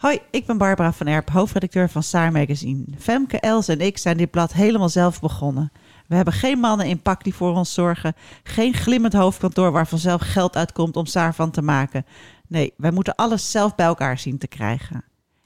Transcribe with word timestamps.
Hoi, 0.00 0.18
ik 0.30 0.46
ben 0.46 0.58
Barbara 0.58 0.92
van 0.92 1.06
Erp, 1.06 1.30
hoofdredacteur 1.30 1.90
van 1.90 2.02
Saar 2.02 2.32
Magazine. 2.32 2.84
Femke, 2.98 3.40
Els 3.40 3.68
en 3.68 3.80
ik 3.80 3.98
zijn 3.98 4.16
dit 4.16 4.30
blad 4.30 4.52
helemaal 4.52 4.88
zelf 4.88 5.20
begonnen. 5.20 5.72
We 6.06 6.14
hebben 6.14 6.34
geen 6.34 6.58
mannen 6.58 6.86
in 6.86 7.02
pak 7.02 7.24
die 7.24 7.34
voor 7.34 7.54
ons 7.56 7.74
zorgen. 7.74 8.14
Geen 8.42 8.74
glimmend 8.74 9.12
hoofdkantoor 9.12 9.72
waar 9.72 9.86
vanzelf 9.86 10.20
geld 10.20 10.56
uitkomt 10.56 10.96
om 10.96 11.06
Saar 11.06 11.34
van 11.34 11.50
te 11.50 11.62
maken. 11.62 12.06
Nee, 12.48 12.72
wij 12.76 12.90
moeten 12.90 13.14
alles 13.14 13.50
zelf 13.50 13.74
bij 13.74 13.86
elkaar 13.86 14.18
zien 14.18 14.38
te 14.38 14.46
krijgen. 14.48 15.04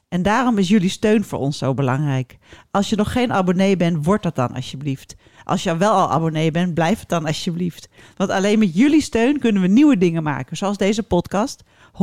En 0.09 0.23
daarom 0.23 0.59
is 0.59 0.69
jullie 0.69 0.89
steun 0.89 1.25
voor 1.25 1.39
ons 1.39 1.59
zo 1.59 1.75
belangrijk. 1.75 2.39
Als 2.71 2.91
je 2.91 2.97
nog 2.97 3.13
geen 3.13 3.33
abonnee 3.33 3.77
bent, 3.77 4.05
word 4.05 4.23
dat 4.23 4.37
dan 4.37 4.55
alsjeblieft. 4.55 5.16
Als 5.45 5.63
je 5.63 5.77
wel 5.77 5.93
al 5.93 6.11
abonnee 6.11 6.51
bent, 6.51 6.75
blijf 6.75 7.01
het 7.01 7.09
dan 7.09 7.27
alsjeblieft. 7.27 7.89
Want 8.16 8.30
alleen 8.30 8.59
met 8.59 8.75
jullie 8.75 9.02
steun 9.02 9.39
kunnen 9.39 9.63
we 9.63 9.69
nieuwe 9.69 9.99
dingen 9.99 10.23
maken, 10.23 10.57
zoals 10.57 10.77
deze 10.77 11.02
podcast. 11.02 11.65
100% 11.95 11.97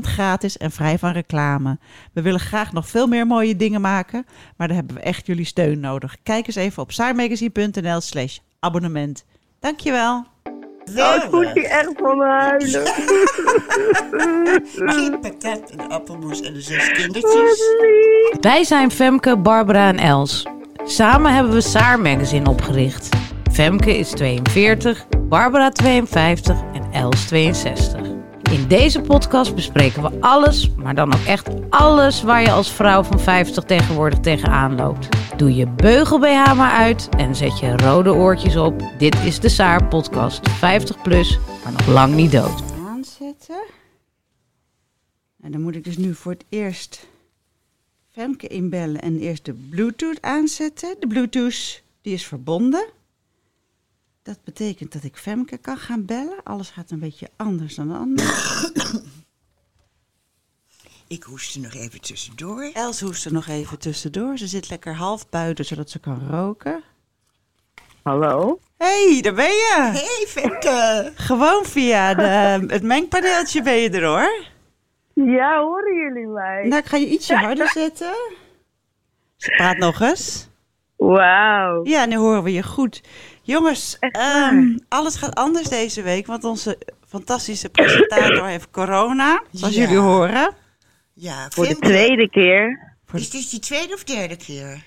gratis 0.00 0.56
en 0.56 0.70
vrij 0.70 0.98
van 0.98 1.12
reclame. 1.12 1.78
We 2.12 2.22
willen 2.22 2.40
graag 2.40 2.72
nog 2.72 2.88
veel 2.88 3.06
meer 3.06 3.26
mooie 3.26 3.56
dingen 3.56 3.80
maken, 3.80 4.26
maar 4.56 4.66
daar 4.68 4.76
hebben 4.76 4.94
we 4.94 5.02
echt 5.02 5.26
jullie 5.26 5.44
steun 5.44 5.80
nodig. 5.80 6.16
Kijk 6.22 6.46
eens 6.46 6.56
even 6.56 6.82
op 6.82 6.92
saarmagazine.nl 6.92 8.00
slash 8.00 8.38
abonnement. 8.60 9.24
Dankjewel. 9.60 10.24
Nou, 10.84 11.22
ik 11.22 11.30
moet 11.30 11.50
hier 11.54 11.64
echt 11.64 11.92
van 11.96 12.16
me 12.18 12.24
huilen. 12.24 12.86
Geen 14.94 15.20
pakket 15.20 15.70
en 15.70 15.88
appelmoes 15.88 16.40
en 16.40 16.52
de 16.52 16.60
zes 16.60 16.90
kindertjes. 16.90 17.60
Wij 18.40 18.64
zijn 18.64 18.90
Femke, 18.90 19.36
Barbara 19.36 19.88
en 19.88 19.98
Els. 19.98 20.46
Samen 20.84 21.34
hebben 21.34 21.52
we 21.52 21.60
Saar 21.60 22.00
Magazine 22.00 22.48
opgericht. 22.48 23.08
Femke 23.52 23.98
is 23.98 24.10
42, 24.10 25.06
Barbara 25.28 25.70
52 25.70 26.56
en 26.72 26.92
Els 26.92 27.26
62. 27.26 28.11
In 28.52 28.68
deze 28.68 29.00
podcast 29.00 29.54
bespreken 29.54 30.02
we 30.02 30.20
alles, 30.20 30.74
maar 30.74 30.94
dan 30.94 31.14
ook 31.14 31.24
echt 31.26 31.70
alles 31.70 32.22
waar 32.22 32.42
je 32.42 32.50
als 32.50 32.72
vrouw 32.72 33.02
van 33.02 33.20
50 33.20 33.64
tegenwoordig 33.64 34.18
tegenaan 34.18 34.76
loopt. 34.76 35.08
Doe 35.36 35.54
je 35.54 35.68
beugel 35.68 36.18
BH 36.18 36.54
maar 36.54 36.72
uit 36.72 37.08
en 37.16 37.36
zet 37.36 37.58
je 37.58 37.76
rode 37.76 38.12
oortjes 38.12 38.56
op. 38.56 38.82
Dit 38.98 39.14
is 39.14 39.40
de 39.40 39.48
Saar 39.48 39.88
podcast. 39.88 40.48
50 40.50 41.02
plus, 41.02 41.38
maar 41.64 41.72
nog 41.72 41.86
lang 41.86 42.14
niet 42.14 42.32
dood. 42.32 42.62
Aanzetten. 42.86 43.62
En 45.40 45.52
dan 45.52 45.60
moet 45.60 45.76
ik 45.76 45.84
dus 45.84 45.96
nu 45.96 46.14
voor 46.14 46.32
het 46.32 46.44
eerst 46.48 47.06
Femke 48.10 48.46
inbellen 48.46 49.00
en 49.00 49.18
eerst 49.18 49.44
de 49.44 49.52
Bluetooth 49.52 50.22
aanzetten. 50.22 50.96
De 51.00 51.06
Bluetooth 51.06 51.82
die 52.02 52.12
is 52.12 52.26
verbonden. 52.26 52.84
Dat 54.22 54.44
betekent 54.44 54.92
dat 54.92 55.02
ik 55.04 55.16
Femke 55.16 55.58
kan 55.58 55.76
gaan 55.76 56.04
bellen. 56.04 56.42
Alles 56.42 56.70
gaat 56.70 56.90
een 56.90 56.98
beetje 56.98 57.28
anders 57.36 57.74
dan 57.74 57.96
anders. 57.96 58.70
Ik 61.08 61.22
hoest 61.22 61.54
er 61.54 61.60
nog 61.60 61.74
even 61.74 62.00
tussendoor. 62.00 62.70
Els 62.72 63.00
hoest 63.00 63.24
er 63.24 63.32
nog 63.32 63.46
even 63.46 63.78
tussendoor. 63.78 64.38
Ze 64.38 64.46
zit 64.46 64.70
lekker 64.70 64.94
half 64.94 65.28
buiten, 65.28 65.64
zodat 65.64 65.90
ze 65.90 65.98
kan 65.98 66.28
roken. 66.30 66.82
Hallo? 68.02 68.58
hey, 68.76 69.18
daar 69.22 69.34
ben 69.34 69.44
je. 69.44 69.90
Hey 69.92 70.26
Femke! 70.26 71.12
Gewoon 71.14 71.64
via 71.64 72.14
de, 72.14 72.22
het 72.74 72.82
mengpaneeltje 72.82 73.62
ben 73.62 73.74
je 73.74 73.90
er 73.90 74.04
hoor. 74.04 74.44
Ja, 75.14 75.60
horen 75.60 75.94
jullie 75.94 76.26
mij? 76.26 76.66
Nou, 76.66 76.82
ik 76.82 76.88
ga 76.88 76.96
je 76.96 77.08
ietsje 77.08 77.36
harder 77.36 77.68
zetten. 77.82 78.14
Ze 79.36 79.50
praat 79.56 79.76
nog 79.76 80.00
eens. 80.00 80.48
Wauw. 80.96 81.80
Ja, 81.84 82.04
nu 82.04 82.16
horen 82.16 82.42
we 82.42 82.52
je 82.52 82.62
goed. 82.62 83.02
Jongens, 83.42 83.98
ehm, 83.98 84.76
alles 84.88 85.16
gaat 85.16 85.34
anders 85.34 85.68
deze 85.68 86.02
week, 86.02 86.26
want 86.26 86.44
onze 86.44 86.78
fantastische 87.06 87.70
presentator 87.70 88.46
heeft 88.46 88.70
corona, 88.70 89.42
zoals 89.50 89.74
Ja. 89.74 89.80
jullie 89.82 89.98
horen. 89.98 90.52
Ja, 91.14 91.48
Voor 91.50 91.66
de 91.66 91.76
tweede 91.76 92.28
keer. 92.30 92.90
Is 93.12 93.30
dit 93.30 93.50
die 93.50 93.60
tweede 93.60 93.94
of 93.94 94.04
derde 94.04 94.36
keer? 94.36 94.84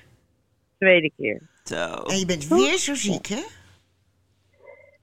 Tweede 0.78 1.12
keer. 1.18 1.42
Zo. 1.64 1.76
En 2.08 2.18
je 2.20 2.26
bent 2.26 2.48
weer 2.48 2.78
zo 2.78 2.94
ziek, 2.96 3.28
hè? 3.28 3.42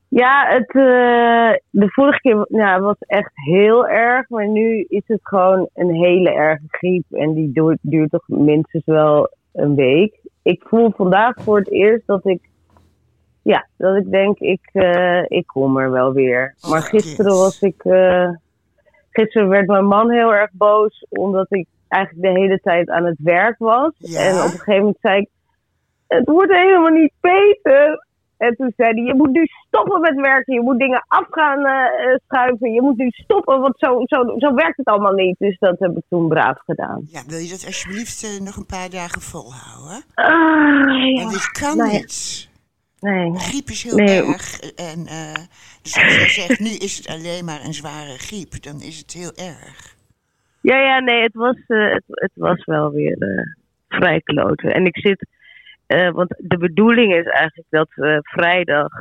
Ja, 0.08 0.46
het, 0.48 0.68
eh, 0.68 1.58
de 1.70 1.90
vorige 1.90 2.20
keer 2.20 2.46
ja, 2.48 2.80
was 2.80 2.96
echt 2.98 3.30
heel 3.34 3.86
erg. 3.86 4.28
Maar 4.28 4.48
nu 4.48 4.84
is 4.88 5.02
het 5.06 5.20
gewoon 5.22 5.68
een 5.74 5.94
hele 5.94 6.30
erge 6.30 6.64
griep. 6.68 7.04
En 7.10 7.34
die 7.34 7.52
duurt, 7.52 7.78
duurt 7.80 8.10
toch 8.10 8.24
minstens 8.28 8.84
wel 8.84 9.30
een 9.52 9.74
week. 9.74 10.20
Ik 10.42 10.62
voel 10.68 10.92
vandaag 10.96 11.34
voor 11.42 11.58
het 11.58 11.70
eerst 11.70 12.06
dat 12.06 12.26
ik... 12.26 12.40
Ja, 13.42 13.66
dat 13.76 13.96
ik 13.96 14.10
denk, 14.10 14.38
ik, 14.38 14.68
eh, 14.72 15.22
ik 15.26 15.46
kom 15.46 15.78
er 15.78 15.90
wel 15.90 16.12
weer. 16.12 16.54
Oh, 16.60 16.70
Maar 16.70 16.82
gisteren 16.82 17.32
was 17.32 17.60
ik... 17.60 17.84
eh, 17.84 18.28
gisteren 19.10 19.48
werd 19.48 19.66
mijn 19.66 19.86
man 19.86 20.10
heel 20.10 20.34
erg 20.34 20.50
boos. 20.52 21.06
Omdat 21.08 21.46
ik 21.48 21.66
eigenlijk 21.88 22.34
de 22.34 22.40
hele 22.40 22.58
tijd 22.60 22.88
aan 22.90 23.04
het 23.04 23.18
werk 23.18 23.58
was. 23.58 23.92
Ja. 23.98 24.20
En 24.20 24.34
op 24.34 24.42
een 24.42 24.50
gegeven 24.50 24.76
moment 24.76 24.98
zei 25.00 25.20
ik... 25.20 25.28
Het 26.06 26.28
wordt 26.28 26.52
helemaal 26.52 26.90
niet 26.90 27.12
beter. 27.20 28.06
En 28.36 28.56
toen 28.56 28.72
zei 28.76 28.94
hij, 28.94 29.02
je 29.02 29.14
moet 29.14 29.30
nu 29.32 29.46
stoppen 29.66 30.00
met 30.00 30.14
werken. 30.14 30.54
Je 30.54 30.60
moet 30.62 30.78
dingen 30.78 31.04
af 31.08 31.26
gaan 31.30 31.64
eh, 31.66 32.16
schuiven. 32.26 32.72
Je 32.72 32.82
moet 32.82 32.96
nu 32.96 33.08
stoppen, 33.10 33.60
want 33.60 33.74
zo, 33.78 34.00
zo, 34.04 34.34
zo 34.38 34.54
werkt 34.54 34.76
het 34.76 34.86
allemaal 34.86 35.12
niet. 35.12 35.36
Dus 35.38 35.58
dat 35.58 35.78
heb 35.78 35.96
ik 35.96 36.02
toen 36.08 36.28
braaf 36.28 36.58
gedaan. 36.64 37.02
Ja, 37.06 37.20
wil 37.26 37.38
je 37.38 37.48
dat 37.50 37.66
alsjeblieft 37.66 38.40
nog 38.44 38.56
een 38.56 38.66
paar 38.66 38.90
dagen 38.90 39.20
volhouden? 39.22 40.02
Ah, 40.14 40.86
Want 40.86 41.18
ja. 41.18 41.28
dit 41.30 41.50
kan 41.50 41.76
nou 41.76 41.90
ja. 41.90 41.96
niet. 41.98 42.50
Nee. 43.02 43.34
Griep 43.38 43.68
is 43.68 43.82
heel 43.82 43.96
Nee. 43.96 44.22
erg. 44.22 44.60
En 44.60 45.06
eh, 45.06 45.34
dus 45.82 45.94
als 45.96 46.14
je 46.22 46.28
zegt, 46.28 46.60
nu 46.60 46.68
is 46.70 46.96
het 46.96 47.06
alleen 47.08 47.44
maar 47.44 47.64
een 47.64 47.74
zware 47.74 48.18
griep, 48.18 48.62
dan 48.62 48.80
is 48.80 48.98
het 48.98 49.12
heel 49.12 49.32
erg. 49.34 49.94
Ja, 50.60 50.76
ja, 50.76 50.98
nee, 50.98 51.22
het 51.22 51.34
was, 51.34 51.56
eh, 51.66 51.92
het, 51.92 52.04
het 52.06 52.30
was 52.34 52.64
wel 52.64 52.90
weer 52.92 53.16
eh, 53.18 53.46
vrij 53.88 54.20
kloten. 54.20 54.74
En 54.74 54.86
ik 54.86 54.96
zit, 54.98 55.26
want 56.12 56.34
de 56.38 56.58
bedoeling 56.58 57.14
is 57.14 57.26
eigenlijk 57.26 57.68
dat 57.70 57.88
we 57.94 58.18
vrijdag 58.22 58.92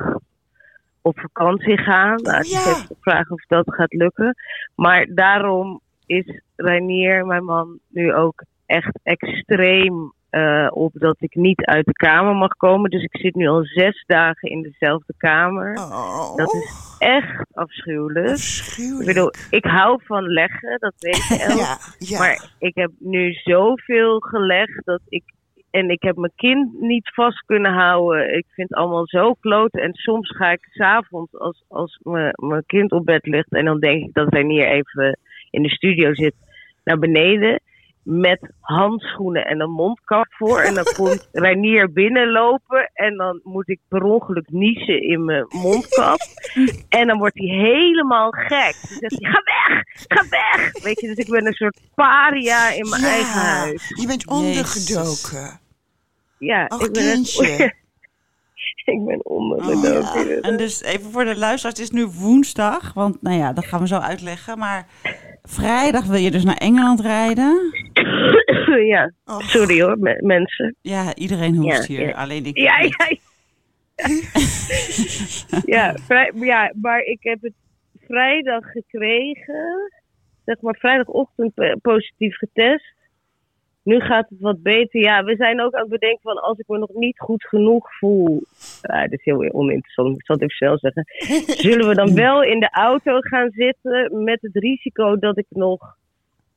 op 1.00 1.18
vakantie 1.20 1.78
gaan. 1.78 2.22
Nou, 2.22 2.36
Oh, 2.38 2.44
ik 2.44 2.50
ja. 2.50 2.62
heb 2.64 2.86
gevraagd 2.96 3.30
of 3.30 3.44
dat 3.46 3.74
gaat 3.74 3.92
lukken. 3.92 4.36
Maar 4.74 5.06
daarom 5.14 5.80
is 6.06 6.40
Reinier, 6.56 7.26
mijn 7.26 7.44
man, 7.44 7.78
nu 7.88 8.14
ook 8.14 8.44
echt 8.66 8.98
extreem 9.02 10.12
eh, 10.32 10.68
op 10.70 10.92
dat 10.94 11.16
ik 11.18 11.34
niet 11.34 11.64
uit 11.64 11.86
de 11.86 11.92
kamer 11.92 12.34
mag 12.34 12.56
komen. 12.56 12.90
Dus 12.90 13.02
ik 13.02 13.16
zit 13.16 13.34
nu 13.34 13.46
al 13.48 13.64
zes 13.64 14.04
dagen 14.06 14.50
in 14.50 14.62
dezelfde 14.62 15.14
kamer. 15.16 15.72
Oh, 15.76 16.36
Dat 16.36 16.54
is 16.54 16.96
echt 16.98 17.46
afschuwelijk. 17.52 18.26
Ik 18.26 18.32
afschuwelijk. 18.32 19.06
bedoel, 19.06 19.32
ik 19.50 19.64
hou 19.64 20.00
van 20.04 20.22
leggen, 20.22 20.78
dat 20.78 20.94
weet 20.98 21.26
je, 21.28 21.54
ja, 21.56 21.76
ja. 21.98 22.18
Maar 22.18 22.50
ik 22.58 22.74
heb 22.74 22.90
nu 22.98 23.32
zoveel 23.32 24.20
gelegd 24.20 24.84
dat 24.84 25.00
ik. 25.08 25.22
En 25.70 25.90
ik 25.90 26.02
heb 26.02 26.16
mijn 26.16 26.32
kind 26.36 26.80
niet 26.80 27.10
vast 27.14 27.44
kunnen 27.46 27.72
houden. 27.72 28.36
Ik 28.36 28.46
vind 28.54 28.68
het 28.68 28.78
allemaal 28.78 29.06
zo 29.06 29.32
kloten. 29.32 29.82
En 29.82 29.94
soms 29.94 30.36
ga 30.36 30.50
ik 30.50 30.68
s'avonds, 30.70 31.38
als, 31.38 31.64
als 31.68 31.98
mijn 32.02 32.32
mijn 32.36 32.66
kind 32.66 32.92
op 32.92 33.04
bed 33.04 33.26
ligt. 33.26 33.52
en 33.52 33.64
dan 33.64 33.80
denk 33.80 34.04
ik 34.04 34.14
dat 34.14 34.30
hij 34.30 34.42
hier 34.44 34.68
even 34.68 35.18
in 35.50 35.62
de 35.62 35.70
studio 35.70 36.14
zit. 36.14 36.34
naar 36.84 36.98
beneden. 36.98 37.60
Met 38.02 38.52
handschoenen 38.60 39.44
en 39.46 39.60
een 39.60 39.70
mondkap 39.70 40.26
voor. 40.28 40.60
En 40.60 40.74
dan 40.74 40.84
komt 40.84 41.28
Reinier 41.32 41.92
binnenlopen. 42.02 42.90
En 42.94 43.16
dan 43.16 43.40
moet 43.42 43.68
ik 43.68 43.80
per 43.88 44.02
ongeluk 44.02 44.50
niezen 44.50 45.02
in 45.02 45.24
mijn 45.24 45.46
mondkap. 45.48 46.18
En 46.88 47.06
dan 47.06 47.18
wordt 47.18 47.38
hij 47.38 47.56
helemaal 47.56 48.30
gek. 48.30 48.76
Dan 48.88 48.98
zegt 48.98 49.18
hij, 49.18 49.30
ga 49.30 49.42
weg, 49.44 49.82
ga 50.08 50.28
weg. 50.28 50.82
Weet 50.82 51.00
je, 51.00 51.06
dus 51.06 51.16
ik 51.16 51.30
ben 51.30 51.46
een 51.46 51.52
soort 51.52 51.80
paria 51.94 52.70
in 52.70 52.88
mijn 52.88 53.02
Ja, 53.02 53.08
eigen 53.08 53.40
huis. 53.40 53.88
Je 53.88 54.06
bent 54.06 54.28
ondergedoken. 54.28 55.60
Ja, 56.38 56.64
ik 56.64 56.92
ben, 56.92 57.12
kindje. 57.12 57.74
ik 58.92 59.04
ben 59.04 59.24
ondergedoken. 59.24 60.20
Oh, 60.20 60.28
ja. 60.28 60.40
En 60.40 60.56
dus 60.56 60.82
even 60.82 61.10
voor 61.10 61.24
de 61.24 61.36
luisteraars, 61.36 61.78
het 61.78 61.86
is 61.86 61.90
nu 61.90 62.06
woensdag, 62.06 62.92
want 62.92 63.22
nou 63.22 63.36
ja, 63.36 63.52
dat 63.52 63.66
gaan 63.66 63.80
we 63.80 63.86
zo 63.86 63.98
uitleggen. 63.98 64.58
Maar 64.58 64.86
vrijdag 65.42 66.06
wil 66.06 66.18
je 66.20 66.30
dus 66.30 66.44
naar 66.44 66.56
Engeland 66.56 67.00
rijden. 67.00 67.70
ja, 68.94 69.12
Och. 69.24 69.42
sorry 69.42 69.82
hoor, 69.82 69.98
me- 69.98 70.18
mensen. 70.20 70.76
Ja, 70.80 71.14
iedereen 71.14 71.56
hoest 71.56 71.86
Ja, 71.86 71.94
hier, 71.94 72.08
ja. 72.08 72.14
alleen 72.14 72.44
ik 72.46 72.56
Ja, 72.58 72.78
ja, 72.80 72.90
ja. 73.08 73.18
ja, 75.64 75.94
vrij, 76.06 76.32
ja, 76.34 76.72
maar 76.80 77.00
ik 77.00 77.18
heb 77.22 77.42
het 77.42 77.52
vrijdag 78.06 78.64
gekregen. 78.70 79.92
zeg 80.44 80.60
maar 80.60 80.76
vrijdagochtend 80.78 81.52
eh, 81.58 81.72
positief 81.82 82.36
getest. 82.36 82.94
Nu 83.82 84.00
gaat 84.00 84.28
het 84.28 84.40
wat 84.40 84.62
beter. 84.62 85.00
Ja, 85.00 85.24
we 85.24 85.36
zijn 85.36 85.60
ook 85.60 85.74
aan 85.74 85.80
het 85.80 85.90
bedenken 85.90 86.22
van 86.22 86.42
als 86.42 86.58
ik 86.58 86.68
me 86.68 86.78
nog 86.78 86.92
niet 86.92 87.18
goed 87.18 87.44
genoeg 87.44 87.98
voel. 87.98 88.42
Ja, 88.82 89.02
dat 89.02 89.12
is 89.12 89.24
heel 89.24 89.52
oninteressant, 89.52 90.18
ik 90.18 90.24
zal 90.24 90.36
het 90.36 90.44
even 90.44 90.56
snel 90.56 90.78
zeggen. 90.78 91.04
Zullen 91.68 91.88
we 91.88 91.94
dan 91.94 92.14
wel 92.14 92.42
in 92.42 92.60
de 92.60 92.70
auto 92.70 93.20
gaan 93.20 93.50
zitten 93.50 94.24
met 94.24 94.38
het 94.40 94.56
risico 94.56 95.18
dat 95.18 95.38
ik 95.38 95.46
nog 95.48 95.96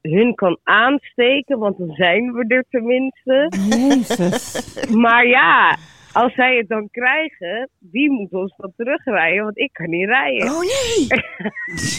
hun 0.02 0.36
kan 0.36 0.60
aansteken? 0.64 1.60
Want 1.60 1.78
dan 1.78 1.92
zijn 1.96 2.34
we 2.34 2.46
er 2.48 2.66
tenminste. 2.70 3.52
Jezus. 3.70 4.64
Maar 5.06 5.28
ja, 5.28 5.78
als 6.12 6.34
zij 6.34 6.58
het 6.58 6.68
dan 6.68 6.90
krijgen, 6.92 7.70
wie 7.80 8.12
moet 8.12 8.32
ons 8.32 8.54
dan 8.58 8.74
terugrijden? 8.78 9.44
Want 9.44 9.58
ik 9.58 9.74
kan 9.74 9.90
niet 9.90 10.08
rijden. 10.08 10.50
Oh 10.50 10.60
nee! 10.60 11.08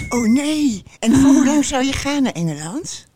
Oh 0.08 0.32
nee! 0.32 0.82
En 1.00 1.12
voor 1.12 1.32
hoe 1.32 1.44
lang 1.44 1.64
zou 1.64 1.84
je 1.84 1.92
gaan 1.92 2.22
naar 2.22 2.32
Engeland? 2.32 3.15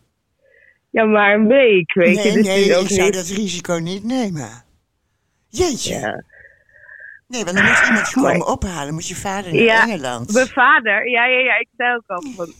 Ja, 0.91 1.03
maar 1.05 1.33
een 1.33 1.47
week, 1.47 1.93
weet 1.93 2.15
je. 2.17 2.23
Nee, 2.23 2.33
Dus 2.33 2.45
nee, 2.45 2.75
ook 2.75 2.83
ik 2.83 2.89
zou 2.89 3.03
niet. 3.03 3.13
dat 3.13 3.27
risico 3.27 3.73
niet 3.77 4.03
nemen. 4.03 4.49
Jeetje. 5.47 5.93
Ja. 5.93 6.23
Nee, 7.27 7.43
want 7.43 7.57
dan 7.57 7.65
moet 7.65 7.81
iemand 7.87 8.09
je 8.09 8.15
komen 8.21 8.47
ophalen. 8.47 8.93
Moet 8.93 9.07
je 9.07 9.15
vader 9.15 9.53
naar 9.53 9.61
Ja, 9.63 9.83
Engeland. 9.83 10.33
Mijn 10.33 10.47
vader, 10.47 11.09
ja, 11.09 11.25
ja, 11.25 11.39
ja, 11.39 11.59
ik 11.59 11.67
zei 11.77 11.95
ook 11.95 12.03
al 12.05 12.23
van, 12.35 12.53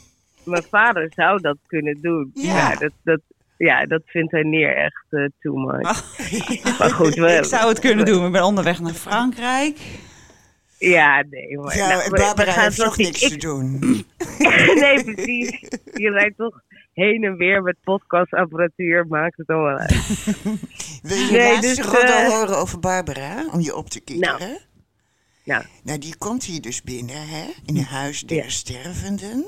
mijn 0.43 0.63
vader 0.69 1.11
zou 1.15 1.41
dat 1.41 1.57
kunnen 1.67 2.01
doen. 2.01 2.31
Ja. 2.33 2.53
Ja, 2.55 2.75
dat, 2.75 2.91
dat, 3.03 3.19
ja, 3.57 3.85
dat 3.85 4.01
vindt 4.05 4.31
hij 4.31 4.43
neer 4.43 4.75
echt 4.75 5.05
eh, 5.09 5.25
too 5.39 5.55
much. 5.55 6.03
Maar 6.79 6.89
goed, 6.89 7.13
we, 7.15 7.27
Ik 7.37 7.45
zou 7.45 7.69
het 7.69 7.79
kunnen 7.79 8.05
doen. 8.05 8.25
Ik 8.25 8.31
ben 8.31 8.43
onderweg 8.43 8.79
naar 8.79 8.93
Frankrijk. 8.93 9.77
Ja, 10.77 11.23
nee, 11.29 11.57
maar 11.57 11.75
Ja, 11.75 11.87
nou, 11.87 12.03
we- 12.03 12.09
we 12.09 12.15
Barbara 12.17 12.51
gaan 12.51 12.63
heeft 12.63 12.75
toch 12.77 12.97
niet- 12.97 13.07
niks 13.07 13.21
ik- 13.21 13.29
te 13.29 13.37
doen. 13.37 13.79
nee, 14.81 15.03
precies. 15.13 15.59
Je 15.93 16.09
rijdt 16.11 16.37
toch 16.37 16.61
heen 16.93 17.23
en 17.23 17.35
weer 17.37 17.61
met 17.61 17.75
podcastapparatuur, 17.83 19.07
maakt 19.07 19.37
het 19.37 19.47
allemaal 19.47 19.77
uit. 19.77 19.91
Wil 21.03 21.17
je 21.17 21.31
Nee, 21.31 21.53
laatste 21.53 21.75
dus, 21.75 21.85
roddel 21.85 22.17
eh, 22.17 22.27
horen 22.27 22.57
over 22.57 22.79
Barbara? 22.79 23.45
Om 23.51 23.59
je 23.59 23.75
op 23.75 23.89
te 23.89 23.99
kikkeren? 23.99 24.59
Nou, 25.43 25.63
Nou, 25.83 25.97
die 25.99 26.15
komt 26.17 26.43
hier 26.43 26.61
dus 26.61 26.81
binnen, 26.81 27.27
hè? 27.27 27.45
In 27.65 27.77
een 27.77 27.83
huis 27.83 28.21
der 28.21 28.37
Ja. 28.43 28.49
stervenden. 28.49 29.45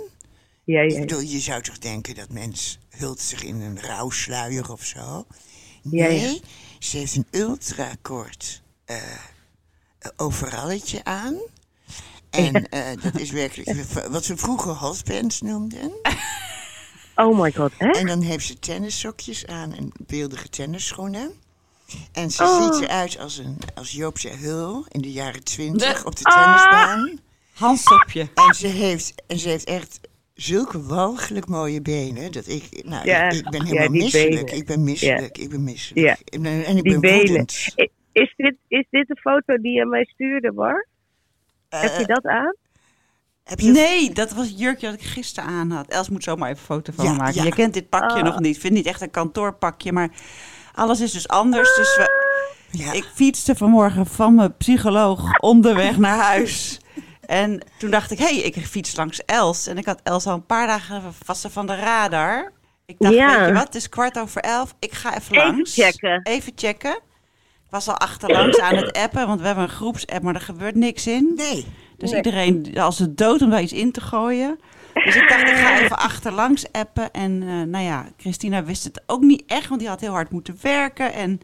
ja, 0.64 0.82
Ik 0.82 0.92
ja. 0.92 1.00
bedoel, 1.00 1.20
je 1.20 1.40
zou 1.40 1.62
toch 1.62 1.78
denken 1.78 2.16
dat 2.16 2.30
mens 2.32 2.80
hult 2.90 3.20
zich 3.20 3.44
in 3.44 3.62
een 3.62 3.80
rouwsluier 3.82 4.72
of 4.72 4.84
zo? 4.86 5.26
Nee, 5.84 6.20
ja. 6.20 6.34
ze 6.80 6.98
heeft 6.98 7.16
een 7.16 7.28
ultrakort 7.32 8.62
eh 8.86 8.96
overalletje 10.16 11.04
aan. 11.04 11.36
En 12.30 12.70
eh, 12.70 13.02
dat 13.02 13.20
is 13.20 13.32
werkelijk 13.32 13.84
wat 14.12 14.28
we 14.28 14.38
vroeger 14.38 14.72
hotpants 14.74 15.42
noemden. 15.42 15.92
Oh 17.16 17.40
my 17.40 17.52
god, 17.52 17.72
hè? 17.78 17.90
En 17.90 18.06
dan 18.08 18.22
heeft 18.22 18.46
ze 18.46 18.60
tennissokjes 18.60 19.48
aan 19.48 19.74
en 19.74 19.92
beeldige 20.08 20.50
tennisschoenen. 20.50 21.32
En 22.12 22.32
ze 22.32 22.44
Oh. 22.44 22.74
ziet 22.74 22.84
eruit 22.84 23.20
als, 23.20 23.38
een, 23.38 23.58
als 23.76 23.92
Joopse 23.92 24.30
Hul 24.30 24.86
in 24.90 25.02
de 25.02 25.12
jaren 25.12 25.44
twintig 25.44 26.06
op 26.06 26.16
de 26.16 26.24
Ah. 26.24 26.44
tennisbaan. 26.44 27.20
Handsopje. 27.54 28.28
En 28.48 28.54
ze 28.54 28.68
heeft, 28.68 29.14
en 29.28 29.40
ze 29.40 29.50
heeft 29.50 29.66
echt 29.66 30.00
zulke 30.34 30.82
walgelijk 30.84 31.48
mooie 31.48 31.82
benen. 31.82 32.32
Dat 32.32 32.48
ik, 32.48 32.84
nou, 32.86 33.06
Ja, 33.06 33.30
ik, 33.30 33.34
ik 33.34 33.50
ben 33.50 33.60
ja, 33.60 33.66
helemaal 33.66 33.92
die 33.92 34.02
misselijk. 34.02 34.46
benen. 34.46 34.56
Ik 34.58 34.66
ben 34.66 34.84
misselijk. 34.84 35.38
Ik 35.38 35.50
ben 35.50 35.64
misselijk. 35.64 36.06
Ja. 36.06 36.16
Ik 36.24 36.42
ben- 36.42 36.66
en 36.66 36.78
ik 36.78 36.84
Die 36.84 37.00
ben 37.00 37.16
woedend. 37.16 37.52
Is 38.12 38.34
dit, 38.38 38.56
is 38.68 38.86
dit 38.90 39.08
de 39.08 39.16
foto 39.22 39.58
die 39.58 39.72
je 39.72 39.86
mij 39.86 40.04
stuurde, 40.06 40.52
Bar? 40.54 40.88
Heb 41.70 41.92
je 41.92 41.98
Eh, 41.98 42.06
dat 42.06 42.24
aan? 42.26 42.56
Heb 43.44 43.60
je 43.60 43.72
Nee, 43.72 44.12
dat 44.12 44.32
was 44.34 44.48
het 44.48 44.60
jurkje 44.60 44.86
dat 44.92 45.00
ik 45.00 45.06
gisteren 45.06 45.50
aan 45.50 45.72
had. 45.72 45.88
Els 45.88 46.10
moet 46.10 46.24
zomaar 46.24 46.50
even 46.50 46.60
een 46.62 46.66
foto 46.66 46.92
van 46.96 47.06
Ja, 47.06 47.12
me 47.12 47.18
maken. 47.18 47.34
ja. 47.36 47.44
Je 47.44 47.52
kent 47.54 47.74
dit 47.74 47.90
pakje 47.90 48.18
Oh. 48.18 48.24
nog 48.24 48.40
niet. 48.40 48.56
Ik 48.56 48.62
vind 48.62 48.74
het 48.74 48.84
niet 48.84 48.94
echt 48.94 49.02
een 49.02 49.12
kantoorpakje, 49.12 49.92
maar 49.92 50.10
alles 50.74 51.00
is 51.02 51.12
dus 51.12 51.28
anders. 51.28 51.76
Dus 51.76 51.96
we, 51.96 52.32
Ja. 52.72 52.92
ik 52.92 53.04
fietste 53.14 53.56
vanmorgen 53.56 54.06
van 54.06 54.36
mijn 54.36 54.58
psycholoog 54.58 55.40
onderweg 55.40 55.98
naar 55.98 56.18
huis. 56.18 56.80
En 57.26 57.62
toen 57.78 57.90
dacht 57.92 58.12
ik, 58.12 58.18
hé, 58.18 58.26
hey, 58.26 58.36
ik 58.38 58.66
fiets 58.68 58.96
langs 58.96 59.26
Els. 59.26 59.68
En 59.68 59.78
ik 59.78 59.86
had 59.86 60.00
Els 60.04 60.26
al 60.28 60.34
een 60.34 60.46
paar 60.46 60.68
dagen 60.68 61.02
vast 61.26 61.48
van 61.50 61.68
de 61.68 61.76
radar. 61.76 62.52
Ik 62.86 62.96
dacht, 63.00 63.14
weet 63.14 63.48
je 63.48 63.54
wat, 63.54 63.64
het 63.64 63.76
is 63.76 63.90
kwart 63.90 64.20
over 64.20 64.42
elf. 64.42 64.76
Ik 64.80 64.92
ga 64.94 65.10
even 65.18 65.36
Even 65.36 65.48
langs. 65.56 65.74
checken. 65.74 66.20
Even 66.24 66.52
checken. 66.56 66.96
Ik 67.66 67.70
was 67.70 67.88
al 67.88 67.98
achterlangs 67.98 68.60
aan 68.60 68.76
het 68.76 68.98
appen, 68.98 69.28
want 69.28 69.40
we 69.40 69.46
hebben 69.46 69.64
een 69.64 69.70
groepsapp, 69.70 70.24
maar 70.24 70.36
er 70.36 70.42
gebeurt 70.42 70.76
niks 70.76 71.08
in. 71.08 71.32
Nee. 71.36 71.66
Dus 71.98 72.10
Nee. 72.10 72.22
iedereen 72.24 72.78
als 72.78 73.00
het 73.00 73.18
dood 73.18 73.42
om 73.42 73.50
daar 73.50 73.62
iets 73.62 73.74
in 73.74 73.92
te 73.92 74.02
gooien. 74.02 74.60
Dus 74.94 75.16
ik 75.16 75.28
dacht, 75.30 75.42
ik 75.42 75.56
ga 75.56 75.80
even 75.80 75.98
achterlangs 75.98 76.72
appen. 76.72 77.12
En 77.12 77.42
eh, 77.42 77.62
nou 77.62 77.84
ja, 77.84 78.06
Christina 78.18 78.64
wist 78.64 78.84
het 78.84 79.02
ook 79.06 79.22
niet 79.22 79.44
echt, 79.48 79.68
want 79.68 79.80
die 79.80 79.90
had 79.90 80.02
heel 80.02 80.12
hard 80.12 80.30
moeten 80.30 80.58
werken. 80.62 81.14
En 81.14 81.40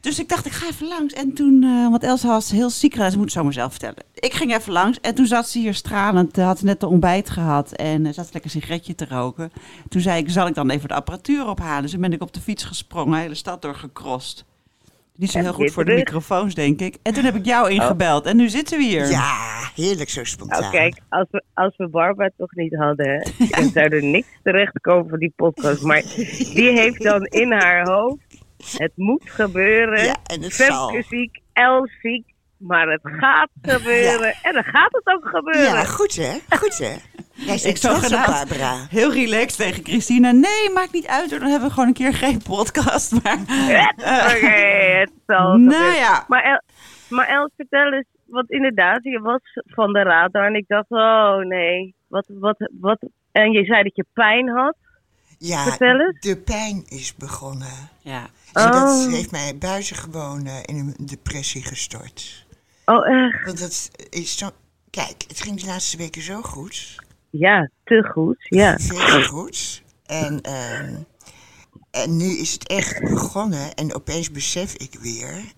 dus 0.00 0.18
ik 0.18 0.28
dacht, 0.28 0.46
ik 0.46 0.52
ga 0.52 0.66
even 0.68 0.88
langs. 0.88 1.14
En 1.14 1.32
toen, 1.32 1.62
eh, 1.62 1.90
want 1.90 2.02
Elsa 2.02 2.28
was 2.28 2.50
heel 2.50 2.70
ziek, 2.70 2.94
ze 2.94 3.02
moet 3.02 3.20
het 3.20 3.32
zo 3.32 3.42
maar 3.42 3.52
zelf 3.52 3.70
vertellen. 3.70 4.02
Ik 4.14 4.32
ging 4.32 4.54
even 4.56 4.72
langs 4.72 5.00
en 5.00 5.14
toen 5.14 5.26
zat 5.26 5.48
ze 5.48 5.58
hier 5.58 5.74
stralend, 5.74 6.36
had 6.36 6.58
ze 6.58 6.64
net 6.64 6.80
de 6.80 6.86
ontbijt 6.86 7.30
gehad 7.30 7.72
en 7.72 8.06
eh, 8.06 8.12
zat 8.12 8.26
ze 8.26 8.32
lekker 8.32 8.54
een 8.54 8.60
sigaretje 8.60 8.94
te 8.94 9.06
roken. 9.08 9.52
Toen 9.88 10.00
zei 10.00 10.22
ik, 10.22 10.30
zal 10.30 10.46
ik 10.46 10.54
dan 10.54 10.70
even 10.70 10.88
de 10.88 10.94
apparatuur 10.94 11.48
ophalen? 11.48 11.82
Dus 11.82 11.90
toen 11.90 12.00
ben 12.00 12.12
ik 12.12 12.22
op 12.22 12.32
de 12.34 12.40
fiets 12.40 12.64
gesprongen, 12.64 13.12
de 13.14 13.20
hele 13.20 13.34
stad 13.34 13.62
doorgecrossed. 13.62 14.44
Niet 15.20 15.30
zo 15.30 15.38
heel 15.38 15.52
goed 15.52 15.72
voor 15.72 15.84
de 15.84 15.94
microfoons, 15.94 16.54
denk 16.54 16.80
ik. 16.80 16.96
En 17.02 17.12
toen 17.14 17.24
heb 17.24 17.34
ik 17.34 17.44
jou 17.44 17.70
ingebeld 17.70 18.26
en 18.26 18.36
nu 18.36 18.48
zitten 18.48 18.78
we 18.78 18.84
hier. 18.84 19.10
Ja, 19.10 19.70
heerlijk 19.74 20.08
zo 20.08 20.24
spontaan. 20.24 20.60
Nou, 20.60 20.72
kijk, 20.72 21.00
als 21.08 21.26
we, 21.30 21.42
als 21.54 21.76
we 21.76 21.88
Barbara 21.88 22.30
toch 22.36 22.54
niet 22.54 22.74
hadden, 22.74 23.32
dan 23.50 23.68
zou 23.68 23.88
er 23.88 24.04
niks 24.04 24.28
terechtkomen 24.42 25.08
van 25.08 25.18
die 25.18 25.32
podcast. 25.36 25.82
Maar 25.82 26.02
die 26.54 26.70
heeft 26.70 27.02
dan 27.02 27.24
in 27.24 27.52
haar 27.52 27.88
hoofd, 27.88 28.22
het 28.76 28.92
moet 28.94 29.30
gebeuren. 29.30 30.04
Ja, 30.04 30.16
en 30.24 30.42
het 30.42 30.54
zal. 30.54 30.88
Femke 30.88 31.06
ziek, 31.08 31.40
Els 31.52 31.90
ziek, 32.02 32.24
maar 32.60 32.88
het 32.88 33.00
gaat 33.02 33.48
gebeuren. 33.74 34.34
En 34.42 34.52
dan 34.52 34.64
gaat 34.64 34.92
het 34.92 35.06
ook 35.16 35.24
gebeuren. 35.28 35.62
Ja, 35.62 35.84
goed 35.84 36.14
hè? 36.16 36.38
Goed 36.56 36.78
hè? 36.78 36.94
Jij 37.32 37.56
Ik 37.56 37.76
trots 37.76 37.96
op 37.96 38.02
gedaan. 38.02 38.24
Barbara. 38.26 38.86
Heel 38.88 39.12
relaxed 39.12 39.56
tegen 39.56 39.84
Christina. 39.84 40.30
Nee, 40.30 40.70
maakt 40.74 40.92
niet 40.92 41.06
uit. 41.06 41.30
hoor. 41.30 41.38
Dan 41.38 41.48
hebben 41.48 41.68
we 41.68 41.74
gewoon 41.74 41.88
een 41.88 41.94
keer 41.94 42.14
geen 42.14 42.42
podcast. 42.42 43.22
Maar, 43.22 43.38
Oké, 44.34 44.46
het 45.00 45.12
zal 45.26 45.56
nou 45.56 45.62
gebeuren. 45.62 45.94
ja, 45.94 46.24
Maar, 46.28 46.42
El, 46.44 46.60
maar 47.08 47.28
Els, 47.28 47.50
vertel 47.56 47.92
eens, 47.92 48.06
want 48.26 48.50
inderdaad, 48.50 48.98
je 49.02 49.20
was 49.20 49.40
van 49.66 49.92
de 49.92 50.02
radar 50.02 50.46
en 50.46 50.54
ik 50.54 50.64
dacht, 50.66 50.86
oh 50.90 51.36
nee, 51.36 51.94
wat, 52.06 52.26
wat, 52.28 52.70
wat. 52.80 52.98
En 53.32 53.50
je 53.52 53.64
zei 53.64 53.82
dat 53.82 53.96
je 53.96 54.04
pijn 54.12 54.48
had. 54.48 54.76
Ja, 55.38 55.62
Vertel 55.64 56.00
eens. 56.00 56.20
de 56.20 56.36
pijn 56.36 56.82
is 56.88 57.16
begonnen. 57.16 57.88
ja. 58.00 58.20
En 58.52 58.70
dat 58.70 59.06
Oh. 59.06 59.12
heeft 59.12 59.30
mij 59.30 59.56
buitengewoon 59.58 60.46
eh, 60.46 60.56
in 60.64 60.76
een 60.76 61.06
depressie 61.06 61.62
gestort. 61.64 62.46
Oh, 62.90 63.08
echt? 63.08 63.44
Want 63.44 63.58
dat 63.58 63.90
is 64.10 64.38
zo... 64.38 64.50
Kijk, 64.90 65.24
het 65.28 65.40
ging 65.40 65.60
de 65.60 65.66
laatste 65.66 65.96
weken 65.96 66.22
zo 66.22 66.42
goed. 66.42 67.04
Ja, 67.30 67.70
te 67.84 68.10
goed, 68.12 68.36
ja. 68.38 68.78
Veel 68.78 69.22
goed. 69.24 69.82
En, 70.06 70.40
ehm, 70.40 70.94
en 71.90 72.16
nu 72.16 72.38
is 72.38 72.52
het 72.52 72.66
echt 72.66 73.00
begonnen. 73.00 73.74
En 73.74 73.94
opeens 73.94 74.30
besef 74.30 74.74
ik 74.74 74.94
weer... 75.00 75.52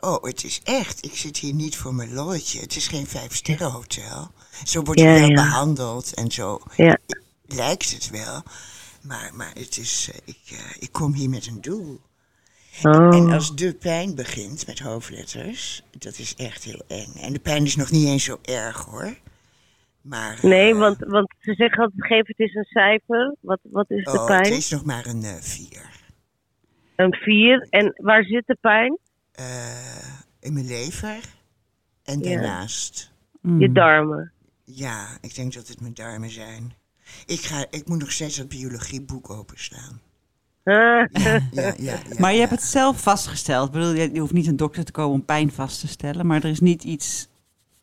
Oh, 0.00 0.22
het 0.22 0.44
is 0.44 0.60
echt. 0.64 1.04
Ik 1.04 1.16
zit 1.16 1.36
hier 1.38 1.54
niet 1.54 1.76
voor 1.76 1.94
mijn 1.94 2.14
lolletje. 2.14 2.60
Het 2.60 2.76
is 2.76 2.88
geen 2.88 3.06
vijfsterrenhotel. 3.06 4.30
Zo 4.64 4.82
word 4.82 4.98
je 4.98 5.04
Ja, 5.04 5.12
wel 5.12 5.28
ja. 5.28 5.34
behandeld 5.34 6.14
en 6.14 6.30
zo 6.30 6.60
Ja, 6.76 6.98
lijkt 7.46 7.90
het 7.92 8.10
wel. 8.10 8.42
Maar, 9.02 9.30
maar 9.34 9.50
het 9.54 9.76
is, 9.76 10.10
eh, 10.12 10.18
ik, 10.24 10.40
eh, 10.50 10.58
ik 10.78 10.92
kom 10.92 11.14
hier 11.14 11.30
met 11.30 11.46
een 11.46 11.60
doel. 11.60 12.00
Oh. 12.82 13.16
En 13.16 13.32
als 13.32 13.54
de 13.56 13.74
pijn 13.74 14.14
begint 14.14 14.66
met 14.66 14.78
hoofdletters, 14.78 15.82
dat 15.98 16.18
is 16.18 16.34
echt 16.34 16.64
heel 16.64 16.82
eng. 16.88 17.12
En 17.20 17.32
de 17.32 17.38
pijn 17.38 17.64
is 17.64 17.76
nog 17.76 17.90
niet 17.90 18.06
eens 18.06 18.24
zo 18.24 18.38
erg 18.42 18.84
hoor. 18.84 19.14
Maar, 20.00 20.38
Nee, 20.42 20.72
eh, 20.72 20.78
want, 20.78 20.96
want 20.98 21.34
ze 21.38 21.54
zeggen 21.54 21.82
altijd, 21.82 22.06
geef 22.06 22.26
het 22.26 22.40
eens 22.40 22.54
een 22.54 22.64
cijfer. 22.64 23.34
Wat, 23.40 23.58
wat 23.62 23.90
is 23.90 24.04
de 24.04 24.10
oh, 24.10 24.26
pijn? 24.26 24.44
het 24.44 24.52
is 24.52 24.70
nog 24.70 24.84
maar 24.84 25.06
een 25.06 25.22
eh, 25.22 25.34
vier. 25.34 25.90
Een 26.96 27.14
vier. 27.14 27.66
En 27.70 27.92
waar 27.96 28.24
zit 28.24 28.46
de 28.46 28.56
pijn? 28.60 28.98
Eh, 29.32 30.18
in 30.40 30.52
mijn 30.52 30.66
lever 30.66 31.20
en 32.04 32.18
Ja. 32.18 32.30
daarnaast. 32.30 33.12
Mm. 33.40 33.60
Je 33.60 33.72
darmen. 33.72 34.32
Ja, 34.64 35.18
ik 35.20 35.34
denk 35.34 35.52
dat 35.52 35.68
het 35.68 35.80
mijn 35.80 35.94
darmen 35.94 36.30
zijn. 36.30 36.72
Ik, 37.26 37.40
ga, 37.40 37.66
ik 37.70 37.88
moet 37.88 37.98
nog 37.98 38.12
steeds 38.12 38.36
dat 38.36 38.48
biologieboek 38.48 39.30
openslaan. 39.30 40.00
Ja, 40.66 41.08
ja, 41.52 41.74
ja, 41.78 41.98
Maar 42.18 42.32
je 42.32 42.38
hebt 42.38 42.50
het 42.50 42.62
zelf 42.62 43.00
vastgesteld. 43.00 43.66
Ik 43.66 43.72
bedoel, 43.72 43.94
je 43.94 44.20
hoeft 44.20 44.32
niet 44.32 44.46
een 44.46 44.56
dokter 44.56 44.84
te 44.84 44.92
komen 44.92 45.14
om 45.14 45.24
pijn 45.24 45.52
vast 45.52 45.80
te 45.80 45.88
stellen. 45.88 46.26
Maar 46.26 46.44
er 46.44 46.50
is 46.50 46.60
niet 46.60 46.84
iets 46.84 47.28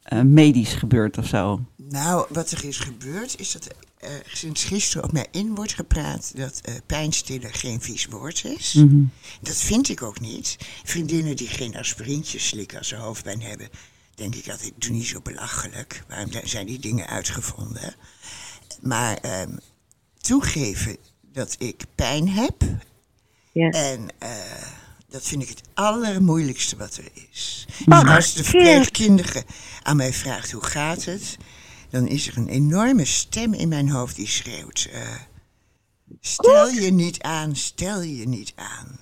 eh, 0.01 0.21
medisch 0.21 0.73
gebeurd 0.73 1.17
of 1.17 1.25
zo. 1.27 1.59
Nou, 1.75 2.25
wat 2.29 2.51
er 2.51 2.65
is 2.65 2.77
gebeurd 2.77 3.39
is 3.39 3.51
dat 3.51 3.67
er 3.97 4.21
sinds 4.25 4.63
gisteren 4.63 5.03
op 5.03 5.11
mij 5.11 5.27
in 5.31 5.55
wordt 5.55 5.73
gepraat 5.73 6.31
dat 6.35 6.61
eh 6.63 6.73
pijnstiller 6.85 7.53
geen 7.53 7.81
vies 7.81 8.05
woord 8.05 8.45
is. 8.45 8.73
Mhm. 8.73 9.03
Dat 9.41 9.57
vind 9.57 9.89
ik 9.89 10.01
ook 10.01 10.19
niet. 10.19 10.57
Vriendinnen 10.83 11.35
die 11.35 11.47
geen 11.47 11.77
aspirintjes 11.77 12.47
slikken 12.47 12.77
als 12.77 12.87
ze 12.87 12.95
hoofdpijn 12.95 13.41
hebben, 13.41 13.69
denk 14.15 14.35
ik 14.35 14.49
altijd, 14.49 14.73
doe 14.77 14.91
niet 14.91 15.07
zo 15.07 15.21
belachelijk. 15.21 16.03
Waarom 16.07 16.31
zijn 16.43 16.65
die 16.65 16.79
dingen 16.79 17.07
uitgevonden? 17.07 17.95
Maar 18.81 19.17
ehm, 19.17 19.57
toegeven 20.21 20.97
dat 21.33 21.55
ik 21.59 21.83
pijn 21.95 22.29
heb. 22.29 22.55
Ja. 23.51 23.69
En 23.69 24.07
eh, 24.19 24.29
dat 25.07 25.27
vind 25.27 25.41
ik 25.41 25.49
het 25.49 25.61
allermoeilijkste 25.73 26.77
wat 26.77 26.95
er 26.97 27.07
is. 27.31 27.67
En 27.85 28.07
als 28.07 28.33
de 28.33 28.43
verpleegkundige 28.43 29.43
aan 29.83 29.97
mij 29.97 30.13
vraagt 30.13 30.51
hoe 30.51 30.63
gaat 30.63 31.05
het, 31.05 31.37
dan 31.89 32.07
is 32.07 32.27
er 32.27 32.37
een 32.37 32.47
enorme 32.47 33.05
stem 33.05 33.53
in 33.53 33.69
mijn 33.69 33.89
hoofd 33.89 34.15
die 34.15 34.27
schreeuwt: 34.27 34.89
eh, 34.93 34.99
Stel 36.19 36.67
je 36.67 36.91
niet 36.91 37.21
aan, 37.21 37.55
stel 37.55 38.01
je 38.01 38.27
niet 38.27 38.53
aan. 38.55 38.99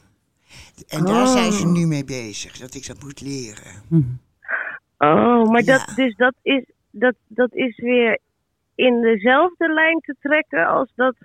En 0.88 1.06
daar 1.06 1.28
zijn 1.28 1.52
ze 1.52 1.64
Oh. 1.66 1.72
nu 1.72 1.86
mee 1.88 2.06
bezig, 2.06 2.58
dat 2.58 2.74
ik 2.74 2.88
dat 2.88 3.04
moet 3.04 3.22
leren. 3.22 3.84
Oh, 4.98 5.50
maar 5.50 5.64
Ja. 5.64 5.78
dat, 5.78 5.96
dus 5.96 6.16
dat 6.16 6.34
is, 6.42 6.64
dat, 6.92 7.16
dat 7.28 7.54
is 7.54 7.78
weer 7.78 8.20
in 8.76 9.02
dezelfde 9.02 9.74
lijn 9.74 10.00
te 10.00 10.16
trekken 10.20 10.68
als 10.68 10.92
dat 10.96 11.16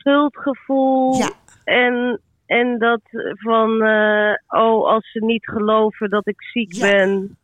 schuldgevoel. 0.00 1.16
Ja. 1.18 1.30
En, 1.64 2.20
en 2.46 2.78
dat 2.78 3.00
van, 3.36 3.82
eh, 3.82 4.32
oh, 4.48 4.86
als 4.88 5.10
ze 5.12 5.24
niet 5.24 5.44
geloven 5.48 6.10
dat 6.10 6.26
ik 6.28 6.42
ziek 6.42 6.72
Ja. 6.74 6.80
ben. 6.90 7.38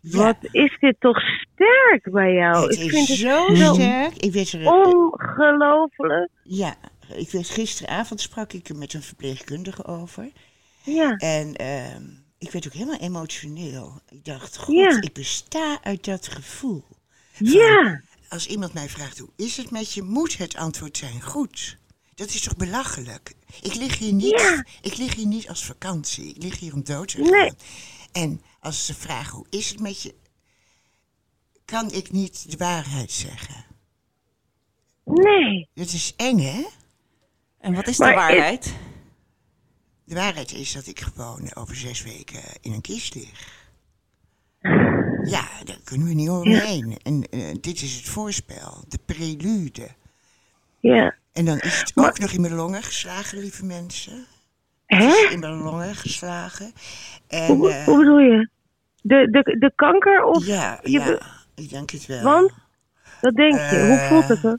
Ja. 0.00 0.22
Wat 0.24 0.36
is 0.50 0.76
dit 0.80 0.96
toch 1.00 1.18
sterk 1.20 2.08
bij 2.12 2.32
jou? 2.32 2.62
het 2.62 2.72
ik 2.74 2.80
is 2.80 2.90
vind 2.90 3.08
het 3.08 3.16
zo 3.16 3.54
zo 3.54 3.72
sterk. 3.74 4.16
Ik 4.16 4.32
weet 4.32 4.52
er, 4.52 4.72
ongelooflijk. 4.72 6.30
ja, 6.42 6.74
ik 7.14 7.30
weet, 7.30 7.48
gisteravond 7.48 8.20
sprak 8.20 8.52
ik 8.52 8.68
er 8.68 8.76
met 8.76 8.94
een 8.94 9.02
verpleegkundige 9.02 9.84
over. 9.84 10.28
Ja. 10.82 11.16
En 11.16 11.54
ehm, 11.54 12.02
ik 12.38 12.50
werd 12.50 12.66
ook 12.66 12.72
helemaal 12.72 12.98
emotioneel. 13.00 14.00
Ik 14.08 14.24
dacht, 14.24 14.56
god, 14.58 14.74
Ja. 14.74 15.00
ik 15.02 15.12
besta 15.12 15.78
uit 15.82 16.04
dat 16.04 16.28
gevoel. 16.28 16.84
Ja. 17.38 18.00
Als 18.28 18.46
iemand 18.46 18.72
mij 18.72 18.88
vraagt, 18.88 19.18
hoe 19.18 19.30
is 19.36 19.56
het 19.56 19.70
met 19.70 19.92
je, 19.92 20.02
moet 20.02 20.36
het 20.38 20.56
antwoord 20.56 20.96
zijn 20.96 21.22
goed. 21.22 21.76
Dat 22.14 22.28
is 22.28 22.40
toch 22.40 22.56
belachelijk? 22.56 23.34
Ik 23.62 23.74
lig 23.74 23.98
hier 23.98 24.12
niet, 24.12 24.40
Ja. 24.40 24.64
ik 24.80 24.96
lig 24.96 25.14
hier 25.14 25.26
niet 25.26 25.48
als 25.48 25.64
vakantie. 25.64 26.34
Ik 26.34 26.42
lig 26.42 26.58
hier 26.58 26.74
om 26.74 26.84
dood 26.84 27.08
te 27.08 27.18
Nee. 27.20 27.30
gaan. 27.40 27.56
En 28.12 28.42
als 28.60 28.86
ze 28.86 28.94
vragen, 28.94 29.36
hoe 29.36 29.46
is 29.50 29.70
het 29.70 29.80
met 29.80 30.02
je, 30.02 30.14
kan 31.64 31.90
ik 31.92 32.10
niet 32.12 32.50
de 32.50 32.56
waarheid 32.56 33.10
zeggen. 33.12 33.64
Nee. 35.04 35.68
Dat 35.74 35.92
is 35.92 36.12
eng, 36.16 36.38
hè? 36.38 36.66
En 37.60 37.74
wat 37.74 37.86
is 37.88 37.98
Maar 37.98 38.08
de 38.08 38.14
waarheid? 38.14 38.74
De 40.04 40.14
waarheid 40.14 40.52
is 40.52 40.72
dat 40.72 40.86
ik 40.86 41.00
gewoon 41.00 41.54
over 41.54 41.76
zes 41.76 42.02
weken 42.02 42.42
in 42.60 42.72
een 42.72 42.80
kist 42.80 43.14
lig. 43.14 43.64
Ja, 45.30 45.48
daar 45.64 45.78
kunnen 45.84 46.06
we 46.06 46.14
niet 46.14 46.28
omheen. 46.30 46.98
En 47.02 47.28
eh, 47.30 47.54
dit 47.60 47.82
is 47.82 47.94
het 47.96 48.08
voorspel, 48.08 48.84
de 48.88 48.98
prelude. 49.06 49.88
Ja. 50.80 51.14
En 51.32 51.44
dan 51.44 51.58
is 51.58 51.78
het 51.78 51.92
ook 51.94 52.18
nog 52.18 52.30
in 52.30 52.40
mijn 52.40 52.54
longen 52.54 52.82
geslagen, 52.82 53.38
lieve 53.38 53.64
mensen. 53.64 54.26
Hè? 54.86 55.28
in 55.30 55.38
mijn 55.38 55.52
longen 55.54 55.94
geslagen. 55.94 56.72
En 57.26 57.46
Hoe, 57.46 57.72
eh, 57.72 57.84
hoe 57.84 57.98
bedoel 57.98 58.18
je? 58.18 58.48
De, 59.02 59.30
de, 59.30 59.56
de 59.58 59.72
kanker 59.74 60.24
of 60.24 60.46
ja, 60.46 60.80
je 60.82 60.90
ja, 60.90 61.18
ik 61.54 61.68
denk 61.70 61.90
het 61.90 62.06
wel. 62.06 62.22
Want? 62.22 62.52
Wat 63.20 63.34
denk 63.34 63.54
je? 63.54 63.86
Hoe 63.86 63.96
Eh, 63.96 64.08
voelt 64.08 64.28
het 64.28 64.42
dan? 64.42 64.58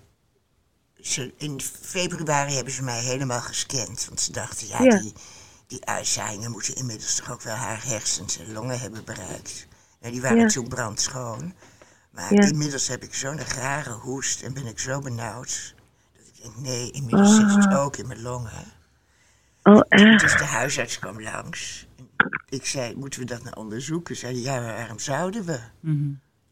Ze, 1.02 1.34
in 1.38 1.62
februari 1.82 2.54
hebben 2.54 2.74
ze 2.74 2.84
mij 2.84 3.00
helemaal 3.00 3.42
gescand. 3.42 4.06
Want 4.08 4.22
ze 4.22 4.32
dachten, 4.32 4.68
ja, 4.68 4.82
Ja. 4.84 4.98
die, 5.00 5.14
die 5.68 5.86
uitzaaiingen 5.86 6.52
moeten 6.52 6.76
inmiddels 6.76 7.16
toch 7.16 7.32
ook 7.32 7.42
wel 7.42 7.56
haar 7.56 7.84
hersens 7.86 8.40
en 8.40 8.52
longen 8.54 8.80
hebben 8.80 9.04
bereikt. 9.06 9.67
Nou, 10.00 10.12
die 10.14 10.22
waren 10.22 10.38
Ja. 10.38 10.48
toen 10.48 10.68
brandschoon. 10.68 11.54
Maar 12.12 12.34
Ja. 12.34 12.42
inmiddels 12.48 12.88
heb 12.88 13.04
ik 13.04 13.14
zo'n 13.14 13.40
rare 13.40 13.92
hoest 13.92 14.42
en 14.42 14.54
ben 14.54 14.66
ik 14.66 14.80
zo 14.80 15.00
benauwd. 15.00 15.76
Dat 16.18 16.28
ik 16.28 16.42
denk, 16.42 16.56
nee, 16.58 16.92
inmiddels 16.92 17.36
zit 17.36 17.56
het 17.56 17.66
Ah. 17.74 17.84
ook 17.84 17.98
in 17.98 18.08
mijn 18.08 18.22
longen. 18.22 18.66
Oh, 19.64 19.82
echt? 19.90 20.20
Dus 20.22 20.38
de 20.38 20.44
huisarts 20.44 21.00
kwam 21.00 21.22
langs. 21.22 21.88
Ik 22.50 22.66
zei, 22.66 22.96
moeten 22.96 23.20
we 23.20 23.26
dat 23.26 23.44
nou 23.44 23.56
onderzoeken? 23.56 24.16
Zei 24.16 24.34
hij, 24.34 24.42
ja, 24.42 24.62
waarom 24.62 25.00
zouden 25.00 25.46
we? 25.46 25.60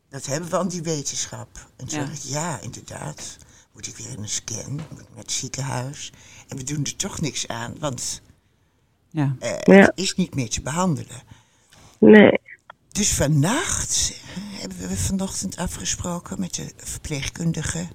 Dat 0.09 0.25
hebben 0.25 0.49
we 0.49 0.57
aan 0.57 0.67
die 0.67 0.81
wetenschap. 0.83 1.49
En 1.75 1.87
toen 1.87 1.99
Ja. 1.99 2.05
dacht 2.05 2.23
ik, 2.23 2.29
ja, 2.29 2.59
inderdaad. 2.61 3.37
Moet 3.73 3.87
ik 3.87 3.97
weer 3.97 4.09
in 4.09 4.19
een 4.21 4.29
scan, 4.29 4.71
moet 4.71 4.99
ik 4.99 5.07
naar 5.09 5.17
het 5.17 5.31
ziekenhuis. 5.31 6.11
En 6.47 6.57
we 6.57 6.63
doen 6.63 6.83
er 6.83 6.95
toch 6.95 7.21
niks 7.21 7.47
aan, 7.47 7.75
want 7.79 8.21
Ja. 9.09 9.35
eh, 9.39 9.57
Ja. 9.63 9.73
het 9.81 9.91
is 9.95 10.15
niet 10.15 10.35
meer 10.35 10.49
te 10.49 10.61
behandelen. 10.61 11.21
Nee. 11.99 12.39
Dus 12.95 13.13
vannacht 13.13 14.13
hebben 14.59 14.87
we 14.87 14.97
vanochtend 14.97 15.57
afgesproken 15.57 16.39
met 16.39 16.53
de 16.55 16.71
verpleegkundige. 16.77 17.87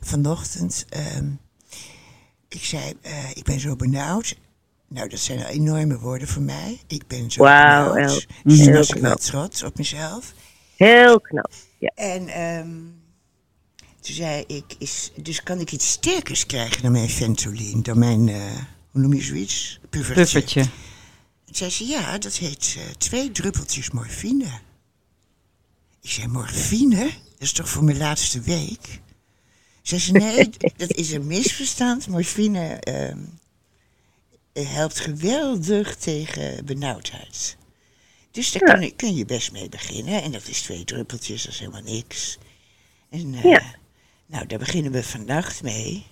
Vanochtend, 0.00 0.84
ehm, 0.88 1.30
ik 2.48 2.64
zei, 2.64 2.94
eh, 3.02 3.30
ik 3.34 3.44
ben 3.44 3.60
zo 3.60 3.76
benauwd. 3.76 4.36
Nou, 4.88 5.08
dat 5.08 5.18
zijn 5.18 5.44
enorme 5.46 5.98
woorden 5.98 6.28
voor 6.28 6.42
mij. 6.42 6.80
Ik 6.86 7.06
ben 7.06 7.30
zo 7.30 7.42
Wauw, 7.42 7.92
benauwd. 7.92 8.26
Dus 8.44 8.56
Heel 8.56 8.64
toen 8.64 8.74
was 8.74 8.88
ik 8.88 8.94
wel 9.00 9.10
knap. 9.10 9.20
trots 9.20 9.62
op 9.62 9.78
mezelf. 9.78 10.32
Heel 10.76 11.20
knap. 11.20 11.52
Ja. 11.78 11.92
En 11.94 12.28
ehm, 12.28 12.70
toen 14.00 14.14
zei 14.14 14.44
ik, 14.46 14.64
is, 14.78 15.12
dus 15.22 15.42
kan 15.42 15.60
ik 15.60 15.72
iets 15.72 15.90
sterkers 15.90 16.46
krijgen 16.46 16.82
dan 16.82 16.92
mijn 16.92 17.08
Ventolin, 17.08 17.82
dan 17.82 17.98
mijn, 17.98 18.28
eh, 18.28 18.40
hoe 18.90 19.00
noem 19.00 19.14
je 19.14 19.22
zoiets? 19.22 19.80
Puffertje. 19.90 20.22
Puffertje. 20.22 20.64
Toen 21.46 21.54
zei 21.54 21.70
ze, 21.70 21.86
ja, 21.86 22.18
dat 22.18 22.36
heet 22.36 22.74
eh, 22.78 22.84
twee 22.98 23.32
druppeltjes 23.32 23.90
morfine. 23.90 24.60
Ik 26.02 26.10
zei, 26.10 26.26
morfine? 26.26 27.04
Dat 27.04 27.12
is 27.38 27.52
toch 27.52 27.68
voor 27.68 27.84
mijn 27.84 27.96
laatste 27.96 28.40
week? 28.40 29.00
Zei 29.82 30.00
ze, 30.00 30.12
nee, 30.12 30.50
dat 30.76 30.90
is 30.92 31.10
een 31.10 31.26
misverstand. 31.26 32.06
Morfine 32.08 32.68
ehm, 32.74 33.18
helpt 34.52 35.00
geweldig 35.00 35.96
tegen 35.96 36.64
benauwdheid. 36.64 37.56
Dus 38.30 38.52
daar 38.52 38.62
kun, 38.74 38.80
je- 38.82 38.94
kun 38.96 39.14
je 39.14 39.24
best 39.24 39.52
mee 39.52 39.68
beginnen. 39.68 40.22
En 40.22 40.32
dat 40.32 40.48
is 40.48 40.62
twee 40.62 40.84
druppeltjes, 40.84 41.42
dat 41.42 41.52
is 41.52 41.58
helemaal 41.58 41.82
niks. 41.82 42.38
En 43.10 43.34
eh, 43.34 43.42
Ja. 43.44 43.74
nou, 44.26 44.46
daar 44.46 44.58
beginnen 44.58 44.92
we 44.92 45.02
vannacht 45.02 45.62
mee. 45.62 46.06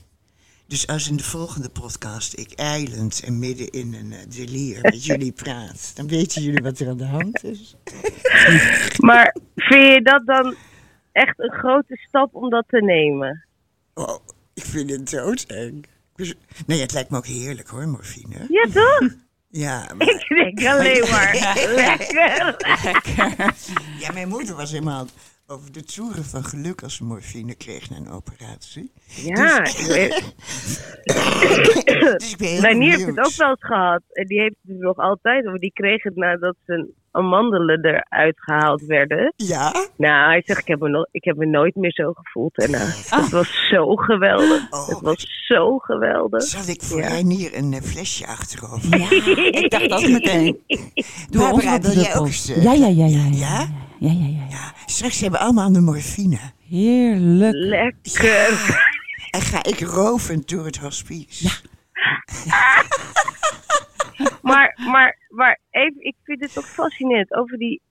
Dus 0.74 0.86
als 0.86 1.08
in 1.08 1.16
de 1.16 1.24
volgende 1.24 1.68
podcast 1.68 2.38
ik 2.38 2.52
eilend 2.52 3.22
en 3.24 3.38
midden 3.38 3.70
in 3.70 3.94
een 3.94 4.12
uh, 4.12 4.18
delier 4.28 4.78
met 4.82 5.04
jullie 5.10 5.32
praat, 5.32 5.96
dan 5.96 6.08
weten 6.08 6.42
jullie 6.42 6.62
wat 6.62 6.78
er 6.78 6.88
aan 6.88 6.96
de 6.96 7.06
hand 7.06 7.44
is. 7.44 7.76
Maar 9.08 9.36
vind 9.54 9.92
je 9.92 10.00
dat 10.02 10.26
dan 10.26 10.54
echt 11.12 11.38
een 11.38 11.52
grote 11.52 11.96
stap 11.96 12.34
om 12.34 12.50
dat 12.50 12.64
te 12.68 12.82
nemen? 12.82 13.44
Oh, 13.94 14.18
ik 14.54 14.64
vind 14.64 14.90
het 14.90 15.10
doodeng. 15.10 15.86
Nee, 16.66 16.80
het 16.80 16.92
lijkt 16.92 17.10
me 17.10 17.16
ook 17.16 17.26
heerlijk 17.26 17.68
hoor, 17.68 17.86
morfine. 17.86 18.46
Ja, 18.48 18.68
toch? 18.72 19.08
Ja, 19.48 19.94
maar, 19.96 20.08
Ik 20.08 20.28
denk 20.28 20.64
alleen 20.66 21.10
maar 21.10 21.34
lekker. 21.74 22.56
ja, 24.00 24.12
mijn 24.12 24.28
moeder 24.28 24.56
was 24.56 24.70
helemaal 24.70 25.06
over 25.46 25.72
de 25.72 25.84
toeren 25.84 26.24
van 26.24 26.44
geluk 26.44 26.82
als 26.82 26.94
ze 26.94 27.04
morfine 27.04 27.54
kreeg 27.54 27.90
na 27.90 27.96
een 27.96 28.10
operatie. 28.10 28.92
Ja, 29.16 29.62
weet- 29.86 30.22
Dus 32.18 32.60
mijn 32.60 32.78
nier 32.78 32.90
heeft 32.90 33.06
het 33.06 33.18
ook 33.18 33.34
wel 33.36 33.48
eens 33.48 33.64
gehad. 33.64 34.02
En 34.12 34.26
die 34.26 34.40
heeft 34.40 34.54
het 34.66 34.78
nog 34.78 34.96
altijd. 34.96 35.44
Maar 35.44 35.58
die 35.58 35.72
kreeg 35.72 36.02
het 36.02 36.16
nadat 36.16 36.56
zijn 36.66 36.88
amandelen 37.10 37.84
eruit 37.84 38.34
gehaald 38.40 38.84
werden. 38.86 39.32
Ja? 39.36 39.72
Nou, 39.96 40.28
hij 40.30 40.42
zegt, 40.44 40.60
ik 40.60 40.66
heb 40.66 40.80
me, 40.80 40.88
no- 40.88 41.06
ik 41.10 41.24
heb 41.24 41.36
me 41.36 41.46
nooit 41.46 41.74
meer 41.74 41.92
zo 41.92 42.12
gevoeld 42.12 42.54
daarna. 42.54 42.78
Het 43.08 43.30
was 43.30 43.68
zo 43.70 43.94
geweldig. 43.96 44.66
Oh. 44.70 44.88
Het 44.88 45.00
was 45.00 45.26
zo 45.46 45.78
geweldig. 45.78 46.42
Zal 46.42 46.68
ik 46.74 46.82
voor 46.82 47.00
Ja. 47.00 47.08
Reinier 47.08 47.56
een 47.56 47.72
eh, 47.72 47.80
flesje 47.80 48.26
achterover? 48.26 48.98
Ja, 48.98 49.10
ik 49.62 49.70
dacht 49.70 49.92
ook 49.92 50.08
meteen. 50.10 50.58
Doe 51.30 51.42
Barbara, 51.42 51.80
wil 51.80 51.92
jij 51.92 52.16
ook 52.16 52.26
eens, 52.26 52.48
eh, 52.48 52.62
Ja, 52.62 52.72
ja, 52.72 52.86
ja, 52.88 53.06
ja. 53.06 53.24
Ja? 53.32 53.66
Ja, 53.98 54.10
ja, 54.10 54.10
ja. 54.10 54.26
ja. 54.26 54.46
Ja, 54.50 54.72
straks 54.86 55.20
hebben 55.20 55.38
we 55.38 55.44
allemaal 55.44 55.72
de 55.72 55.80
morfine. 55.80 56.38
Heerlijk. 56.68 57.54
Lekker. 57.54 58.82
En 59.30 59.40
ga 59.40 59.64
ik 59.64 59.80
rovend 59.80 60.48
door 60.48 60.64
het 60.64 60.76
hospice. 60.76 61.48
Maar, 64.42 64.78
maar, 64.90 65.18
maar 65.28 65.60
even, 65.70 66.00
ik 66.00 66.16
vind 66.22 66.40
het 66.40 66.52
toch 66.52 66.66
fascinerend 66.66 67.34
over 67.34 67.58
die, 67.58 67.82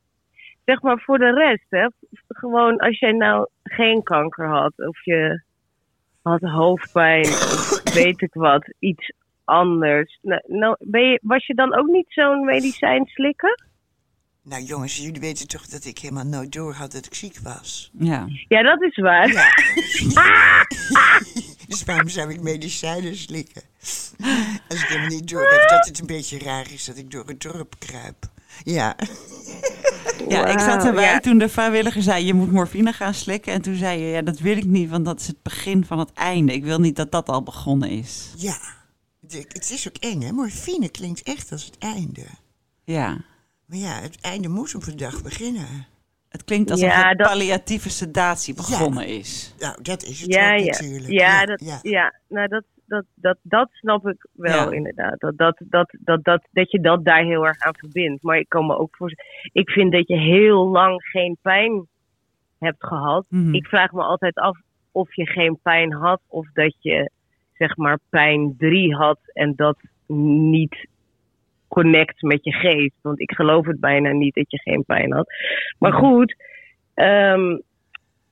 zeg 0.65 0.82
maar 0.82 1.00
voor 1.00 1.17
de 1.17 1.34
rest, 1.34 1.65
hè. 1.70 1.88
Gewoon 2.27 2.77
als 2.77 3.00
jij 3.00 3.12
nou 3.12 3.48
geen 3.63 4.03
kanker 4.03 4.48
had, 4.48 4.74
of 4.75 5.05
je 5.05 5.43
had 6.22 6.41
hoofdpijn, 6.41 7.25
of 7.25 7.82
weet 7.93 8.22
ik 8.22 8.34
wat, 8.34 8.74
iets 8.79 9.13
anders. 9.43 10.20
Nou, 10.22 10.41
nou, 10.48 10.75
ben 10.79 11.01
je, 11.01 11.20
was 11.22 11.46
je 11.46 11.53
dan 11.53 11.75
ook 11.75 11.88
niet 11.88 12.05
zo'n 12.08 12.46
medicijn 12.46 13.05
slikken? 13.05 13.63
Nou 14.43 14.63
jongens, 14.63 14.98
jullie 14.98 15.22
weten 15.22 15.48
toch 15.48 15.65
dat 15.65 15.86
ik 15.86 16.00
helemaal 16.00 16.25
nooit 16.25 16.53
door 16.53 16.74
had 16.74 16.91
dat 16.91 17.05
ik 17.05 17.13
ziek 17.13 17.39
was. 17.39 17.91
Ja. 18.00 18.25
Ja, 18.48 18.63
dat 18.63 18.82
is 18.82 18.98
waar. 18.98 19.32
Ja. 19.32 19.51
dus 21.74 21.84
waarom 21.84 22.10
zou 22.10 22.30
ik 22.32 22.42
medicijnen 22.42 23.15
slikken? 23.15 23.62
Als 24.70 24.82
ik 24.82 24.88
helemaal 24.88 25.10
niet 25.10 25.30
door 25.30 25.50
heb 25.51 25.70
dat 25.70 25.86
het 25.88 26.00
een 26.00 26.06
beetje 26.06 26.39
raar 26.39 26.72
is 26.72 26.86
dat 26.86 26.98
ik 26.98 27.12
door 27.12 27.27
het 27.27 27.42
dorp 27.42 27.75
kruip. 27.80 28.30
Ja. 28.63 28.96
Ja, 30.27 30.46
ik 30.46 30.60
zat 30.60 30.86
erbij 30.86 31.03
ja. 31.03 31.20
toen 31.20 31.38
de 31.38 31.50
vrijwilliger 31.50 32.01
zei: 32.01 32.25
Je 32.25 32.34
moet 32.34 32.51
morfine 32.51 32.94
gaan 32.94 33.13
slikken. 33.13 33.53
En 33.53 33.62
toen 33.62 33.75
zei 33.75 34.01
je: 34.01 34.08
Ja, 34.08 34.22
dat 34.22 34.39
wil 34.39 34.58
ik 34.58 34.65
niet, 34.65 34.89
want 34.89 35.06
dat 35.06 35.20
is 35.20 35.27
het 35.27 35.42
begin 35.42 35.86
van 35.86 36.00
het 36.00 36.13
einde. 36.13 36.53
Ik 36.53 36.63
wil 36.63 36.80
niet 36.80 36.96
dat 36.96 37.12
dat 37.12 37.30
al 37.30 37.44
begonnen 37.44 37.89
is. 37.89 38.30
Ja. 38.38 38.58
Het 39.27 39.70
is 39.72 39.88
ook 39.88 39.98
eng, 39.98 40.22
hè? 40.22 40.32
Morfine 40.32 40.89
klinkt 40.89 41.24
echt 41.24 41.51
als 41.51 41.65
het 41.65 41.77
einde. 41.77 42.25
Ja. 42.84 43.18
Maar 43.65 43.77
ja, 43.77 44.00
het 44.01 44.18
einde 44.22 44.48
moet 44.48 44.75
op 44.75 44.88
een 44.88 44.98
dag 44.98 45.22
beginnen. 45.22 45.88
Het 46.33 46.43
klinkt 46.43 46.71
alsof 46.71 46.89
Ja, 46.89 47.09
de 47.11 47.15
dat- 47.17 47.27
palliatieve 47.27 47.89
sedatie 47.89 48.55
begonnen 48.55 49.07
is. 49.07 49.55
Nou, 49.59 49.81
dat 49.81 50.03
is 50.03 50.21
het 50.21 50.33
Ja, 50.33 50.53
ook 50.53 50.59
ja. 50.59 50.65
natuurlijk. 50.65 51.11
Ja, 51.11 51.45
dat, 51.45 51.61
ja. 51.65 51.79
ja. 51.81 52.13
nou 52.29 52.47
dat, 52.47 52.63
dat, 52.85 53.05
dat, 53.15 53.37
dat 53.41 53.69
snap 53.71 54.07
ik 54.07 54.27
wel 54.31 54.69
Ja. 54.69 54.75
inderdaad. 54.75 55.19
Dat, 55.19 55.37
dat, 55.37 55.61
dat, 55.65 55.95
dat, 55.99 56.23
dat, 56.23 56.47
dat 56.51 56.71
je 56.71 56.79
dat 56.79 57.05
daar 57.05 57.23
heel 57.23 57.45
erg 57.45 57.59
aan 57.59 57.75
verbindt. 57.77 58.23
Maar 58.23 58.37
ik 58.37 58.49
kan 58.49 58.65
me 58.65 58.77
ook 58.77 58.95
voor. 58.95 59.11
Ik 59.51 59.69
vind 59.69 59.91
dat 59.91 60.07
je 60.07 60.17
heel 60.17 60.67
lang 60.67 61.03
geen 61.03 61.37
pijn 61.41 61.87
hebt 62.59 62.85
gehad. 62.85 63.25
Mhm. 63.29 63.53
Ik 63.53 63.65
vraag 63.67 63.91
me 63.91 64.01
altijd 64.03 64.35
af 64.35 64.57
of 64.91 65.15
je 65.15 65.25
geen 65.25 65.59
pijn 65.61 65.91
had 65.93 66.21
of 66.27 66.47
dat 66.53 66.75
je 66.79 67.09
zeg 67.53 67.77
maar 67.77 67.99
pijn 68.09 68.55
3 68.57 68.95
had 68.95 69.19
en 69.33 69.53
dat 69.55 69.77
niet 70.47 70.87
connect 71.74 72.22
met 72.22 72.44
je 72.44 72.51
geest. 72.51 72.96
Want 73.01 73.20
ik 73.20 73.32
geloof 73.32 73.65
het 73.65 73.80
bijna 73.80 74.12
niet 74.12 74.36
dat 74.36 74.51
je 74.51 74.58
geen 74.58 74.84
pijn 74.86 75.13
had. 75.13 75.27
Maar 75.80 75.94
goed, 75.94 76.36
ehm, 76.94 77.58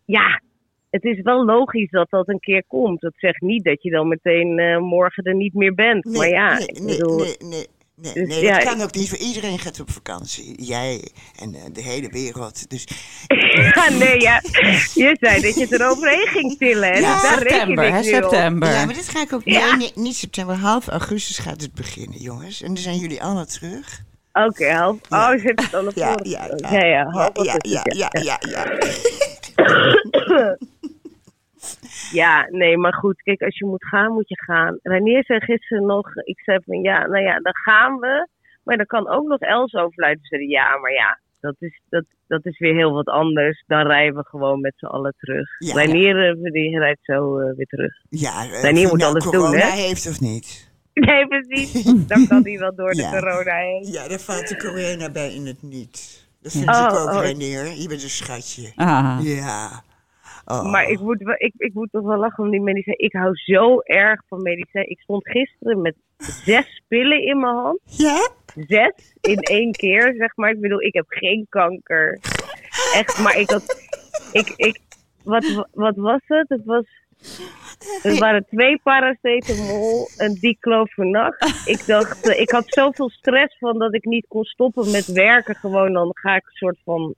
ja, 0.05 0.41
het 0.89 1.03
is 1.03 1.21
wel 1.21 1.45
logisch 1.45 1.89
dat 1.89 2.09
dat 2.09 2.27
een 2.27 2.39
keer 2.39 2.63
komt. 2.67 3.01
Dat 3.01 3.13
zegt 3.15 3.41
niet 3.41 3.63
dat 3.63 3.83
je 3.83 3.89
dan 3.89 4.07
meteen 4.07 4.59
eh, 4.59 4.77
morgen 4.77 5.23
er 5.23 5.35
niet 5.35 5.53
meer 5.53 5.73
bent. 5.73 6.03
Nee, 6.05 6.17
maar 6.17 6.29
ja, 6.29 6.53
nee, 6.57 6.67
ik 6.67 6.79
nee, 6.79 6.97
bedoel, 6.97 7.17
nee, 7.17 7.67
nee, 8.01 8.13
nee, 8.13 8.25
Dus 8.25 8.35
nee, 8.35 8.43
ja, 8.43 8.55
dat 8.55 8.63
kan 8.63 8.77
ik- 8.77 8.83
ook 8.83 8.93
niet. 8.93 9.09
Voor 9.09 9.17
iedereen 9.17 9.59
gaat 9.59 9.79
op 9.79 9.91
vakantie. 9.91 10.63
Jij 10.63 11.07
en 11.39 11.55
eh, 11.55 11.61
de 11.73 11.81
hele 11.81 12.09
wereld. 12.09 12.69
Dus 12.69 12.87
ja, 13.75 13.89
nee, 13.89 14.19
ja. 14.21 14.41
Je 14.93 15.17
zei 15.19 15.41
dat 15.41 15.55
je 15.55 15.61
het 15.61 15.71
eroverheen 15.71 16.27
ging 16.27 16.57
tillen. 16.57 16.91
En 16.91 17.01
Ja, 17.01 17.19
reken 17.19 17.37
september, 17.49 17.91
hè? 17.91 17.97
op. 17.97 18.03
September. 18.03 18.69
Ja, 18.71 18.85
maar 18.85 18.93
dit 18.93 19.09
ga 19.09 19.21
ik 19.21 19.33
ook... 19.33 19.41
Ja. 19.43 19.65
Nee, 19.65 19.75
nee, 19.77 19.91
niet 20.03 20.15
september. 20.15 20.55
Half 20.55 20.87
augustus 20.87 21.37
gaat 21.37 21.61
het 21.61 21.73
beginnen, 21.73 22.19
jongens. 22.21 22.61
En 22.61 22.67
dan 22.67 22.83
zijn 22.83 22.97
jullie 22.97 23.23
allemaal 23.23 23.45
terug. 23.45 24.01
Oké, 24.33 24.71
half. 24.73 24.97
Ja. 25.09 25.33
Oh, 25.33 25.39
zit 25.39 25.61
het 25.61 25.71
dan 25.71 25.87
op 25.87 25.95
Ja, 25.95 26.11
voor- 26.11 26.27
ja, 26.27 26.45
ja. 26.57 26.71
ja, 26.71 26.79
ja, 26.79 26.85
Ja, 26.87 27.09
half 27.11 27.45
ja, 27.61 27.81
ja, 28.21 28.39
ja, 28.41 28.77
ja, 32.11 32.47
nee, 32.49 32.77
maar 32.77 32.93
goed. 32.93 33.21
Kijk, 33.21 33.41
als 33.41 33.57
je 33.57 33.65
moet 33.65 33.85
gaan, 33.85 34.13
moet 34.13 34.29
je 34.29 34.43
gaan. 34.43 34.79
Renier 34.81 35.23
zei 35.23 35.39
gisteren 35.39 35.85
nog, 35.85 36.15
ik 36.15 36.39
zei 36.39 36.59
van 36.65 36.81
ja, 36.81 37.07
nou 37.07 37.23
ja, 37.23 37.39
dan 37.39 37.55
gaan 37.55 37.99
we. 37.99 38.27
Maar 38.63 38.77
dan 38.77 38.85
kan 38.85 39.09
ook 39.09 39.27
nog 39.27 39.39
Els 39.39 39.73
overlijden. 39.73 40.23
Ze 40.23 40.35
zei 40.35 40.49
ja, 40.49 40.77
maar 40.77 40.91
ja, 40.91 41.19
dat 41.39 41.55
is, 41.59 41.81
dat, 41.89 42.05
dat 42.27 42.45
is 42.45 42.59
weer 42.59 42.75
heel 42.75 42.91
wat 42.91 43.07
anders. 43.07 43.63
Dan 43.67 43.87
rijden 43.87 44.15
we 44.15 44.25
gewoon 44.27 44.61
met 44.61 44.73
z'n 44.75 44.85
allen 44.85 45.13
terug. 45.17 45.49
Ja. 45.59 45.73
Renier, 45.73 46.29
eh, 46.29 46.51
die 46.51 46.79
rijdt 46.79 46.99
zo 47.03 47.39
eh, 47.39 47.55
weer 47.55 47.65
terug. 47.65 47.93
Ja, 48.09 48.43
of 48.43 48.49
moet 48.49 48.61
hij 48.61 48.73
nou 48.73 49.01
alles 49.01 49.23
doen, 49.23 49.33
corona 49.33 49.57
hè? 49.57 49.81
heeft 49.81 50.09
of 50.09 50.19
niet. 50.19 50.69
Nee, 50.93 51.27
precies. 51.27 51.83
Dan 52.07 52.27
kan 52.27 52.43
hij 52.43 52.57
wel 52.57 52.75
door 52.75 52.91
de 52.91 53.09
corona 53.19 53.55
heen. 53.55 53.91
Ja, 53.91 54.07
daar 54.07 54.19
valt 54.19 54.47
de 54.47 54.57
corona 54.57 55.11
bij 55.11 55.33
in 55.33 55.45
het 55.45 55.61
niet. 55.61 56.27
Dat 56.41 56.51
vind 56.51 56.69
Oh, 56.69 56.87
ik 56.89 56.99
ook, 56.99 57.09
oh. 57.09 57.19
Reinier. 57.21 57.65
Je 57.65 57.87
bent 57.87 58.03
een 58.03 58.09
schatje. 58.09 58.71
Ah. 58.75 59.19
Ja. 59.21 59.83
Oh. 60.45 60.71
Maar 60.71 60.83
ik 60.83 60.99
moet, 60.99 61.23
wel, 61.23 61.35
ik, 61.37 61.53
ik 61.57 61.73
moet 61.73 61.91
toch 61.91 62.03
wel 62.03 62.17
lachen 62.17 62.43
om 62.43 62.51
die 62.51 62.61
medicijn. 62.61 62.99
Ik 62.99 63.13
hou 63.13 63.35
zo 63.35 63.79
erg 63.79 64.21
van 64.27 64.41
medicijn. 64.41 64.89
Ik 64.89 64.99
stond 64.99 65.29
gisteren 65.29 65.81
met 65.81 65.95
zes 66.17 66.81
pillen 66.87 67.23
in 67.23 67.39
mijn 67.39 67.55
hand. 67.55 67.79
Ja? 67.85 68.29
zes 68.55 69.13
in 69.21 69.39
één 69.39 69.71
keer, 69.71 70.13
zeg 70.17 70.35
maar. 70.35 70.49
Ik 70.49 70.59
bedoel, 70.59 70.81
ik 70.81 70.93
heb 70.93 71.05
geen 71.07 71.45
kanker. 71.49 72.19
Echt, 72.93 73.19
maar 73.19 73.37
ik 73.37 73.49
had... 73.49 73.89
Ik, 74.31 74.53
ik, 74.55 74.79
wat, 75.23 75.67
wat 75.71 75.95
was 75.95 76.21
het? 76.25 76.49
Het 76.49 76.65
was... 76.65 76.85
Het 78.01 78.19
waren 78.19 78.45
twee 78.45 78.79
paracetamol, 78.83 80.09
een 80.17 80.37
diclofenac. 80.39 81.35
Ik 81.65 81.85
dacht, 81.85 82.27
eh, 82.27 82.39
ik 82.39 82.49
had 82.49 82.63
zoveel 82.67 83.09
stress 83.09 83.57
van 83.57 83.79
dat 83.79 83.93
ik 83.93 84.05
niet 84.05 84.25
kon 84.27 84.43
stoppen 84.43 84.91
met 84.91 85.05
werken. 85.05 85.55
Gewoon 85.55 85.93
dan 85.93 86.11
ga 86.13 86.35
ik 86.35 86.45
een 86.45 86.55
soort 86.55 86.77
van, 86.83 87.15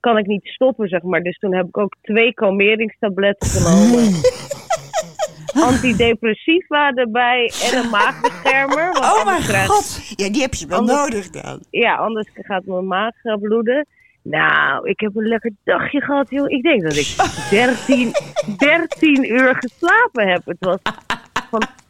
kan 0.00 0.18
ik 0.18 0.26
niet 0.26 0.46
stoppen, 0.46 0.88
zeg 0.88 1.02
maar. 1.02 1.20
Dus 1.22 1.38
toen 1.38 1.54
heb 1.54 1.66
ik 1.66 1.78
ook 1.78 1.94
twee 2.02 2.34
kalmeringstabletten 2.34 3.48
genomen. 3.50 4.12
Antidepressiva 5.68 6.92
erbij 6.94 7.52
en 7.70 7.78
een 7.78 7.90
maagbeschermer. 7.90 8.92
want 8.92 9.04
Oh 9.04 9.24
mijn 9.24 9.42
krijg- 9.42 9.66
god. 9.66 10.12
Ja, 10.16 10.30
die 10.30 10.40
heb 10.42 10.54
je 10.54 10.66
wel 10.66 10.78
Anders- 10.78 10.98
nodig 10.98 11.30
dan. 11.30 11.62
ja, 11.70 11.94
anders 11.96 12.28
gaat 12.34 12.64
mijn 12.64 12.86
maag 12.86 13.12
bloeden. 13.40 13.86
Nou, 14.22 14.88
ik 14.88 15.00
heb 15.00 15.16
een 15.16 15.26
lekker 15.28 15.52
dagje 15.64 16.00
gehad, 16.02 16.30
joh. 16.30 16.50
Ik 16.50 16.62
denk 16.62 16.82
dat 16.82 16.96
ik 16.96 17.14
13, 17.50 18.12
13 18.56 19.30
uur 19.32 19.54
geslapen 19.58 20.28
heb. 20.28 20.42
Het 20.44 20.56
was 20.60 20.78
fantastisch. 21.50 21.86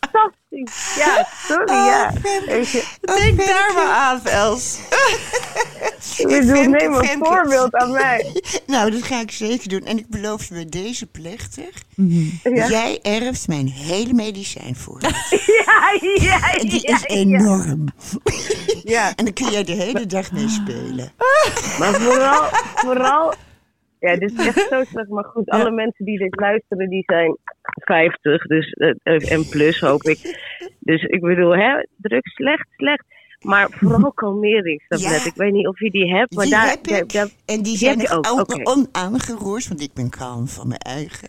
Ja, 0.96 1.26
sorry, 1.44 1.72
ja. 1.74 2.12
Weet 2.46 2.70
je, 2.70 2.84
Denk 3.00 3.38
daar 3.38 3.72
maar 3.74 3.88
aan, 3.88 4.20
Els. 4.24 4.78
ik 6.18 6.26
bedoel, 6.26 6.54
Femke, 6.54 6.68
neem 6.68 6.94
een 6.94 7.04
Femke. 7.04 7.26
voorbeeld 7.26 7.74
aan 7.74 7.90
mij. 7.90 8.26
Nou, 8.66 8.90
dat 8.90 9.02
ga 9.02 9.20
ik 9.20 9.30
zeker 9.30 9.68
doen. 9.68 9.84
En 9.84 9.98
ik 9.98 10.08
beloof 10.08 10.44
je 10.48 10.54
bij 10.54 10.66
deze 10.68 11.06
plechtig. 11.06 11.82
Ja. 12.42 12.68
Jij 12.68 12.98
erft 13.02 13.48
mijn 13.48 13.68
hele 13.68 14.12
medicijnvoorraad. 14.12 15.14
Ja, 15.64 15.98
ja, 16.20 16.54
En 16.54 16.68
die 16.68 16.88
ja, 16.88 16.94
is 16.94 17.00
ja. 17.00 17.06
enorm. 17.06 17.86
Ja, 18.84 19.12
En 19.16 19.24
dan 19.24 19.32
kun 19.34 19.50
jij 19.50 19.64
de 19.64 19.72
hele 19.72 20.06
dag 20.06 20.32
mee 20.32 20.48
spelen. 20.48 21.12
maar 21.78 21.94
vooral, 21.94 22.48
vooral... 22.74 23.34
Ja, 24.00 24.16
dit 24.16 24.32
is 24.38 24.46
echt 24.46 24.66
zo 24.70 24.84
slecht. 24.84 25.08
Maar 25.08 25.24
goed, 25.24 25.48
alle 25.48 25.70
mensen 25.70 26.04
die 26.04 26.18
dit 26.18 26.40
luisteren, 26.40 26.88
die 26.88 27.02
zijn 27.06 27.36
50 27.74 28.42
dus, 28.46 28.70
eh, 28.72 28.90
eh, 29.02 29.32
en 29.32 29.48
plus, 29.48 29.80
hoop 29.80 30.02
ik. 30.02 30.18
Dus 30.80 31.02
ik 31.02 31.20
bedoel, 31.20 31.56
hè, 31.56 31.86
druk 31.96 32.26
slecht, 32.28 32.66
slecht. 32.76 33.04
Maar 33.38 33.68
vooral 33.70 34.12
kalmeringstablet. 34.12 35.22
Ja. 35.22 35.24
Ik 35.30 35.34
weet 35.34 35.52
niet 35.52 35.66
of 35.66 35.80
je 35.80 35.90
die 35.90 36.14
hebt, 36.14 36.34
maar 36.34 36.44
die 36.44 36.54
daar... 36.54 36.68
heb 36.68 36.86
ik. 36.86 37.12
daar- 37.12 37.28
en 37.46 37.54
die 37.54 37.62
die 37.62 37.76
zijn 37.76 37.98
nog 37.98 38.12
ook, 38.30 38.40
oké. 38.40 38.60
onaangeroerd, 38.70 39.68
want 39.68 39.80
ik 39.80 39.92
ben 39.94 40.10
kalm 40.10 40.46
van 40.48 40.68
mijn 40.68 40.80
eigen. 40.80 41.28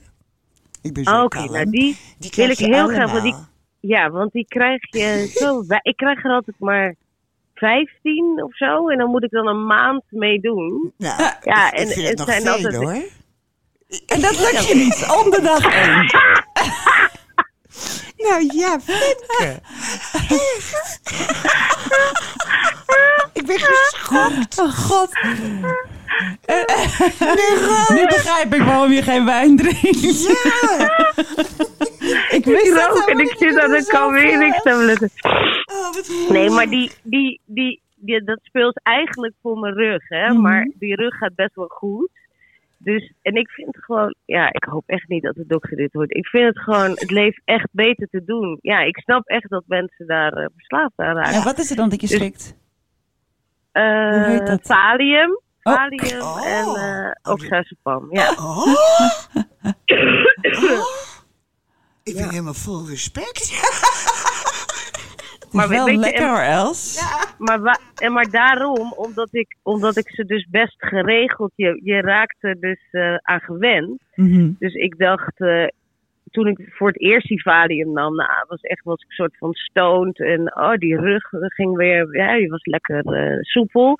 Ik 0.81 0.93
ben 0.93 1.03
zo 1.03 1.11
Ah, 1.11 1.23
Oké, 1.23 1.37
kalm. 1.37 1.51
nou 1.51 1.69
die, 1.69 1.97
Die 2.17 2.31
wil 2.35 2.49
ik 2.49 2.57
heel 2.57 2.87
graag, 2.87 3.11
want 3.11 3.23
die- 3.23 3.35
ja, 3.79 4.09
want 4.09 4.31
die 4.31 4.45
krijg 4.47 4.81
je 4.91 5.31
zo... 5.35 5.63
Ik 5.81 5.97
krijg 5.97 6.23
er 6.23 6.31
altijd 6.31 6.59
maar 6.59 6.95
15 7.53 8.43
of 8.43 8.55
zo. 8.55 8.87
En 8.89 8.97
dan 8.97 9.09
moet 9.09 9.23
ik 9.23 9.29
dan 9.31 9.47
een 9.47 9.65
maand 9.65 10.03
mee 10.09 10.39
doen. 10.39 10.93
Nou, 10.97 11.21
Ja, 11.43 11.71
ik 11.71 11.79
en 11.79 11.87
vind 11.87 12.07
het 12.07 12.07
het 12.07 12.17
nog 12.17 12.27
zijn 12.29 12.41
veel 12.41 12.51
altijd- 12.51 12.75
hoor. 12.75 13.03
En 14.05 14.21
dat 14.21 14.39
lukt 14.39 14.67
je 14.67 14.75
niet. 14.75 15.05
Om 15.23 15.29
de 15.31 15.41
dag 15.41 15.65
één. 15.65 16.05
Nou 18.17 18.49
ja, 18.53 18.79
Femke. 18.79 19.59
ik 23.39 23.45
ben 23.45 23.59
geschokt. 23.59 24.59
Oh 24.59 24.73
god. 24.73 25.13
Nu 27.89 28.05
begrijp 28.07 28.53
ik 28.53 28.61
waarom 28.61 28.91
je 28.91 29.01
geen 29.01 29.25
wijn 29.25 29.57
drinkt. 29.57 30.21
Ja. 30.27 30.89
Ik 32.29 32.45
wist 32.45 32.73
dat 32.75 32.87
rook 32.87 33.09
en 33.09 33.19
ik 33.19 33.35
zit 33.37 33.59
aan 33.59 33.71
de 33.71 33.81
Zoveel. 33.81 33.99
kalmeringstabletten. 33.99 35.09
Oh, 35.65 36.29
Nee, 36.29 36.49
maar 36.49 36.69
die, 36.69 36.91
die, 37.03 37.41
die, 37.45 37.81
die, 37.95 38.23
dat 38.23 38.39
speelt 38.43 38.79
eigenlijk 38.83 39.33
voor 39.41 39.57
mijn 39.57 39.73
rug, 39.73 40.09
hè. 40.09 40.27
Mhm. 40.27 40.41
Maar 40.41 40.71
die 40.79 40.95
rug 40.95 41.15
gaat 41.17 41.35
best 41.35 41.55
wel 41.55 41.67
goed. 41.67 42.09
Dus, 42.81 43.13
en 43.21 43.35
ik 43.35 43.49
vind 43.49 43.75
het 43.75 43.83
gewoon, 43.83 44.15
ja, 44.25 44.53
ik 44.53 44.63
hoop 44.63 44.83
echt 44.85 45.07
niet 45.07 45.23
dat 45.23 45.35
de 45.35 45.45
dokter 45.47 45.77
dit 45.77 45.93
hoort. 45.93 46.15
Ik 46.15 46.27
vind 46.27 46.45
het 46.45 46.59
gewoon, 46.59 46.89
het 46.89 47.11
leven 47.11 47.41
echt 47.45 47.67
beter 47.71 48.07
te 48.11 48.23
doen. 48.23 48.57
Ja, 48.61 48.79
ik 48.79 48.97
snap 48.97 49.27
echt 49.27 49.49
dat 49.49 49.63
mensen 49.67 50.07
daar 50.07 50.33
eh, 50.33 50.45
verslaafd 50.55 50.93
aan 50.95 51.15
raken. 51.15 51.33
Ja, 51.33 51.43
wat 51.43 51.57
is 51.57 51.69
er 51.69 51.75
dan 51.75 51.89
dat 51.89 52.01
je 52.01 52.07
slikt? 52.07 52.55
Eh, 53.71 53.83
hoe 53.83 54.25
heet 54.25 54.47
dat? 54.47 54.59
Valium, 54.61 55.39
Oh. 55.63 55.73
Valium 55.73 56.21
Oh. 56.21 56.45
en 56.47 56.65
eh 56.75 57.31
oxazepam. 57.33 58.07
Ja. 58.11 58.31
Oh. 58.31 58.67
Ik 62.03 62.15
ben 62.15 62.29
helemaal 62.29 62.53
vol 62.53 62.87
respect. 62.87 63.49
Maar 65.51 65.67
Maar 65.67 65.75
wel 65.77 65.85
weet 65.85 65.93
je, 65.93 65.99
lekker 65.99 66.23
en- 66.23 66.29
hoor, 66.29 66.39
Els. 66.39 67.01
Maar, 67.37 67.59
wa- 67.61 67.79
en 67.95 68.11
maar 68.13 68.29
daarom, 68.29 68.93
omdat 68.93 69.27
ik, 69.31 69.55
omdat 69.63 69.97
ik 69.97 70.09
ze 70.09 70.25
dus 70.25 70.47
best 70.49 70.75
geregeld, 70.77 71.51
je, 71.55 71.79
je 71.83 72.01
raakt 72.01 72.35
er 72.39 72.59
dus 72.59 72.79
eh, 72.91 73.15
aan 73.15 73.39
gewend. 73.39 74.01
Mhm. 74.15 74.51
Dus 74.59 74.73
ik 74.73 74.97
dacht, 74.97 75.39
eh, 75.39 75.67
toen 76.31 76.47
ik 76.47 76.59
voor 76.71 76.87
het 76.87 76.99
eerst 76.99 77.27
die 77.27 77.41
Valium 77.41 77.91
nam, 77.91 78.15
nou, 78.15 78.45
was 78.47 78.61
echt 78.61 78.83
was 78.83 79.01
ik 79.01 79.07
een 79.07 79.15
soort 79.15 79.37
van 79.37 79.53
stoned. 79.53 80.19
En 80.19 80.55
oh, 80.55 80.73
die 80.73 80.97
rug 80.99 81.23
ging 81.31 81.75
weer, 81.75 82.15
ja, 82.17 82.37
die 82.37 82.49
was 82.49 82.65
lekker 82.65 83.05
eh, 83.05 83.37
soepel. 83.41 83.95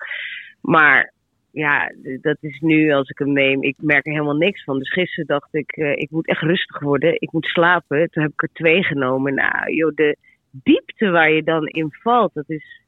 Maar 0.61 1.13
ja, 1.51 1.91
dat 2.21 2.37
is 2.39 2.59
nu 2.59 2.91
als 2.91 3.09
ik 3.09 3.17
hem 3.17 3.33
neem, 3.33 3.63
ik 3.63 3.75
merk 3.81 4.05
er 4.05 4.11
helemaal 4.11 4.35
niks 4.37 4.63
van. 4.63 4.77
Dus 4.77 4.91
gisteren 4.91 5.25
dacht 5.25 5.53
ik, 5.55 5.71
ik 5.95 6.09
moet 6.11 6.27
echt 6.27 6.41
rustig 6.41 6.79
worden, 6.79 7.13
ik 7.21 7.31
moet 7.31 7.45
slapen. 7.45 8.09
Toen 8.09 8.23
heb 8.23 8.31
ik 8.31 8.41
er 8.41 8.49
twee 8.53 8.83
genomen. 8.83 9.33
Nou, 9.33 9.73
joh, 9.73 9.95
de 9.95 10.17
diepte 10.51 11.09
waar 11.09 11.31
je 11.31 11.43
dan 11.43 11.67
in 11.67 11.91
valt, 11.91 12.33
dat 12.33 12.49
is 12.49 12.81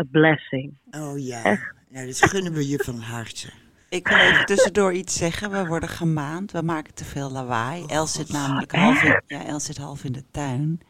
a 0.00 0.04
blessing. 0.10 0.74
Oh 0.90 1.18
ja. 1.18 1.42
Echt. 1.44 1.74
Nou, 1.88 2.06
dat 2.06 2.30
gunnen 2.30 2.52
we 2.52 2.68
je 2.68 2.78
van 2.78 2.98
harte. 2.98 3.48
Ik 3.88 4.08
wil 4.08 4.18
even 4.18 4.46
tussendoor 4.46 4.92
iets 4.92 5.16
zeggen. 5.16 5.50
We 5.50 5.66
worden 5.66 5.88
gemaand. 5.88 6.52
We 6.52 6.62
maken 6.62 6.94
te 6.94 7.04
veel 7.04 7.30
lawaai. 7.30 7.84
Els 7.86 8.12
zit 8.12 8.28
namelijk 8.28 8.72
half 8.72 9.02
in, 9.02 9.22
ja, 9.26 9.44
Els 9.44 9.64
zit 9.64 9.76
half 9.76 10.04
in 10.04 10.12
de 10.12 10.24
tuin. 10.30 10.80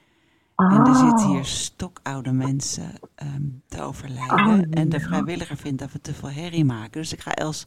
En 0.71 0.87
er 0.87 0.95
zitten 0.95 1.27
hier 1.29 1.45
stokoude 1.45 2.33
mensen 2.33 2.91
ehm, 3.15 3.29
te 3.69 3.83
overlijden. 3.83 4.67
en 4.71 4.89
de 4.89 5.01
vrijwilliger 5.01 5.57
vindt 5.57 5.79
dat 5.79 5.93
we 5.93 6.01
te 6.01 6.13
veel 6.15 6.31
herrie 6.31 6.65
maken. 6.65 6.91
Dus 7.01 7.13
ik 7.13 7.21
ga 7.21 7.33
Els 7.35 7.67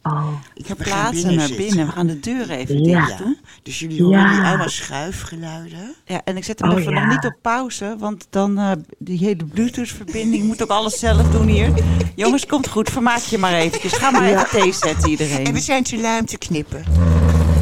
Ik 0.54 0.66
heb 0.66 0.78
er 0.78 0.84
geen 0.84 0.94
plaatsen 0.94 1.14
binnen 1.14 1.36
naar 1.36 1.46
zitten. 1.46 1.66
binnen. 1.66 1.86
We 1.86 1.92
gaan 1.92 2.06
de 2.06 2.20
deur 2.20 2.50
even 2.50 2.84
Ja. 2.84 3.06
dicht 3.06 3.18
doen. 3.18 3.38
Dus 3.62 3.78
jullie 3.78 4.02
horen 4.02 4.18
Ja. 4.20 4.40
nu 4.40 4.44
allemaal 4.46 4.68
schuifgeluiden. 4.68 5.94
Ja, 6.04 6.20
en 6.24 6.36
ik 6.36 6.44
zet 6.44 6.60
hem 6.60 6.70
Oh, 6.70 6.80
even 6.80 6.92
ja. 6.92 7.04
nog 7.04 7.14
niet 7.14 7.24
op 7.24 7.38
pauze. 7.42 7.96
Want 7.98 8.26
dan 8.30 8.58
eh, 8.58 8.70
die 8.98 9.18
hele 9.18 9.44
Bluetooth-verbinding 9.44 10.44
moet 10.44 10.62
ook 10.62 10.70
alles 10.70 10.98
zelf 10.98 11.30
doen 11.30 11.46
hier. 11.48 11.72
Jongens, 12.14 12.46
komt 12.46 12.68
goed. 12.68 12.90
Vermaak 12.90 13.18
je 13.18 13.38
maar 13.38 13.52
eventjes. 13.54 13.92
Ga 13.92 14.10
maar 14.10 14.24
even 14.24 14.46
thee 14.50 14.72
zetten 14.72 15.02
En 15.04 15.10
iedereen. 15.10 15.52
we 15.52 15.60
zijn 15.60 15.82
te 15.82 16.00
lui 16.00 16.18
om 16.20 16.26
te 16.26 16.38
knippen. 16.38 16.82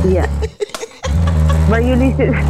Ja. 0.08 0.26
Maar 1.68 1.84
jullie 1.84 2.14
zitten... 2.16 2.44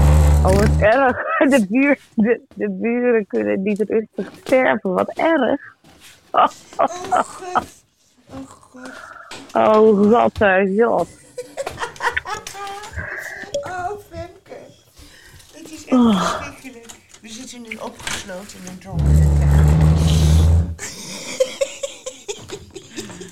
Oh, 0.45 0.57
wat 0.57 0.81
erg. 0.81 1.17
De, 1.51 1.67
buur, 1.69 1.99
de, 2.15 2.41
de 2.55 2.71
buren 2.71 3.27
kunnen 3.27 3.63
niet 3.63 3.81
rustig 3.81 4.33
sterven. 4.41 4.93
Wat 4.93 5.09
erg. 5.09 5.61
Oh 6.31 6.47
god. 6.77 6.91
Oh 8.31 8.49
god. 8.49 8.91
Oh, 9.53 10.11
wat 10.11 10.41
een 10.41 10.75
zot. 10.77 11.09
Oh, 13.63 13.91
Femke. 14.11 14.57
Het 15.53 15.73
is 15.73 15.85
echt 15.85 16.01
verschrikkelijk. 16.01 16.87
We 17.21 17.29
zitten 17.29 17.63
nu 17.63 17.77
opgesloten 17.77 18.59
in 18.65 18.71
een 18.71 18.79
kamer. 18.79 19.33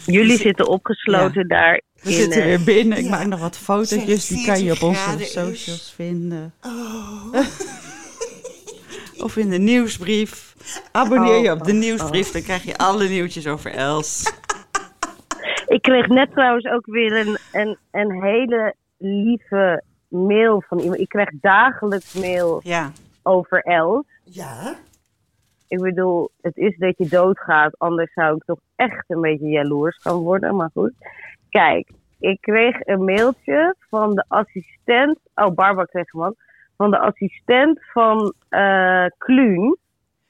Jullie 0.07 0.39
zitten 0.39 0.69
opgesloten 0.69 1.49
daar 1.49 1.83
We 2.03 2.11
in... 2.11 2.17
zitten 2.17 2.41
eh, 2.41 2.47
weer 2.47 2.63
binnen. 2.63 2.99
Ik 2.99 3.05
ja. 3.05 3.11
maak 3.11 3.27
nog 3.27 3.41
wat 3.41 3.57
fotootjes. 3.57 4.27
Die 4.27 4.47
kan 4.47 4.65
je 4.65 4.71
op 4.73 4.79
40 4.79 5.07
onze 5.07 5.25
socials 5.25 5.93
vinden. 5.97 6.55
Oh. 6.63 7.02
Of 9.25 9.37
in 9.37 9.51
de 9.51 9.59
nieuwsbrief. 9.59 10.55
Abonneer 10.93 11.37
je 11.43 11.51
Oh, 11.51 11.59
op 11.59 11.65
de 11.65 11.73
nieuwsbrief. 11.73 12.31
Dan 12.31 12.43
krijg 12.43 12.63
je 12.63 12.77
alle 12.77 13.09
nieuwtjes 13.09 13.47
over 13.47 13.71
Els. 13.75 14.33
Ik 15.67 15.83
kreeg 15.83 16.07
net 16.07 16.31
trouwens 16.33 16.67
ook 16.67 16.87
weer 16.87 17.27
een, 17.27 17.37
een, 17.53 17.79
een 17.91 18.23
hele 18.23 18.75
lieve 18.99 19.83
mail 20.09 20.63
van 20.69 20.79
iemand. 20.79 21.01
Ik 21.01 21.09
krijg 21.09 21.29
dagelijks 21.41 22.13
mail 22.15 22.61
Ja. 22.65 22.93
over 23.23 23.61
Els. 23.61 24.05
Ja? 24.25 24.75
Ik 25.69 25.79
bedoel, 25.81 26.31
het 26.41 26.57
is 26.57 26.77
dat 26.79 26.95
je 26.99 27.09
doodgaat, 27.09 27.79
anders 27.79 28.13
zou 28.13 28.37
ik 28.37 28.45
toch 28.45 28.59
echt 28.77 29.05
een 29.09 29.21
beetje 29.21 29.47
jaloers 29.49 29.99
gaan 30.01 30.17
worden. 30.17 30.57
Maar 30.57 30.71
goed. 30.73 30.93
Kijk, 31.51 31.91
ik 32.19 32.41
kreeg 32.41 32.77
een 32.81 33.05
mailtje 33.05 33.75
van 33.91 34.15
de 34.15 34.25
assistent. 34.29 35.19
Oh, 35.35 35.55
Barbara 35.55 35.85
kreeg 35.85 36.13
hem 36.13 36.23
ook. 36.25 36.37
Van 36.83 36.91
de 36.91 36.99
assistent 36.99 37.81
van 37.93 38.33
eh 38.49 39.07
Kluun. 39.19 39.77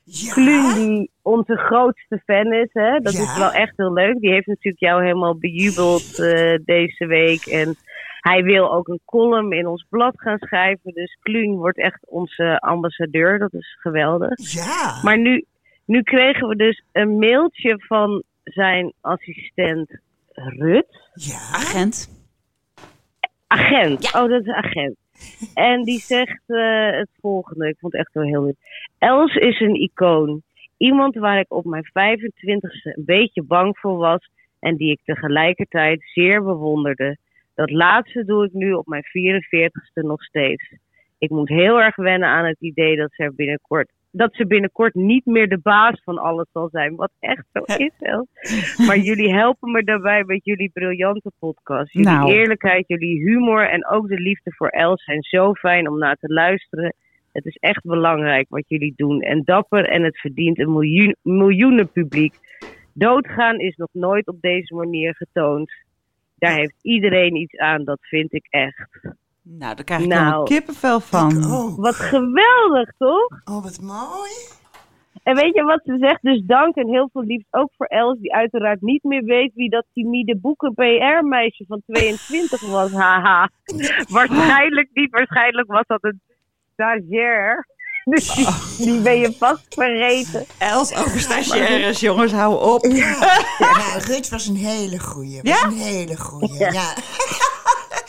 Ja? 0.04 0.32
Kluun, 0.32 0.74
die 0.74 1.10
onze 1.22 1.56
grootste 1.56 2.22
fan 2.26 2.52
is. 2.52 2.68
Hè? 2.72 2.98
Dat 2.98 3.12
Ja. 3.12 3.22
is 3.22 3.38
wel 3.38 3.52
echt 3.52 3.76
heel 3.76 3.92
leuk. 3.92 4.18
Die 4.20 4.30
heeft 4.32 4.46
natuurlijk 4.46 4.82
jou 4.82 5.02
helemaal 5.02 5.38
bejubeld 5.38 6.18
eh, 6.18 6.58
deze 6.64 7.06
week. 7.06 7.46
En 7.46 7.76
hij 8.20 8.42
wil 8.42 8.74
ook 8.74 8.88
een 8.88 9.00
column 9.04 9.52
in 9.52 9.66
ons 9.66 9.86
blad 9.88 10.14
gaan 10.20 10.38
schrijven. 10.38 10.92
Dus 10.92 11.18
Kluun 11.22 11.56
wordt 11.56 11.78
echt 11.78 12.08
onze 12.08 12.58
ambassadeur. 12.60 13.38
Dat 13.38 13.52
is 13.54 13.76
geweldig. 13.80 14.52
Ja. 14.52 15.00
Maar 15.02 15.18
nu, 15.18 15.44
nu 15.84 16.02
kregen 16.02 16.48
we 16.48 16.56
dus 16.56 16.84
een 16.92 17.18
mailtje 17.18 17.74
van 17.86 18.22
zijn 18.44 18.92
assistent 19.00 20.00
Rut. 20.32 21.08
Ja? 21.14 21.38
Agent. 21.52 22.08
Agent. 23.46 24.14
Oh, 24.14 24.28
dat 24.28 24.40
is 24.40 24.48
agent. 24.48 24.96
En 25.54 25.82
die 25.82 25.98
zegt 25.98 26.42
eh, 26.46 26.90
het 26.90 27.08
volgende. 27.20 27.68
Ik 27.68 27.76
vond 27.78 27.92
het 27.92 28.00
echt 28.00 28.14
wel 28.14 28.24
heel 28.24 28.44
leuk. 28.44 28.56
Els 28.98 29.34
is 29.34 29.60
een 29.60 29.80
icoon. 29.80 30.42
Iemand 30.76 31.14
waar 31.14 31.38
ik 31.38 31.52
op 31.52 31.64
mijn 31.64 31.84
25ste 31.84 32.96
een 32.96 33.04
beetje 33.04 33.42
bang 33.42 33.78
voor 33.78 33.96
was. 33.96 34.30
En 34.60 34.76
die 34.76 34.90
ik 34.90 35.00
tegelijkertijd 35.04 36.02
zeer 36.14 36.42
bewonderde. 36.42 37.16
Dat 37.54 37.70
laatste 37.70 38.24
doe 38.24 38.44
ik 38.44 38.52
nu 38.52 38.72
op 38.72 38.86
mijn 38.86 39.04
44ste 39.04 40.06
nog 40.06 40.22
steeds. 40.22 40.74
Ik 41.18 41.30
moet 41.30 41.48
heel 41.48 41.80
erg 41.80 41.96
wennen 41.96 42.28
aan 42.28 42.44
het 42.44 42.60
idee 42.60 42.96
dat 42.96 43.12
ze 43.12 43.22
er 43.22 43.34
binnenkort 43.34 43.90
dat 44.12 44.34
ze 44.34 44.46
binnenkort 44.46 44.94
niet 44.94 45.26
meer 45.26 45.48
de 45.48 45.58
baas 45.58 46.00
van 46.04 46.18
alles 46.18 46.46
zal 46.52 46.68
zijn. 46.68 46.96
Wat 46.96 47.10
echt 47.20 47.44
zo 47.52 47.62
is, 47.76 47.92
Els. 47.98 48.28
Maar 48.86 48.98
jullie 48.98 49.34
helpen 49.34 49.70
me 49.70 49.84
daarbij 49.84 50.24
met 50.24 50.44
jullie 50.44 50.70
briljante 50.72 51.32
podcast. 51.38 51.92
Jullie 51.92 52.08
Nou. 52.08 52.32
eerlijkheid, 52.32 52.88
jullie 52.88 53.20
humor 53.20 53.68
en 53.68 53.88
ook 53.88 54.08
de 54.08 54.20
liefde 54.20 54.52
voor 54.54 54.68
Els 54.68 55.04
zijn 55.04 55.22
zo 55.22 55.54
fijn 55.54 55.88
om 55.88 55.98
naar 55.98 56.16
te 56.16 56.32
luisteren. 56.32 56.94
Het 57.32 57.44
is 57.44 57.56
echt 57.56 57.84
belangrijk 57.84 58.46
wat 58.48 58.68
jullie 58.68 58.92
doen. 58.96 59.20
En 59.20 59.42
dapper 59.44 59.84
en 59.84 60.02
het 60.02 60.20
verdient 60.20 60.58
een 60.58 60.72
miljoen, 60.72 61.16
miljoenen 61.22 61.90
publiek. 61.90 62.34
Doodgaan 62.94 63.58
is 63.58 63.76
nog 63.76 63.88
nooit 63.92 64.26
op 64.26 64.40
deze 64.40 64.74
manier 64.74 65.14
getoond. 65.14 65.72
Daar 66.36 66.54
heeft 66.54 66.74
iedereen 66.82 67.36
iets 67.36 67.56
aan, 67.56 67.84
dat 67.84 67.98
vind 68.00 68.32
ik 68.32 68.46
echt. 68.50 68.88
Nou, 69.42 69.74
daar 69.74 69.84
krijg 69.84 70.00
ik 70.02 70.06
Nou. 70.08 70.20
helemaal 70.22 70.42
kippenvel 70.44 71.00
van. 71.00 71.46
Wat 71.76 71.94
geweldig, 71.94 72.92
toch? 72.98 73.28
Oh, 73.44 73.62
wat 73.62 73.80
mooi. 73.80 74.30
En 75.22 75.34
weet 75.34 75.54
je 75.54 75.62
wat 75.62 75.80
ze 75.84 75.96
zegt? 76.00 76.18
Dus 76.22 76.42
dank 76.46 76.74
en 76.76 76.88
heel 76.88 77.08
veel 77.12 77.22
liefst 77.22 77.46
ook 77.50 77.70
voor 77.76 77.86
Els, 77.86 78.18
die 78.18 78.34
uiteraard 78.34 78.80
niet 78.80 79.02
meer 79.02 79.22
weet 79.24 79.52
wie 79.54 79.70
dat 79.70 79.84
timide 79.94 80.36
boeken 80.38 80.74
PR-meisje 80.74 81.64
van 81.68 81.82
22 81.86 82.60
was. 82.70 82.92
Haha. 82.92 83.50
waarschijnlijk 84.08 84.88
niet, 84.92 85.10
waarschijnlijk 85.10 85.72
was 85.72 85.84
dat 85.86 86.04
een 86.04 86.20
stagiair. 86.72 87.66
Dus 88.04 88.34
die, 88.34 88.46
die 88.86 89.00
ben 89.00 89.18
je 89.18 89.32
vast 89.38 89.66
vergeten. 89.74 90.44
Els 90.58 90.94
over 90.96 91.20
stagiaires, 91.20 92.00
jongens, 92.00 92.32
hou 92.32 92.72
op. 92.74 92.84
Ja. 92.84 93.16
ja, 93.58 93.98
Rut 94.06 94.28
was 94.28 94.46
een 94.46 94.56
hele 94.56 94.98
goeie. 94.98 95.40
Was 95.42 95.60
Ja? 95.60 95.66
een 95.66 95.72
hele 95.76 96.16
goeie. 96.16 96.58
Ja. 96.58 96.94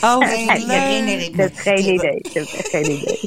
Oh, 0.03 0.17
leuk. 0.27 0.61
herinner 0.67 1.19
ik 1.21 1.35
me. 1.35 1.41
heb 1.41 1.55
geen 1.55 1.93
idee. 1.93 2.17
Ik 2.17 2.33
heb 2.33 2.43
echt 2.43 2.67
geen 2.69 2.91
idee. 2.97 3.19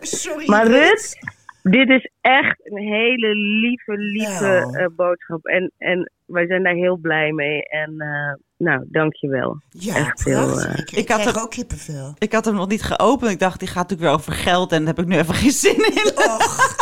Sorry, 0.00 0.46
Maar 0.48 0.66
Rut, 0.66 1.18
dit 1.62 1.88
is 1.88 2.10
echt 2.20 2.56
een 2.64 2.76
hele 2.92 3.34
lieve, 3.36 3.92
lieve 3.96 4.42
Nou. 4.70 4.76
eh, 4.78 4.86
boodschap. 4.96 5.44
En, 5.46 5.72
en 5.78 6.12
wij 6.24 6.46
zijn 6.46 6.62
daar 6.62 6.74
heel 6.74 6.96
blij 6.96 7.32
mee. 7.32 7.62
En 7.62 7.94
eh, 7.98 8.34
nou, 8.66 8.84
dankjewel. 8.88 9.60
Ja, 9.70 9.94
echt 9.96 10.24
heel, 10.24 10.60
eh, 10.60 10.74
ik, 10.98 11.08
had 11.08 11.26
er- 11.26 11.40
ook 11.42 11.50
kippenvel. 11.50 12.14
Ik 12.18 12.32
had 12.32 12.44
hem 12.44 12.54
nog 12.54 12.68
niet 12.68 12.82
geopend. 12.82 13.30
Ik 13.30 13.38
dacht, 13.38 13.58
die 13.58 13.68
gaat 13.68 13.88
natuurlijk 13.88 14.08
weer 14.08 14.18
over 14.18 14.32
geld. 14.32 14.72
En 14.72 14.78
daar 14.84 14.94
heb 14.94 15.04
ik 15.04 15.10
nu 15.10 15.16
even 15.18 15.34
geen 15.44 15.50
zin 15.50 15.76
in. 15.94 16.12
Och, 16.14 16.74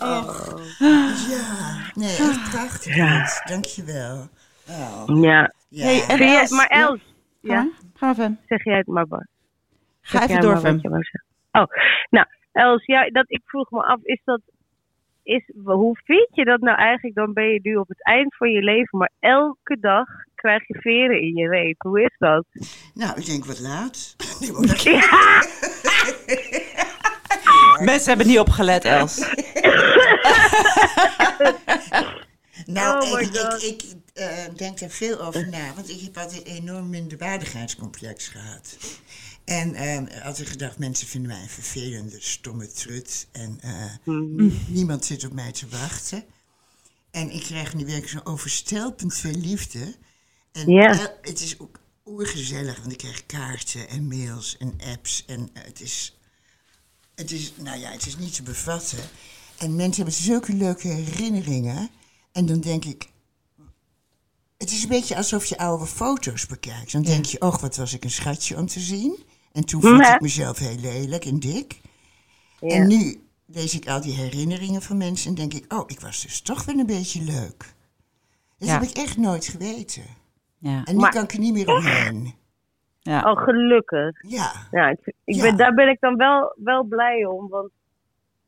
Oh. 0.00 0.58
ja. 1.28 1.90
Nee, 1.94 2.16
echt 2.16 2.50
prachtig. 2.50 2.94
Rut. 2.96 3.42
Dankjewel. 3.44 4.28
Oh, 4.68 5.04
ja. 5.22 5.52
ja. 5.68 5.84
Hey, 5.84 6.00
en 6.08 6.16
Vind 6.16 6.30
je- 6.30 6.38
Els, 6.38 6.50
maar 6.50 6.66
Els, 6.66 7.00
Ja, 7.40 7.54
ja, 7.54 7.68
ga 7.94 8.14
van. 8.14 8.38
zeg 8.46 8.64
jij 8.64 8.76
het 8.76 8.86
maar. 8.86 9.06
Bart. 9.06 9.26
Ga 10.00 10.22
even 10.22 10.40
door, 10.40 10.58
zeggen. 10.60 11.24
Oh, 11.52 11.66
nou, 12.10 12.26
Els, 12.52 12.84
ja, 12.86 13.10
dat, 13.10 13.24
ik 13.28 13.40
vroeg 13.44 13.70
me 13.70 13.82
af, 13.82 13.98
is 14.02 14.20
dat, 14.24 14.40
is, 15.22 15.50
hoe 15.64 15.98
vind 16.04 16.28
je 16.32 16.44
dat 16.44 16.60
nou 16.60 16.78
eigenlijk? 16.78 17.14
Dan 17.16 17.32
ben 17.32 17.44
je 17.44 17.60
nu 17.62 17.76
op 17.76 17.88
het 17.88 18.04
eind 18.04 18.36
van 18.36 18.50
je 18.50 18.62
leven, 18.62 18.98
maar 18.98 19.10
elke 19.20 19.78
dag 19.80 20.06
krijg 20.34 20.66
je 20.68 20.78
veren 20.80 21.20
in 21.20 21.34
je 21.36 21.48
reet. 21.48 21.76
Hoe 21.78 22.02
is 22.02 22.14
dat? 22.18 22.44
Nou, 22.94 23.18
ik 23.20 23.26
denk 23.26 23.44
wat 23.44 23.60
laat. 23.60 24.16
Nee, 24.40 24.52
maar- 24.52 24.80
Ja, 24.82 25.42
Mensen 27.84 28.08
hebben 28.08 28.26
niet 28.26 28.38
opgelet, 28.38 28.84
Els. 28.84 29.16
Nou, 32.66 33.00
Oh 33.12 33.20
ik, 33.20 33.34
ik 33.62 33.82
eh, 34.18 34.54
denk 34.56 34.78
daar 34.78 34.90
veel 34.90 35.20
over 35.20 35.48
na, 35.48 35.74
want 35.74 35.88
ik 35.88 36.00
heb 36.00 36.18
altijd 36.18 36.46
een 36.46 36.54
enorm 36.54 36.90
minderwaardigheidscomplex 36.90 38.28
gehad. 38.28 38.76
En 39.48 39.74
eh, 39.74 40.24
altijd 40.24 40.48
gedacht, 40.48 40.78
mensen 40.78 41.06
vinden 41.06 41.30
mij 41.30 41.42
een 41.42 41.48
vervelende, 41.48 42.16
stomme 42.20 42.66
trut. 42.66 43.26
En 43.32 43.58
eh, 43.60 44.14
niemand 44.66 45.04
zit 45.04 45.24
op 45.24 45.32
mij 45.32 45.52
te 45.52 45.68
wachten. 45.68 46.24
En 47.10 47.30
ik 47.30 47.42
krijg 47.42 47.74
nu 47.74 47.84
werkelijk 47.84 48.12
zo 48.12 48.30
overstelpend 48.30 49.14
veel 49.14 49.34
liefde. 49.34 49.94
En 50.52 51.10
het 51.22 51.40
is 51.40 51.58
ook 51.58 51.80
oergezellig, 52.04 52.78
want 52.78 52.92
ik 52.92 52.98
krijg 52.98 53.26
kaarten 53.26 53.88
en 53.88 54.08
mails 54.08 54.56
en 54.58 54.74
apps. 54.92 55.24
En 55.26 55.50
eh, 55.52 55.62
het 55.64 55.80
is, 55.80 56.18
het 57.14 57.30
is, 57.30 57.52
nou 57.56 57.78
ja, 57.78 57.90
het 57.90 58.06
is 58.06 58.16
niet 58.16 58.34
te 58.34 58.42
bevatten. 58.42 58.98
En 59.58 59.76
mensen 59.76 60.02
hebben 60.02 60.22
zulke 60.22 60.52
leuke 60.52 60.88
herinneringen. 60.88 61.90
En 62.32 62.46
dan 62.46 62.60
denk 62.60 62.84
ik, 62.84 63.08
het 64.58 64.70
is 64.70 64.82
een 64.82 64.88
beetje 64.88 65.16
alsof 65.16 65.44
je 65.44 65.58
oude 65.58 65.86
foto's 65.86 66.46
bekijkt. 66.46 66.92
Dan 66.92 67.02
denk 67.02 67.24
je, 67.24 67.40
och, 67.40 67.60
wat 67.60 67.76
was 67.76 67.94
ik 67.94 68.04
een 68.04 68.10
schatje 68.10 68.56
om 68.56 68.66
te 68.66 68.80
zien. 68.80 69.16
En 69.52 69.64
toen 69.64 69.80
vond 69.82 70.06
ik 70.06 70.20
mezelf 70.20 70.58
heel 70.58 70.76
lelijk 70.80 71.24
en 71.24 71.38
dik. 71.40 71.80
Ja. 72.60 72.68
En 72.74 72.86
nu 72.88 73.20
lees 73.46 73.74
ik 73.74 73.88
al 73.88 74.00
die 74.00 74.14
herinneringen 74.14 74.82
van 74.82 74.96
mensen 74.96 75.28
en 75.30 75.36
denk 75.36 75.54
ik, 75.54 75.72
oh, 75.72 75.84
ik 75.86 76.00
was 76.00 76.22
dus 76.22 76.40
toch 76.40 76.64
wel 76.64 76.78
een 76.78 76.86
beetje 76.86 77.22
leuk. 77.24 77.74
Dat 78.58 78.68
Ja. 78.68 78.74
heb 78.78 78.82
ik 78.82 78.96
echt 78.96 79.16
nooit 79.16 79.46
geweten. 79.46 80.02
Ja. 80.58 80.84
En 80.84 80.94
nu 80.94 81.00
Maar- 81.00 81.10
kan 81.12 81.22
ik 81.24 81.32
er 81.32 81.38
niet 81.38 81.52
meer 81.52 81.68
omheen. 81.68 82.34
Ja. 83.00 83.30
Oh, 83.30 83.42
gelukkig. 83.42 84.22
Ja, 84.28 84.52
Ja, 84.70 84.88
ik, 84.88 84.98
ik 85.24 85.34
Ja. 85.34 85.42
Ben, 85.42 85.56
daar 85.56 85.74
ben 85.74 85.88
ik 85.88 86.00
dan 86.00 86.16
wel, 86.16 86.54
wel 86.56 86.82
blij 86.84 87.24
om. 87.24 87.48
Want 87.48 87.70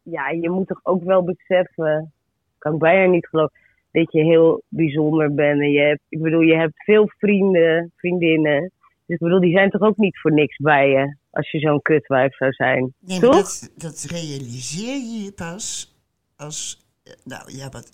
ja, 0.02 0.28
je 0.30 0.50
moet 0.50 0.66
toch 0.66 0.80
ook 0.82 1.04
wel 1.04 1.24
beseffen, 1.24 2.12
kan 2.58 2.72
ik 2.72 2.78
bijna 2.78 3.12
niet 3.12 3.26
geloven, 3.28 3.58
dat 3.92 4.12
je 4.12 4.24
heel 4.24 4.62
bijzonder 4.68 5.34
bent. 5.34 5.60
En 5.60 5.70
je 5.70 5.80
hebt, 5.80 6.00
ik 6.08 6.20
bedoel, 6.22 6.40
je 6.40 6.56
hebt 6.56 6.84
veel 6.84 7.08
vrienden, 7.18 7.92
vriendinnen. 7.96 8.60
Dus 9.06 9.18
ik 9.18 9.18
bedoel, 9.18 9.40
die 9.40 9.52
zijn 9.56 9.70
toch 9.70 9.80
ook 9.80 9.96
niet 9.96 10.20
voor 10.20 10.32
niks 10.32 10.56
bij 10.56 10.88
je, 10.88 11.16
als 11.30 11.50
je 11.50 11.58
zo'n 11.58 11.82
kutwijf 11.82 12.36
zou 12.36 12.52
zijn. 12.52 12.94
nee, 13.00 13.20
toch? 13.20 13.34
dat, 13.34 13.70
dat 13.76 14.06
realiseer 14.10 14.96
je 14.96 15.22
je 15.24 15.32
pas 15.32 15.94
als, 16.36 16.86
eh, 17.02 17.12
nou 17.24 17.56
ja, 17.56 17.68
wat, 17.68 17.90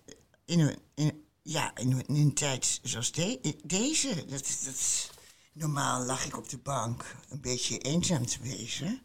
in 0.47 0.61
een, 0.61 0.75
in, 0.95 1.25
ja, 1.43 1.71
in, 1.75 1.91
een- 1.93 2.17
in 2.17 2.23
een 2.23 2.35
tijd 2.35 2.81
zoals 2.83 3.13
de- 3.13 3.55
deze. 3.67 4.15
Dat, 4.15 4.63
dat, 4.65 5.11
normaal 5.53 6.05
lag 6.07 6.27
ik 6.27 6.37
op 6.39 6.49
de 6.49 6.59
bank 6.63 7.17
een 7.31 7.41
beetje 7.41 7.79
eenzaam 7.79 8.27
te 8.27 8.39
wezen. 8.43 8.99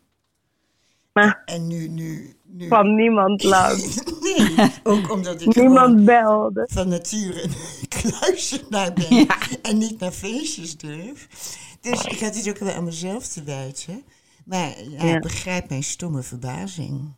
Maar 1.13 1.41
En 1.45 1.67
nu, 1.67 1.87
nu, 1.87 2.33
nu... 2.45 2.67
kwam 2.67 2.95
niemand 2.95 3.43
langs. 3.55 4.03
Nee, 4.37 4.71
ook 4.83 5.11
omdat 5.11 5.41
ik 5.41 5.55
Niemand 5.55 6.05
belde. 6.05 6.67
van 6.71 6.87
nature 6.87 7.43
een 7.43 7.53
kluizenaar 8.01 8.93
ben 8.93 9.27
en 9.61 9.77
niet 9.77 9.99
naar 9.99 10.11
feestjes 10.11 10.77
durf. 10.77 11.27
Dus 11.81 12.05
ik 12.05 12.19
had 12.19 12.35
het 12.35 12.49
ook 12.49 12.57
wel 12.57 12.73
aan 12.73 12.83
mezelf 12.83 13.27
te 13.27 13.43
wijten. 13.43 14.03
Maar 14.45 14.73
ja, 14.83 15.19
begrijp 15.19 15.69
mijn 15.69 15.83
stomme 15.83 16.21
verbazing. 16.21 17.13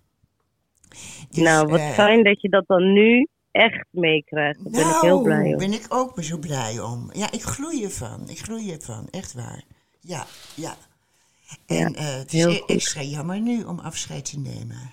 Dus, 1.29 1.43
nou, 1.43 1.67
wat 1.67 1.79
eh, 1.79 1.91
fijn 1.91 2.23
dat 2.23 2.41
je 2.41 2.49
dat 2.49 2.67
dan 2.67 2.93
nu 2.93 3.27
echt 3.51 3.85
meekrijgt. 3.89 4.63
Daar 4.63 4.71
ben 4.71 4.95
ik 4.95 5.01
heel 5.01 5.21
nou, 5.21 5.23
blij 5.23 5.51
om. 5.51 5.57
ben 5.57 5.73
ik 5.73 5.85
ook 5.89 6.23
zo 6.23 6.37
blij 6.37 6.79
om. 6.79 7.09
Ja, 7.13 7.31
ik 7.31 7.41
gloei 7.41 7.83
ervan. 7.83 8.29
Ik 8.29 8.39
gloei 8.39 8.71
ervan, 8.71 9.07
echt 9.11 9.33
waar. 9.33 9.63
Ja, 9.99 10.25
ja. 10.55 10.75
En 11.65 11.91
Ja, 11.91 11.93
eh, 11.93 12.17
het 12.17 12.33
is 12.33 12.63
extra 12.65 13.01
jammer 13.01 13.39
nu 13.39 13.63
om 13.63 13.79
afscheid 13.79 14.25
te 14.25 14.39
nemen. 14.39 14.91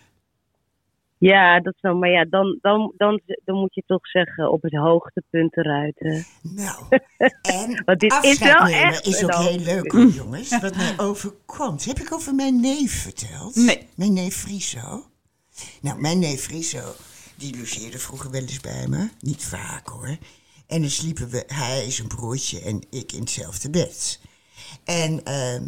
Ja, 1.21 1.61
dat 1.61 1.75
is 1.75 1.81
zo. 1.81 1.95
Maar 1.95 2.11
ja, 2.11 2.25
dan, 2.25 2.59
dan, 2.61 2.93
dan, 2.97 3.21
dan 3.45 3.57
moet 3.57 3.75
je 3.75 3.83
toch 3.87 4.07
zeggen 4.07 4.53
op 4.53 4.63
het 4.63 4.75
hoogtepunt 4.75 5.57
eruit. 5.57 5.95
hè. 5.99 6.21
Nou, 6.43 6.85
en 7.43 7.83
Want 7.85 8.01
dit 8.01 8.13
is 8.13 8.19
afscheid 8.19 8.59
wel 8.59 8.65
nemen 8.65 8.83
echt 8.83 9.07
is 9.07 9.21
een 9.21 9.35
ook 9.35 9.43
heel 9.43 9.59
leuk 9.59 9.93
hoor, 9.93 10.07
jongens. 10.07 10.61
Wat 10.61 10.77
mij 10.77 10.95
overkomt. 10.97 11.85
Heb 11.85 11.99
ik 11.99 12.13
over 12.13 12.35
mijn 12.35 12.61
neef 12.61 13.03
verteld? 13.03 13.55
Nee. 13.55 13.89
Mijn 13.95 14.13
neef 14.13 14.37
Friso. 14.37 15.05
Nou, 15.81 16.01
mijn 16.01 16.19
neef 16.19 16.43
Friso, 16.43 16.95
die 17.37 17.59
logeerde 17.59 17.99
vroeger 17.99 18.31
wel 18.31 18.41
eens 18.41 18.61
bij 18.61 18.87
me. 18.89 19.09
Niet 19.19 19.45
vaak 19.45 19.89
hoor. 19.89 20.17
En 20.67 20.81
dan 20.81 20.91
sliepen 20.91 21.29
we, 21.29 21.45
hij, 21.47 21.91
zijn 21.91 22.09
broertje 22.09 22.61
en 22.61 22.81
ik 22.91 23.13
in 23.13 23.21
hetzelfde 23.21 23.71
bed. 23.71 24.21
En 24.85 25.25
ehm 25.25 25.65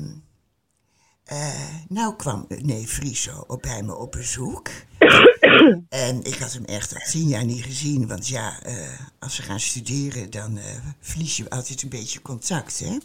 eh, 1.24 1.76
nou 1.88 2.16
kwam 2.16 2.46
neef 2.48 2.92
Friso 2.92 3.44
op 3.46 3.62
bij 3.62 3.82
me 3.82 3.96
op 3.96 4.12
bezoek. 4.12 4.68
En 5.88 6.24
ik 6.24 6.34
had 6.34 6.52
hem 6.52 6.64
echt 6.64 6.94
al 6.94 7.00
tien 7.10 7.28
jaar 7.28 7.44
niet 7.44 7.64
gezien. 7.64 8.06
Want 8.06 8.28
ja, 8.28 8.62
eh, 8.62 8.74
als 9.18 9.36
we 9.36 9.42
gaan 9.42 9.60
studeren, 9.60 10.30
dan 10.30 10.58
eh, 10.58 10.64
verlies 11.00 11.36
je 11.36 11.50
altijd 11.50 11.82
een 11.82 11.88
beetje 11.88 12.22
contact. 12.22 12.78
Hè? 12.78 12.98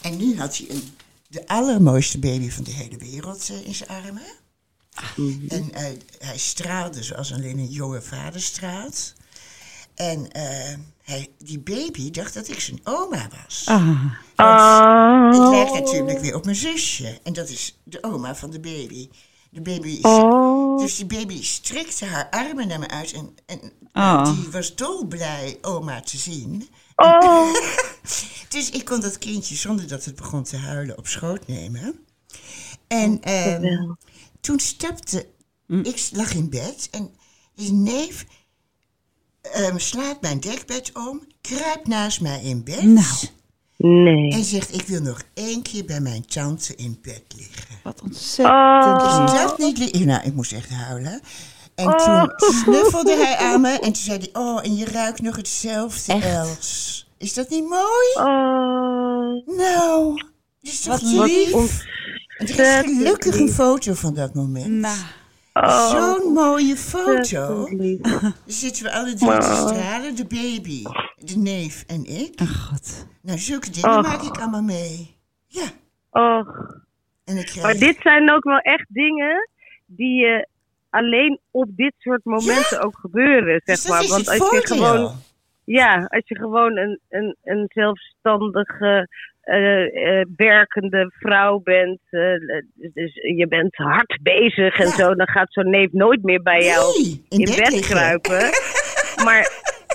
En 0.00 0.16
nu 0.16 0.38
had 0.38 0.56
hij 0.56 0.70
een, 0.70 0.82
de 1.28 1.46
allermooiste 1.46 2.18
baby 2.18 2.50
van 2.50 2.64
de 2.64 2.70
hele 2.70 2.96
wereld 2.96 3.50
eh, 3.50 3.66
in 3.66 3.74
zijn 3.74 3.88
armen. 3.88 4.40
En 5.48 5.72
eh, 5.72 5.84
hij 6.18 6.38
straalde 6.38 7.02
zoals 7.02 7.32
alleen 7.32 7.58
een 7.58 7.70
jonge 7.70 8.02
vader 8.02 8.40
straalt. 8.40 9.12
En 9.94 10.28
hij, 11.02 11.28
die 11.38 11.58
baby 11.58 12.10
dacht 12.10 12.34
dat 12.34 12.48
ik 12.48 12.60
zijn 12.60 12.80
oma 12.84 13.28
was. 13.42 13.62
Ah. 13.66 15.30
Het 15.30 15.50
lijkt 15.50 15.72
natuurlijk 15.72 16.20
weer 16.20 16.34
op 16.34 16.44
mijn 16.44 16.56
zusje. 16.56 17.20
En 17.22 17.32
dat 17.32 17.48
is 17.48 17.78
de 17.84 18.02
oma 18.02 18.34
van 18.34 18.50
de 18.50 18.60
baby. 18.60 19.08
De 19.52 19.60
baby 19.60 19.98
Oh. 20.02 20.78
dus 20.80 20.96
die 20.96 21.06
baby 21.06 21.42
strekte 21.42 22.04
haar 22.04 22.30
armen 22.30 22.68
naar 22.68 22.78
me 22.78 22.88
uit 22.88 23.12
en, 23.12 23.34
en 23.46 23.72
Oh. 23.94 24.34
die 24.34 24.50
was 24.50 24.74
dolblij 24.74 25.58
oma 25.60 26.00
te 26.00 26.16
zien. 26.16 26.68
Oh. 26.96 27.54
Dus 28.48 28.70
ik 28.70 28.84
kon 28.84 29.00
dat 29.00 29.18
kindje 29.18 29.54
zonder 29.54 29.88
dat 29.88 30.04
het 30.04 30.16
begon 30.16 30.42
te 30.42 30.56
huilen 30.56 30.98
op 30.98 31.06
schoot 31.06 31.46
nemen. 31.46 32.04
En 32.86 33.20
ehm, 33.22 33.60
wel. 33.60 33.96
toen 34.40 34.60
stapte, 34.60 35.26
ik 35.66 36.08
lag 36.12 36.34
in 36.34 36.50
bed 36.50 36.88
en 36.90 37.10
die 37.54 37.72
neef 37.72 38.26
ehm, 39.40 39.78
slaat 39.78 40.20
mijn 40.20 40.40
dekbed 40.40 40.90
om, 40.94 41.22
kruipt 41.40 41.86
naast 41.86 42.20
mij 42.20 42.42
in 42.42 42.64
bed. 42.64 42.82
Nou. 42.82 43.14
Nee. 43.76 44.32
En 44.32 44.44
zegt, 44.44 44.74
ik 44.74 44.86
wil 44.86 45.00
nog 45.00 45.22
één 45.34 45.62
keer 45.62 45.84
bij 45.84 46.00
mijn 46.00 46.26
tante 46.26 46.74
in 46.74 46.98
bed 47.02 47.22
liggen. 47.36 47.71
Wat 47.82 48.00
ontzettend 48.02 48.56
Oh. 49.02 49.18
lief. 49.24 49.32
Is 49.34 49.40
dat 49.40 49.58
niet 49.58 49.78
li- 49.78 50.04
Nou, 50.04 50.22
ik 50.24 50.34
moest 50.34 50.52
echt 50.52 50.70
huilen. 50.70 51.20
En 51.74 51.84
toen 51.96 52.32
snuffelde 52.62 53.16
hij 53.16 53.36
aan 53.36 53.60
me 53.60 53.68
en 53.70 53.80
toen 53.92 53.94
zei 53.94 54.18
hij... 54.18 54.42
Oh, 54.42 54.64
en 54.64 54.76
je 54.76 54.84
ruikt 54.84 55.22
nog 55.22 55.36
hetzelfde, 55.36 56.12
Echt? 56.12 56.24
Els. 56.24 57.06
Is 57.18 57.34
dat 57.34 57.48
niet 57.48 57.68
mooi? 57.68 58.14
Oh. 58.14 59.46
Nou, 59.56 60.14
dat 60.16 60.72
is 60.72 60.80
toch 60.80 61.00
Wat 61.00 61.02
lief? 61.02 61.84
er 62.36 62.48
is 62.48 62.54
gelukkig 62.56 63.38
een 63.38 63.52
foto 63.52 63.94
van 63.94 64.14
dat 64.14 64.34
moment. 64.34 64.66
Nou, 64.70 64.96
Oh. 65.54 65.90
Zo'n 65.90 66.32
mooie 66.32 66.76
foto. 66.76 67.66
lief. 67.70 68.00
Dan 68.20 68.32
zitten 68.46 68.82
we 68.82 68.92
alle 68.92 69.14
drie 69.14 69.38
te 69.38 69.64
stralen. 69.68 70.16
De 70.16 70.24
baby, 70.24 70.82
de 71.16 71.36
neef 71.36 71.84
en 71.86 72.04
ik. 72.04 72.40
oh 72.40 72.48
god. 72.68 73.06
Nou, 73.22 73.38
zulke 73.38 73.70
dingen 73.70 74.00
maak 74.00 74.22
ik 74.22 74.38
allemaal 74.40 74.62
mee. 74.62 75.16
Ja, 75.46 75.64
Och. 76.10 76.46
En 77.24 77.36
ik 77.36 77.46
krijg... 77.46 77.62
Maar 77.62 77.74
dit 77.78 77.96
zijn 78.02 78.30
ook 78.32 78.44
wel 78.44 78.58
echt 78.58 78.86
dingen 78.88 79.48
die 79.86 80.20
je 80.20 80.46
alleen 80.90 81.40
op 81.50 81.68
dit 81.76 81.94
soort 81.98 82.24
momenten 82.24 82.82
ook 82.84 82.98
gebeuren, 82.98 83.60
zeg 83.64 83.76
Dus 83.76 83.82
dat 83.82 83.92
maar. 83.92 84.02
is 84.02 84.08
Want 84.10 84.28
als 84.28 84.50
je 84.50 84.60
gewoon, 84.66 85.12
ja, 85.64 86.06
als 86.08 86.22
je 86.24 86.36
gewoon 86.38 86.76
een, 86.76 87.00
een, 87.08 87.36
een 87.44 87.70
zelfstandige, 87.74 89.08
eh, 89.42 90.18
eh, 90.20 90.26
werkende 90.36 91.12
vrouw 91.18 91.58
bent, 91.58 91.98
eh, 92.10 92.20
dus 92.74 93.14
je 93.14 93.46
bent 93.48 93.76
hard 93.76 94.18
bezig 94.22 94.78
en 94.78 94.86
Ja. 94.86 94.92
zo, 94.92 95.14
dan 95.14 95.28
gaat 95.28 95.52
zo'n 95.52 95.70
neef 95.70 95.92
nooit 95.92 96.22
meer 96.22 96.42
bij 96.42 96.64
jou 96.64 97.02
Nee, 97.02 97.24
in 97.28 97.38
in 97.38 97.56
bed 97.56 97.80
kruipen. 97.80 98.40
maar, 99.24 99.50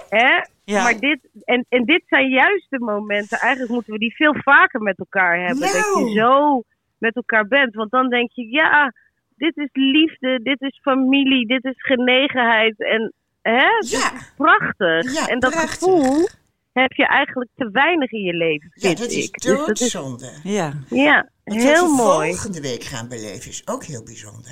hè? 0.09 0.41
Ja. 0.63 0.83
Maar 0.83 0.99
dit, 0.99 1.19
en, 1.43 1.65
en 1.69 1.85
dit 1.85 2.01
zijn 2.07 2.29
juist 2.29 2.65
de 2.69 2.79
momenten, 2.79 3.39
eigenlijk 3.39 3.73
moeten 3.73 3.93
we 3.93 3.99
die 3.99 4.15
veel 4.15 4.35
vaker 4.43 4.81
met 4.81 4.99
elkaar 4.99 5.37
hebben. 5.45 5.59
Dat 5.59 5.73
Nou. 5.93 6.09
je 6.09 6.19
zo 6.19 6.61
met 6.99 7.15
elkaar 7.15 7.47
bent. 7.47 7.75
Want 7.75 7.91
dan 7.91 8.09
denk 8.09 8.31
je, 8.33 8.47
ja, 8.49 8.93
dit 9.35 9.57
is 9.57 9.69
liefde, 9.71 10.39
dit 10.43 10.61
is 10.61 10.79
familie, 10.81 11.47
dit 11.47 11.63
is 11.65 11.75
genegenheid. 11.83 12.79
En 12.83 13.13
hè, 13.41 13.67
dit 13.79 13.89
Ja. 13.91 14.13
is 14.13 14.31
prachtig. 14.37 15.13
Ja, 15.13 15.27
en 15.27 15.39
dat 15.39 15.51
prachtig. 15.51 15.71
gevoel 15.73 16.27
heb 16.73 16.91
je 16.91 17.07
eigenlijk 17.07 17.49
te 17.55 17.69
weinig 17.71 18.11
in 18.11 18.21
je 18.21 18.33
leven, 18.33 18.71
Ja, 18.73 18.87
vind 18.87 18.99
dat 18.99 19.09
is 19.11 19.25
ik. 19.27 19.39
Dus 19.41 19.57
dat 19.57 19.69
is, 19.69 19.79
doodzonde. 19.91 20.31
Ja. 20.43 20.73
ja, 20.89 21.29
Want 21.43 21.61
heel 21.61 21.87
wat 21.87 21.97
we 21.97 22.03
mooi. 22.03 22.29
volgende 22.33 22.61
week 22.61 22.83
gaan 22.83 23.07
beleven 23.09 23.49
is 23.49 23.67
ook 23.67 23.83
heel 23.83 24.03
bijzonder. 24.03 24.51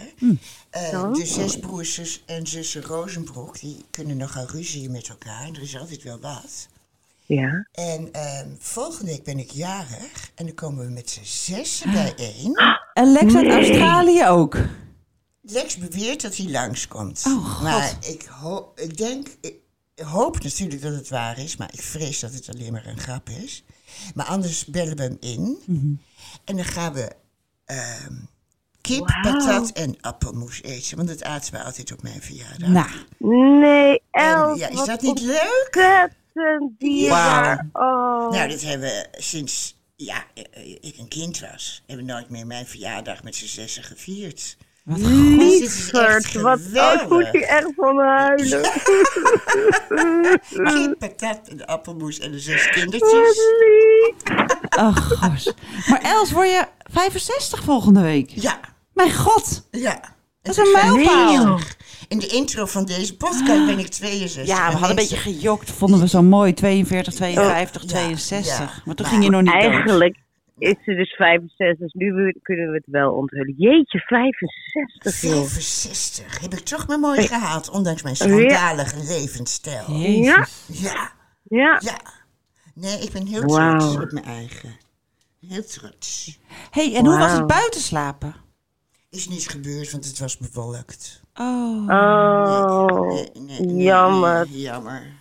Eh, 0.69 0.81
Zo. 0.89 1.12
de 1.12 1.25
zes 1.25 1.60
broers 1.60 2.23
en 2.25 2.47
zussen 2.47 2.81
Rozenbroek, 2.81 3.60
die 3.60 3.86
kunnen 3.91 4.17
nogal 4.17 4.45
ruzie 4.47 4.89
met 4.89 5.10
elkaar. 5.10 5.47
Er 5.53 5.62
is 5.62 5.77
altijd 5.79 6.03
wel 6.03 6.19
wat. 6.19 6.69
Ja. 7.27 7.67
En 7.71 8.11
ehm, 8.13 8.49
volgende 8.59 9.11
week 9.11 9.23
ben 9.23 9.39
ik 9.39 9.51
jarig 9.51 10.31
en 10.35 10.45
dan 10.45 10.55
komen 10.55 10.85
we 10.85 10.91
met 10.91 11.09
z'n 11.09 11.23
zessen 11.23 11.91
bijeen. 11.91 12.53
En 12.93 13.11
Lex 13.11 13.35
uit. 13.35 13.47
Australië 13.47 14.25
ook. 14.27 14.57
Lex 15.41 15.77
beweert 15.77 16.21
dat 16.21 16.38
hij 16.38 16.49
langskomt. 16.49 17.23
Oh, 17.27 17.45
God. 17.45 17.63
Maar 17.63 17.93
ik, 18.07 18.25
ho- 18.25 18.71
ik 18.75 18.97
denk, 18.97 19.27
ik 19.41 19.55
hoop 20.03 20.43
natuurlijk 20.43 20.81
dat 20.81 20.93
het 20.93 21.09
waar 21.09 21.38
is, 21.39 21.57
maar 21.57 21.69
ik 21.73 21.81
vrees 21.81 22.19
dat 22.19 22.33
het 22.33 22.49
alleen 22.53 22.71
maar 22.71 22.85
een 22.85 22.99
grap 22.99 23.29
is. 23.29 23.63
Maar 24.15 24.25
anders 24.25 24.65
bellen 24.65 24.95
we 24.97 25.03
hem 25.03 25.17
in. 25.19 25.57
Mhm. 25.65 25.93
En 26.45 26.55
dan 26.55 26.65
gaan 26.65 26.93
we 26.93 27.11
ehm, 27.65 28.13
kip, 28.81 29.05
patat 29.21 29.69
en 29.71 29.95
appelmoes 30.01 30.61
eten. 30.61 30.97
Want 30.97 31.09
dat 31.09 31.23
aten 31.23 31.53
we 31.53 31.63
altijd 31.63 31.91
op 31.91 32.01
mijn 32.03 32.21
verjaardag. 32.21 32.69
Nou, 32.69 32.89
Nee, 33.59 34.01
En, 34.11 34.33
Els, 34.33 34.59
ja, 34.59 34.67
is 34.69 34.83
dat 34.85 35.01
niet 35.01 35.21
leuk? 35.21 36.09
Ontzettend 36.39 36.80
dierbaar. 36.80 37.67
Oh. 37.74 38.32
Nou, 38.32 38.50
dat 38.50 38.62
hebben 38.62 38.88
we 38.88 39.08
sinds 39.12 39.80
ja, 39.95 40.24
eh, 40.34 40.71
ik 40.82 40.95
een 40.98 41.08
kind 41.08 41.39
was. 41.39 41.84
Hebben 41.86 42.06
we 42.06 42.12
nooit 42.12 42.30
meer 42.30 42.48
mijn 42.48 42.65
verjaardag 42.65 43.24
met 43.24 43.36
z'n 43.36 43.45
zessen 43.45 43.84
gevierd. 43.84 44.58
wat 44.84 44.98
Dus 44.98 45.08
goed. 45.08 45.39
dit 45.39 45.60
Lieverd, 45.93 46.34
wat 46.34 46.60
oh, 46.74 47.10
moet 47.10 47.28
je 47.32 47.45
echt 47.45 47.71
van 47.76 47.98
huilen. 47.98 48.62
Kip, 50.74 50.95
patat 51.00 51.48
en 51.48 51.65
appelmoes 51.65 52.19
en 52.19 52.32
de 52.32 52.39
zes 52.39 52.63
Wat 52.65 52.74
kindertjes. 52.74 53.38
lief. 53.38 54.38
Oh, 54.78 54.95
gosh. 54.98 55.48
Maar 55.89 56.02
Els, 56.02 56.32
word 56.32 56.50
je 56.50 56.65
65 56.91 57.63
volgende 57.63 58.02
week? 58.02 58.30
Ja, 58.30 58.60
Mijn 58.93 59.13
god. 59.13 59.67
ja. 59.71 60.14
Dat 60.45 60.58
is 60.58 60.58
een 60.58 60.71
mijlpaal. 60.71 61.60
In 62.08 62.19
de 62.19 62.27
intro 62.27 62.65
van 62.65 62.86
deze 62.86 63.17
podcast 63.17 63.65
ben 63.65 63.79
ik 63.79 63.88
62. 63.88 64.47
Ja, 64.47 64.55
we 64.55 64.65
En 64.65 64.71
hadden 64.71 64.89
een 64.89 64.95
beetje 64.95 65.17
gejokt. 65.17 65.71
Vonden 65.71 65.99
we 65.99 66.08
zo 66.08 66.21
mooi. 66.21 66.53
42, 66.53 67.13
52, 67.13 67.81
ja, 67.81 67.88
62. 67.88 68.58
ja. 68.58 68.81
Maar 68.86 68.95
toen 68.95 69.05
ging 69.05 69.23
je 69.23 69.29
nog 69.29 69.41
niet 69.41 69.51
dood. 69.53 69.62
Eigenlijk 69.62 70.17
is 70.58 70.75
ze 70.86 70.95
dus 70.95 71.13
65, 71.15 71.77
dus 71.77 71.93
nu 71.93 72.36
kunnen 72.41 72.69
we 72.69 72.75
het 72.75 72.86
wel 72.86 73.12
onthullen. 73.12 73.53
Jeetje, 73.58 73.99
65 73.99 75.21
joh. 75.21 75.45
65. 75.45 76.39
Heb 76.41 76.53
ik 76.53 76.60
toch 76.60 76.88
maar 76.88 76.99
mooi 76.99 77.27
gehaald, 77.27 77.69
ondanks 77.69 78.01
mijn 78.03 78.15
schandalige 78.15 79.03
levensstijl. 79.08 79.91
Jezus. 79.91 80.63
Ja, 80.67 81.12
Ja. 81.43 81.79
ja. 81.84 81.99
Nee, 82.73 82.99
ik 82.99 83.12
ben 83.12 83.27
heel 83.27 83.41
trots 83.47 83.95
op 83.95 84.12
mijn 84.12 84.25
eigen. 84.25 84.77
Heel 85.47 85.63
trots. 85.65 86.39
hey, 86.71 86.95
en 86.95 87.05
hoe 87.05 87.17
was 87.17 87.31
het 87.31 87.47
buiten 87.47 87.81
slapen? 87.81 88.36
Is 89.15 89.28
niets 89.28 89.47
gebeurd, 89.47 89.91
want 89.91 90.06
het 90.06 90.19
was 90.19 90.38
bewolkt. 90.38 91.21
Oh. 91.36 91.88
Oh, 91.89 93.08
Nee, 93.13 93.30
nee, 93.34 93.60
nee, 93.60 93.84
jammer. 93.84 94.47
nee, 94.49 94.62
jammer. 94.62 95.13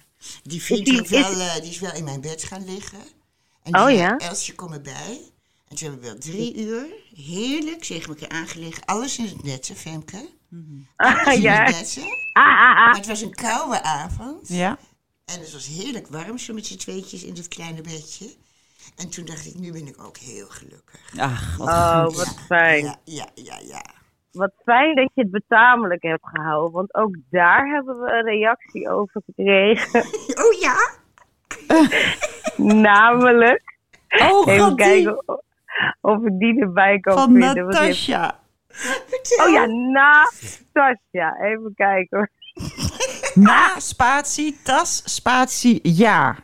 Die 0.42 0.62
vriend 0.62 0.88
is 0.88 1.08
wel, 1.08 1.40
eh, 1.40 1.54
die 1.60 1.70
is 1.70 1.78
wel 1.78 1.92
in 1.94 2.04
mijn 2.04 2.20
bed 2.20 2.42
gaan 2.44 2.64
liggen. 2.64 2.98
En 3.62 3.72
die 3.72 3.74
Oh, 3.74 3.82
zei, 3.84 3.96
ja? 3.96 4.16
Elsje, 4.18 4.54
kom 4.54 4.72
erbij. 4.72 5.20
En 5.68 5.76
toen 5.76 5.88
hebben 5.88 6.00
we 6.00 6.06
wel 6.06 6.18
drie 6.18 6.56
uur 6.56 6.86
heerlijk 7.14 7.82
tegen 7.84 8.08
elkaar 8.08 8.28
aangelegen. 8.28 8.84
Alles 8.84 9.18
in 9.18 9.24
het 9.24 9.42
netje, 9.42 9.74
Femke. 9.74 10.28
Ah, 10.96 11.26
Alles 11.26 11.34
in 11.36 11.40
ja. 11.42 11.64
het 11.64 11.74
netje. 11.74 12.00
Ah, 12.32 12.44
ah, 12.44 12.68
ah. 12.68 12.86
Maar 12.86 12.96
het 12.96 13.06
was 13.06 13.20
een 13.20 13.34
koude 13.34 13.82
avond. 13.82 14.48
Ja. 14.48 14.78
En 15.24 15.40
het 15.40 15.52
was 15.52 15.66
heerlijk 15.66 16.08
warm, 16.08 16.38
zo 16.38 16.54
met 16.54 16.66
z'n 16.66 16.76
tweetjes 16.76 17.22
in 17.22 17.34
dat 17.34 17.48
kleine 17.48 17.80
bedje. 17.80 18.34
En 18.96 19.10
toen 19.10 19.24
dacht 19.24 19.46
ik, 19.46 19.54
nu 19.58 19.72
ben 19.72 19.86
ik 19.86 20.02
ook 20.02 20.16
heel 20.16 20.46
gelukkig. 20.48 21.00
Ach, 21.18 21.56
wat 21.56 21.68
Oh, 21.68 22.04
goed. 22.04 22.16
wat 22.16 22.38
fijn. 22.46 22.84
Ja, 22.84 22.96
ja, 23.04 23.26
ja, 23.34 23.58
ja. 23.66 23.82
Wat 24.32 24.52
fijn 24.64 24.94
dat 24.94 25.10
je 25.14 25.22
het 25.22 25.30
betamelijk 25.30 26.02
hebt 26.02 26.28
gehouden. 26.28 26.72
Want 26.72 26.94
ook 26.94 27.16
daar 27.30 27.66
hebben 27.68 28.00
we 28.00 28.12
een 28.12 28.24
reactie 28.24 28.90
over 28.90 29.22
gekregen. 29.26 30.00
Oh 30.44 30.60
ja? 30.60 30.76
Namelijk, 32.90 33.62
Oh, 34.08 34.48
even 34.52 34.64
god, 34.66 34.76
kijken 34.76 35.28
of- 35.28 35.40
of 36.00 36.24
ik 36.24 36.38
die 36.38 36.60
erbij 36.60 36.98
kan 37.00 37.14
van 37.14 37.30
vinden. 37.32 37.66
Natasja. 37.66 38.38
Oh 39.42 39.50
ja, 39.50 39.66
Natasja. 39.66 41.36
Even 41.40 41.72
kijken 41.74 42.18
hoor. 42.18 42.28
Na, 43.44 43.78
spatie, 43.78 44.58
tas, 44.62 45.02
spatie, 45.14 45.80
ja. 45.82 46.36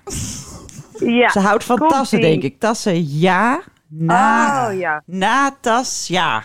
Ja. 1.01 1.29
Ze 1.29 1.41
houdt 1.41 1.65
van 1.65 1.89
tassen, 1.89 2.21
denk 2.21 2.43
ik. 2.43 2.59
Tassen, 2.59 3.19
ja. 3.19 3.63
Na, 3.89 4.69
Oh 4.69 4.79
ja, 4.79 5.03
na 5.07 5.57
tas, 5.61 6.07
ja. 6.09 6.45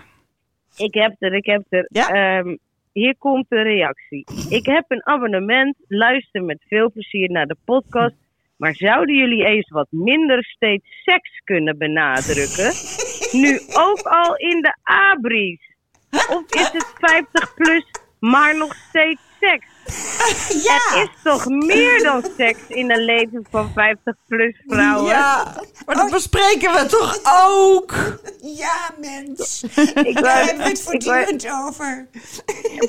ik 0.78 0.94
heb 0.94 1.16
er, 1.20 1.34
ik 1.34 1.46
heb 1.46 1.64
er. 1.70 1.86
Ja. 1.90 2.08
Ehm, 2.10 2.56
hier 2.92 3.16
komt 3.18 3.46
de 3.50 3.62
reactie. 3.62 4.26
Ik 4.50 4.66
heb 4.66 4.86
een 4.88 5.06
abonnement, 5.06 5.76
luister 5.88 6.44
met 6.44 6.64
veel 6.68 6.92
plezier 6.92 7.32
naar 7.32 7.46
de 7.46 7.56
podcast. 7.66 8.16
Maar 8.58 8.76
zouden 8.76 9.16
jullie 9.16 9.46
eens 9.46 9.70
wat 9.70 9.88
minder 9.90 10.44
steeds 10.44 10.86
seks 11.04 11.42
kunnen 11.44 11.78
benadrukken? 11.78 12.72
Nu 13.42 13.60
ook 13.74 14.02
al 14.02 14.36
in 14.36 14.62
de 14.62 14.78
abris. 14.84 15.60
Of 16.12 16.44
is 16.50 16.70
het 16.72 16.94
50 17.00 17.54
plus, 17.54 17.86
maar 18.20 18.58
nog 18.58 18.76
steeds 18.76 19.22
seks? 19.40 19.66
Er 19.86 21.02
is 21.02 21.10
toch 21.24 21.46
meer 21.50 22.04
dan 22.04 22.24
seks 22.38 22.60
in 22.68 22.92
een 22.92 23.04
leven 23.06 23.46
van 23.50 23.72
50 23.74 24.16
plus 24.28 24.62
vrouwen? 24.68 25.10
Ja, 25.10 25.54
maar 25.86 25.96
dat 25.96 26.10
bespreken 26.12 26.72
we 26.74 26.86
toch 26.86 27.20
ook? 27.48 27.94
Ja, 28.42 28.90
mens. 29.00 29.64
Ik 30.04 30.22
Daar 30.22 30.46
hebben 30.46 30.64
we 30.64 30.70
het 30.70 30.82
voortdurend 30.84 31.48
over. 31.66 32.08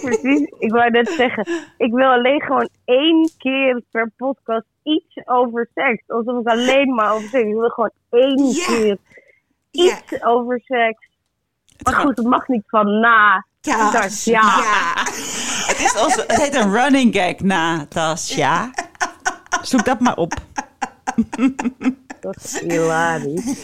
precies, 0.03 0.53
ik 0.59 0.71
wou 0.73 0.91
net 0.91 1.09
zeggen, 1.11 1.47
ik 1.79 1.93
wil 1.93 2.11
alleen 2.11 2.41
gewoon 2.43 2.69
één 2.85 3.31
keer 3.39 3.83
per 3.91 4.11
podcast 4.17 4.67
iets 4.83 5.21
over 5.25 5.69
seks. 5.75 6.03
Alsof 6.07 6.41
ik 6.41 6.47
alleen 6.47 6.95
maar 6.95 7.13
over 7.13 7.29
seks. 7.29 7.45
Ik 7.47 7.55
wil 7.55 7.69
gewoon 7.69 7.93
één 8.11 8.47
Ja. 8.53 8.67
keer 8.67 8.97
Ja. 9.71 9.83
iets 10.11 10.23
over 10.25 10.61
seks. 10.65 11.07
Maar 11.83 11.95
goed, 11.95 12.17
het 12.17 12.27
mag 12.27 12.49
niet 12.49 12.65
van 12.67 13.01
na. 13.01 13.47
Tas, 13.61 14.25
ja. 14.25 14.63
Het, 15.77 15.95
is 15.95 16.03
onze, 16.05 16.25
het 16.27 16.41
heet 16.43 16.55
een 16.55 16.73
running 16.73 17.15
gag 17.15 17.39
na 17.41 17.87
tas, 17.89 18.35
ja. 18.35 18.71
Zoek 19.63 19.85
dat 19.85 20.01
maar 20.01 20.17
op. 20.17 20.35
Dat 22.21 22.37
is 22.45 22.61
hilarisch. 22.61 23.55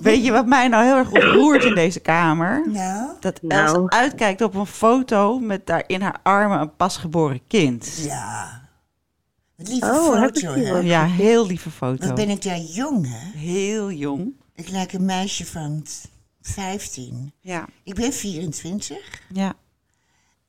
Weet 0.00 0.24
je 0.24 0.32
wat 0.32 0.46
mij 0.46 0.68
nou 0.68 0.84
heel 0.84 0.96
erg 0.96 1.10
ontroert 1.10 1.64
in 1.64 1.74
deze 1.74 2.00
kamer? 2.00 2.62
Nou, 2.68 3.10
Dat 3.20 3.42
Nou. 3.42 3.76
Els 3.76 3.88
uitkijkt 3.90 4.40
op 4.40 4.54
een 4.54 4.66
foto 4.66 5.38
met 5.38 5.66
daar 5.66 5.84
in 5.86 6.00
haar 6.02 6.16
armen 6.22 6.60
een 6.60 6.76
pasgeboren 6.76 7.40
kind. 7.46 7.96
ja. 8.04 8.60
Wat 9.56 9.68
lieve 9.68 9.86
Oh, 9.86 10.20
heb 10.20 10.36
ik 10.36 10.44
foto, 10.48 10.60
hè? 10.60 10.78
Ja, 10.78 11.04
heel 11.06 11.46
lieve 11.46 11.70
foto. 11.70 12.06
Wat 12.06 12.14
ben 12.14 12.28
ik 12.28 12.42
daar 12.42 12.58
jong, 12.58 13.06
hè? 13.08 13.38
Heel 13.38 13.90
jong. 13.90 14.32
Ik 14.54 14.68
lijk 14.68 14.92
een 14.92 15.04
meisje 15.04 15.46
van 15.46 15.86
15. 16.40 17.32
Ja, 17.40 17.66
Ik 17.84 17.94
ben 17.94 18.12
24. 18.12 18.98
ja. 19.32 19.54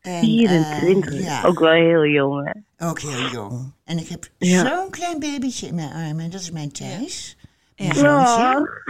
En, 0.04 0.20
24. 0.20 1.14
eh, 1.14 1.24
ja, 1.24 1.44
Ook 1.44 1.60
wel 1.60 1.72
heel 1.72 2.06
jong, 2.06 2.52
hè? 2.54 2.88
ook 2.88 3.00
heel 3.00 3.30
jong. 3.30 3.72
En 3.84 3.98
ik 3.98 4.08
heb 4.08 4.30
Ja. 4.38 4.66
zo'n 4.68 4.90
klein 4.90 5.20
babytje 5.20 5.68
in 5.68 5.76
mijn 5.76 5.92
armen. 5.94 6.20
En 6.26 6.30
dat 6.30 6.42
is 6.42 6.52
mijn 6.52 6.72
Thijs. 6.72 7.38
Mijn 7.76 7.94
Ja. 7.96 8.26
zoontje. 8.26 8.82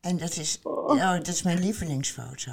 En 0.00 0.16
dat 0.16 0.36
is, 0.36 0.58
oh, 0.62 0.98
dat 1.00 1.28
is 1.28 1.42
mijn 1.42 1.58
lievelingsfoto. 1.58 2.50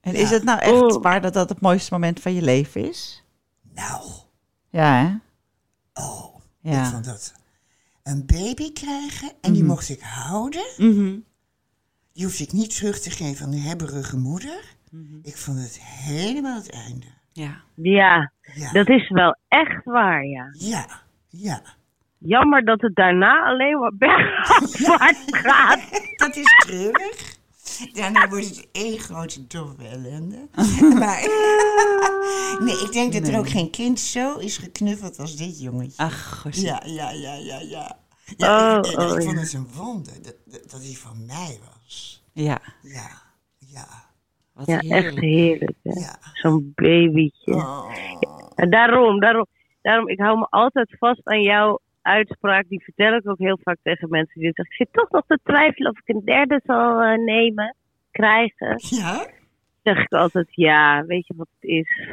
En 0.00 0.12
Ja. 0.12 0.18
is 0.18 0.30
het 0.30 0.44
nou 0.44 0.58
echt 0.60 0.72
Oh. 0.96 1.02
waar 1.02 1.20
dat 1.20 1.32
dat 1.32 1.48
het 1.48 1.60
mooiste 1.60 1.92
moment 1.92 2.20
van 2.20 2.34
je 2.34 2.42
leven 2.42 2.88
is? 2.88 3.22
Nou, 3.74 4.10
Ja, 4.70 5.02
hè? 5.04 5.14
oh. 6.02 6.34
Ja. 6.60 6.84
Ik 6.84 6.90
vond 6.92 7.04
dat 7.04 7.32
een 8.02 8.26
baby 8.26 8.72
krijgen 8.72 9.32
en 9.40 9.52
die 9.52 9.64
mocht 9.64 9.88
ik 9.88 10.00
houden. 10.00 10.66
Mhm. 10.76 11.18
Die 12.12 12.24
hoefde 12.24 12.42
ik 12.44 12.52
niet 12.52 12.74
terug 12.76 13.00
te 13.00 13.10
geven 13.10 13.44
aan 13.44 13.50
de 13.50 13.58
hebberige 13.60 14.16
moeder. 14.16 14.74
Mhm. 14.90 15.18
Ik 15.22 15.36
vond 15.36 15.58
het 15.58 15.78
helemaal 15.80 16.56
het 16.56 16.70
einde. 16.70 17.06
Ja. 17.36 17.62
Ja, 17.74 18.32
Ja, 18.54 18.72
dat 18.72 18.88
is 18.88 19.08
wel 19.08 19.36
echt 19.48 19.84
waar, 19.84 20.24
ja. 20.24 20.48
ja, 20.52 20.86
ja. 21.28 21.62
Jammer 22.18 22.64
dat 22.64 22.80
het 22.80 22.94
daarna 22.94 23.44
alleen 23.44 23.78
maar 23.78 23.94
bergafwaarts 24.06 25.24
gaat. 25.26 25.80
Dat 26.22 26.36
is 26.36 26.54
treurig. 26.66 27.34
Daarna 27.92 28.28
wordt 28.28 28.48
het 28.48 28.68
één 28.72 28.98
grote 28.98 29.46
doffe 29.46 29.88
ellende. 29.88 30.48
maar 30.98 31.20
nee, 32.60 32.80
ik 32.80 32.92
denk 32.92 33.12
dat 33.12 33.28
er 33.28 33.38
ook 33.38 33.48
geen 33.48 33.70
kind 33.70 34.00
zo 34.00 34.38
is 34.38 34.56
geknuffeld 34.56 35.18
als 35.18 35.36
dit 35.36 35.60
jongetje. 35.60 36.02
Ach, 36.02 36.40
gosh. 36.40 36.60
Ja, 36.60 36.82
ja, 36.84 37.10
ja, 37.10 37.34
ja, 37.34 37.58
ja. 37.60 37.98
ja 38.36 38.78
Oh, 38.78 38.90
ik, 38.90 38.98
oh, 38.98 39.06
ik 39.06 39.22
ja. 39.22 39.24
vond 39.24 39.40
het 39.40 39.52
een 39.52 39.68
wonder 39.72 40.22
dat, 40.22 40.36
dat, 40.44 40.70
dat 40.70 40.82
hij 40.82 40.94
van 40.94 41.26
mij 41.26 41.58
was. 41.64 42.24
Ja, 42.32 42.60
Ja, 42.82 43.10
ja, 43.58 44.05
wat 44.56 44.66
Ja, 44.66 44.78
echt 44.80 45.18
heerlijk. 45.18 45.76
ja. 45.82 46.16
Zo'n 46.32 46.72
babytje. 46.74 47.54
Oh. 47.54 47.90
En 48.54 48.70
daarom, 48.70 49.20
daarom, 49.20 49.46
daarom, 49.82 50.08
ik 50.08 50.18
hou 50.20 50.38
me 50.38 50.46
altijd 50.50 50.94
vast 50.98 51.20
aan 51.28 51.42
jouw 51.42 51.78
uitspraak. 52.02 52.68
Die 52.68 52.82
vertel 52.84 53.14
ik 53.14 53.28
ook 53.28 53.38
heel 53.38 53.58
vaak 53.62 53.78
tegen 53.82 54.08
mensen. 54.08 54.34
Die 54.40 54.44
zeggen, 54.54 54.64
ik 54.64 54.72
zit 54.72 54.88
toch 54.92 55.10
nog 55.10 55.22
te 55.26 55.38
twijfelen 55.42 55.90
of 55.90 55.98
ik 56.04 56.14
een 56.14 56.24
derde 56.24 56.60
zal 56.64 57.00
eh, 57.00 57.18
nemen, 57.18 57.76
krijgen. 58.10 58.76
Ja? 58.78 59.26
zeg 59.82 59.98
ik 60.02 60.12
altijd, 60.12 60.46
ja, 60.50 61.04
weet 61.04 61.26
je 61.26 61.34
wat 61.36 61.48
het 61.60 61.70
is? 61.70 62.08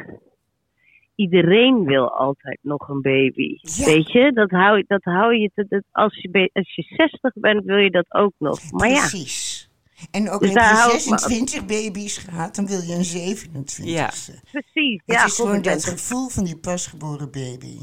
Iedereen 1.16 1.84
wil 1.84 2.12
altijd 2.12 2.60
nog 2.62 2.88
een 2.88 3.02
baby. 3.02 3.58
Ja. 3.62 3.86
Weet 3.86 4.12
je, 4.12 4.32
dat 4.34 4.50
hou, 4.52 4.78
je- 4.78 4.84
dat 4.88 5.04
hou 5.04 5.36
je, 5.36 5.52
te- 5.56 5.66
dat, 5.70 5.84
als, 5.92 6.22
je 6.22 6.50
als 6.54 6.76
je 6.76 6.84
60 6.84 7.34
bent, 7.34 7.64
wil 7.66 7.78
je 7.78 7.90
dat 7.92 8.14
ook 8.14 8.34
nog. 8.38 8.72
Maar 8.72 8.90
ja, 8.90 8.96
Precies. 9.00 9.43
En 10.12 10.30
ook 10.30 10.40
Dus 10.40 10.50
heb 10.54 10.62
je 10.64 10.98
ik 10.98 11.10
me- 11.10 11.18
26 11.20 11.66
baby's 11.66 12.18
gehad, 12.18 12.56
dan 12.56 12.68
wil 12.68 12.82
je 12.82 12.94
een 12.96 13.04
27ste. 13.06 13.84
Ja. 13.86 14.10
precies. 14.52 15.02
Het 15.06 15.16
ja, 15.16 15.26
is 15.26 15.36
gewoon 15.36 15.62
dat 15.62 15.86
gevoel 15.86 16.28
van 16.30 16.44
die 16.44 16.58
pasgeboren 16.58 17.32
baby. 17.32 17.78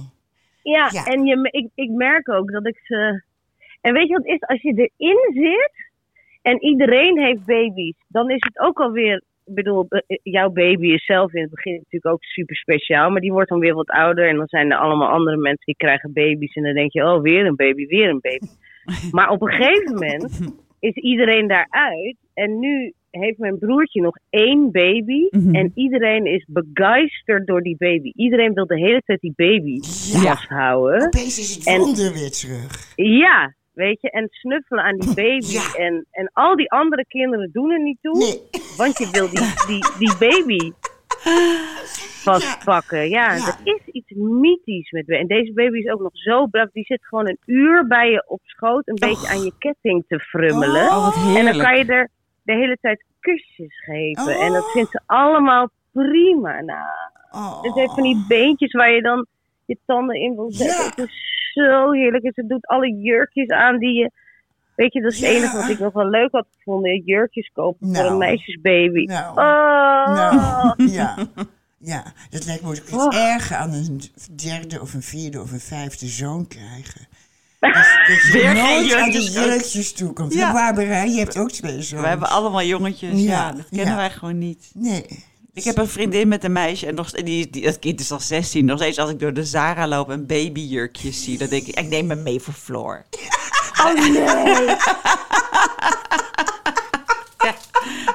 Ja, 0.62 0.88
Ja. 0.92 1.04
en 1.04 1.24
je, 1.24 1.48
ik, 1.50 1.68
ik 1.74 1.90
merk 1.90 2.28
ook 2.28 2.50
dat 2.52 2.66
ik 2.66 2.78
ze. 2.82 3.22
En 3.80 3.92
weet 3.92 4.08
je 4.08 4.14
wat 4.14 4.24
het 4.24 4.32
is? 4.42 4.48
Als 4.48 4.62
je 4.62 4.90
erin 4.96 5.30
zit 5.34 5.72
en 6.42 6.62
iedereen 6.64 7.18
heeft 7.18 7.44
baby's, 7.44 7.94
dan 8.08 8.30
is 8.30 8.44
het 8.46 8.58
ook 8.58 8.78
alweer. 8.80 9.22
Ik 9.46 9.54
bedoel, 9.56 9.88
jouw 10.22 10.50
baby 10.50 10.86
is 10.92 11.04
zelf 11.04 11.32
in 11.32 11.40
het 11.40 11.50
begin 11.50 11.72
natuurlijk 11.74 12.06
ook 12.14 12.22
super 12.22 12.56
speciaal, 12.56 13.10
maar 13.10 13.20
die 13.20 13.32
wordt 13.32 13.48
dan 13.48 13.58
weer 13.58 13.74
wat 13.74 13.88
ouder 13.88 14.28
en 14.28 14.36
dan 14.36 14.46
zijn 14.48 14.70
er 14.70 14.78
allemaal 14.78 15.08
andere 15.08 15.36
mensen 15.36 15.64
die 15.64 15.76
krijgen 15.76 16.12
baby's 16.12 16.54
en 16.54 16.62
dan 16.62 16.74
denk 16.74 16.92
je, 16.92 17.04
oh, 17.04 17.22
weer 17.22 17.46
een 17.46 17.56
baby, 17.56 17.86
weer 17.86 18.08
een 18.08 18.20
baby. 18.20 18.46
Maar 19.16 19.28
op 19.28 19.42
een 19.42 19.52
gegeven 19.52 19.92
moment 19.94 20.40
is 20.80 20.94
iedereen 20.94 21.48
daaruit 21.48 22.16
en 22.34 22.58
nu 22.58 22.92
heeft 23.10 23.38
mijn 23.38 23.58
broertje 23.58 24.00
nog 24.00 24.16
één 24.30 24.70
baby 24.72 25.26
Mhm. 25.30 25.54
en 25.54 25.72
iedereen 25.74 26.26
is 26.26 26.46
begeisterd 26.48 27.46
door 27.46 27.62
die 27.62 27.76
baby. 27.78 28.12
Iedereen 28.14 28.52
wil 28.54 28.66
de 28.66 28.78
hele 28.78 29.02
tijd 29.04 29.20
die 29.20 29.32
baby 29.36 29.74
Ja. 30.12 30.18
vasthouden. 30.34 31.02
Opeens 31.06 31.38
is 31.38 31.54
het 31.54 31.66
En- 31.66 31.78
wonder 31.78 32.12
weer 32.12 32.30
terug. 32.30 32.92
Ja, 32.96 33.54
weet 33.72 34.00
je, 34.00 34.10
en 34.10 34.26
snuffelen 34.30 34.84
aan 34.84 34.98
die 34.98 35.14
baby. 35.14 35.46
Ja. 35.52 35.74
En, 35.76 36.06
en 36.10 36.30
al 36.32 36.56
die 36.56 36.70
andere 36.70 37.04
kinderen 37.06 37.50
doen 37.52 37.70
er 37.70 37.82
niet 37.82 37.98
toe. 38.02 38.18
Nee. 38.18 38.40
Want 38.76 38.98
je 38.98 39.08
wil 39.12 39.28
die, 39.28 39.66
die, 39.66 39.98
die 39.98 40.16
baby. 40.18 40.70
vastpakken. 42.22 43.08
Ja, 43.08 43.34
Ja. 43.34 43.46
er 43.46 43.56
is 43.62 43.80
iets 43.92 44.10
mythisch 44.14 44.90
met 44.90 45.06
baby. 45.06 45.20
En 45.20 45.26
deze 45.26 45.52
baby 45.52 45.78
is 45.78 45.90
ook 45.92 46.00
nog 46.00 46.10
zo 46.18 46.46
braaf. 46.46 46.70
Die 46.72 46.84
zit 46.84 47.04
gewoon 47.06 47.28
een 47.28 47.38
uur 47.46 47.86
bij 47.86 48.10
je 48.10 48.24
op 48.26 48.40
schoot, 48.44 48.88
een 48.88 48.94
beetje 49.08 49.28
aan 49.28 49.42
je 49.42 49.52
ketting 49.58 50.04
te 50.08 50.18
frummelen. 50.18 50.86
Oh, 50.86 51.36
en 51.36 51.44
dan 51.44 51.58
kan 51.58 51.78
je 51.78 51.84
er 51.84 52.08
de 52.42 52.52
hele 52.52 52.76
tijd 52.80 53.04
kusjes 53.20 53.84
geven. 53.84 54.22
Oh. 54.36 54.44
En 54.44 54.52
dat 54.52 54.70
vindt 54.70 54.90
ze 54.90 55.00
allemaal 55.06 55.68
prima. 55.92 56.60
Nou, 56.60 56.88
Oh. 57.32 57.62
het 57.62 57.74
heeft 57.74 57.94
van 57.94 58.02
die 58.02 58.24
beentjes 58.28 58.72
waar 58.72 58.90
je 58.90 59.02
dan 59.02 59.26
je 59.64 59.78
tanden 59.86 60.16
in 60.16 60.34
wil 60.34 60.50
zetten. 60.52 60.84
Ja. 60.84 60.88
Het 60.90 60.98
is 60.98 61.52
zo 61.52 61.90
heerlijk. 61.92 62.24
En 62.24 62.32
ze 62.34 62.46
doet 62.46 62.66
alle 62.66 62.94
jurkjes 62.94 63.48
aan 63.48 63.78
die 63.78 63.94
je... 63.98 64.10
Weet 64.76 64.92
je, 64.92 65.00
dat 65.00 65.12
is 65.12 65.20
het 65.20 65.28
Ja. 65.30 65.36
enige 65.36 65.56
wat 65.56 65.68
ik 65.68 65.78
nog 65.78 65.92
wel 65.92 66.08
leuk 66.08 66.32
had 66.32 66.46
gevonden. 66.56 67.02
Jurkjes 67.04 67.50
kopen 67.52 67.86
voor 67.86 67.96
Nou. 67.96 68.10
een 68.12 68.18
meisjesbaby. 68.18 69.04
Nou. 69.04 69.28
Oh. 69.30 70.14
Nou, 70.14 70.90
ja. 70.90 71.14
Ja, 71.82 72.12
dat 72.30 72.44
lijkt 72.44 72.62
me 72.62 72.68
ook 72.68 72.76
iets 72.76 73.16
erger 73.16 73.56
aan 73.56 73.72
een 73.72 74.02
derde 74.30 74.80
of 74.80 74.94
een 74.94 75.02
vierde 75.02 75.40
of 75.40 75.52
een 75.52 75.60
vijfde 75.60 76.06
zoon 76.06 76.46
krijgen. 76.46 77.08
Dat, 77.60 77.72
dat 77.72 78.22
je 78.22 78.30
Weer 78.32 78.54
nooit 78.54 78.94
aan 78.94 79.10
de 79.10 79.20
jurkjes. 79.20 79.32
jurkjes 79.32 79.92
toekomt. 79.92 80.34
Ja. 80.34 80.52
Barbara, 80.52 81.02
je 81.02 81.18
hebt 81.18 81.36
ook 81.38 81.50
twee 81.50 81.82
zoons. 81.82 82.02
We 82.02 82.08
hebben 82.08 82.28
allemaal 82.30 82.62
jongetjes. 82.62 83.10
Ja, 83.12 83.18
Ja, 83.30 83.52
dat 83.52 83.68
kennen 83.68 83.86
ja. 83.88 83.96
wij 83.96 84.10
gewoon 84.10 84.38
niet. 84.38 84.70
Nee. 84.74 85.24
Ik 85.54 85.64
heb 85.64 85.76
een 85.78 85.88
vriendin 85.88 86.28
met 86.28 86.44
een 86.44 86.52
meisje 86.52 86.86
en 86.86 86.94
nog, 86.94 87.10
die, 87.10 87.50
die, 87.50 87.62
dat 87.62 87.78
kind 87.78 88.00
is 88.00 88.10
al 88.12 88.20
16. 88.20 88.64
Nog 88.64 88.78
steeds 88.78 88.98
als 88.98 89.10
ik 89.10 89.18
door 89.20 89.32
de 89.32 89.44
Zara 89.44 89.88
loop 89.88 90.10
en 90.10 90.26
babyjurkjes 90.26 91.24
zie, 91.24 91.38
dan 91.38 91.48
denk 91.48 91.66
ik, 91.66 91.78
ik 91.78 91.88
neem 91.88 92.06
me 92.06 92.14
mee 92.14 92.40
voor 92.40 92.54
Floor. 92.54 93.04
Oh 93.84 93.94
nee. 93.94 94.76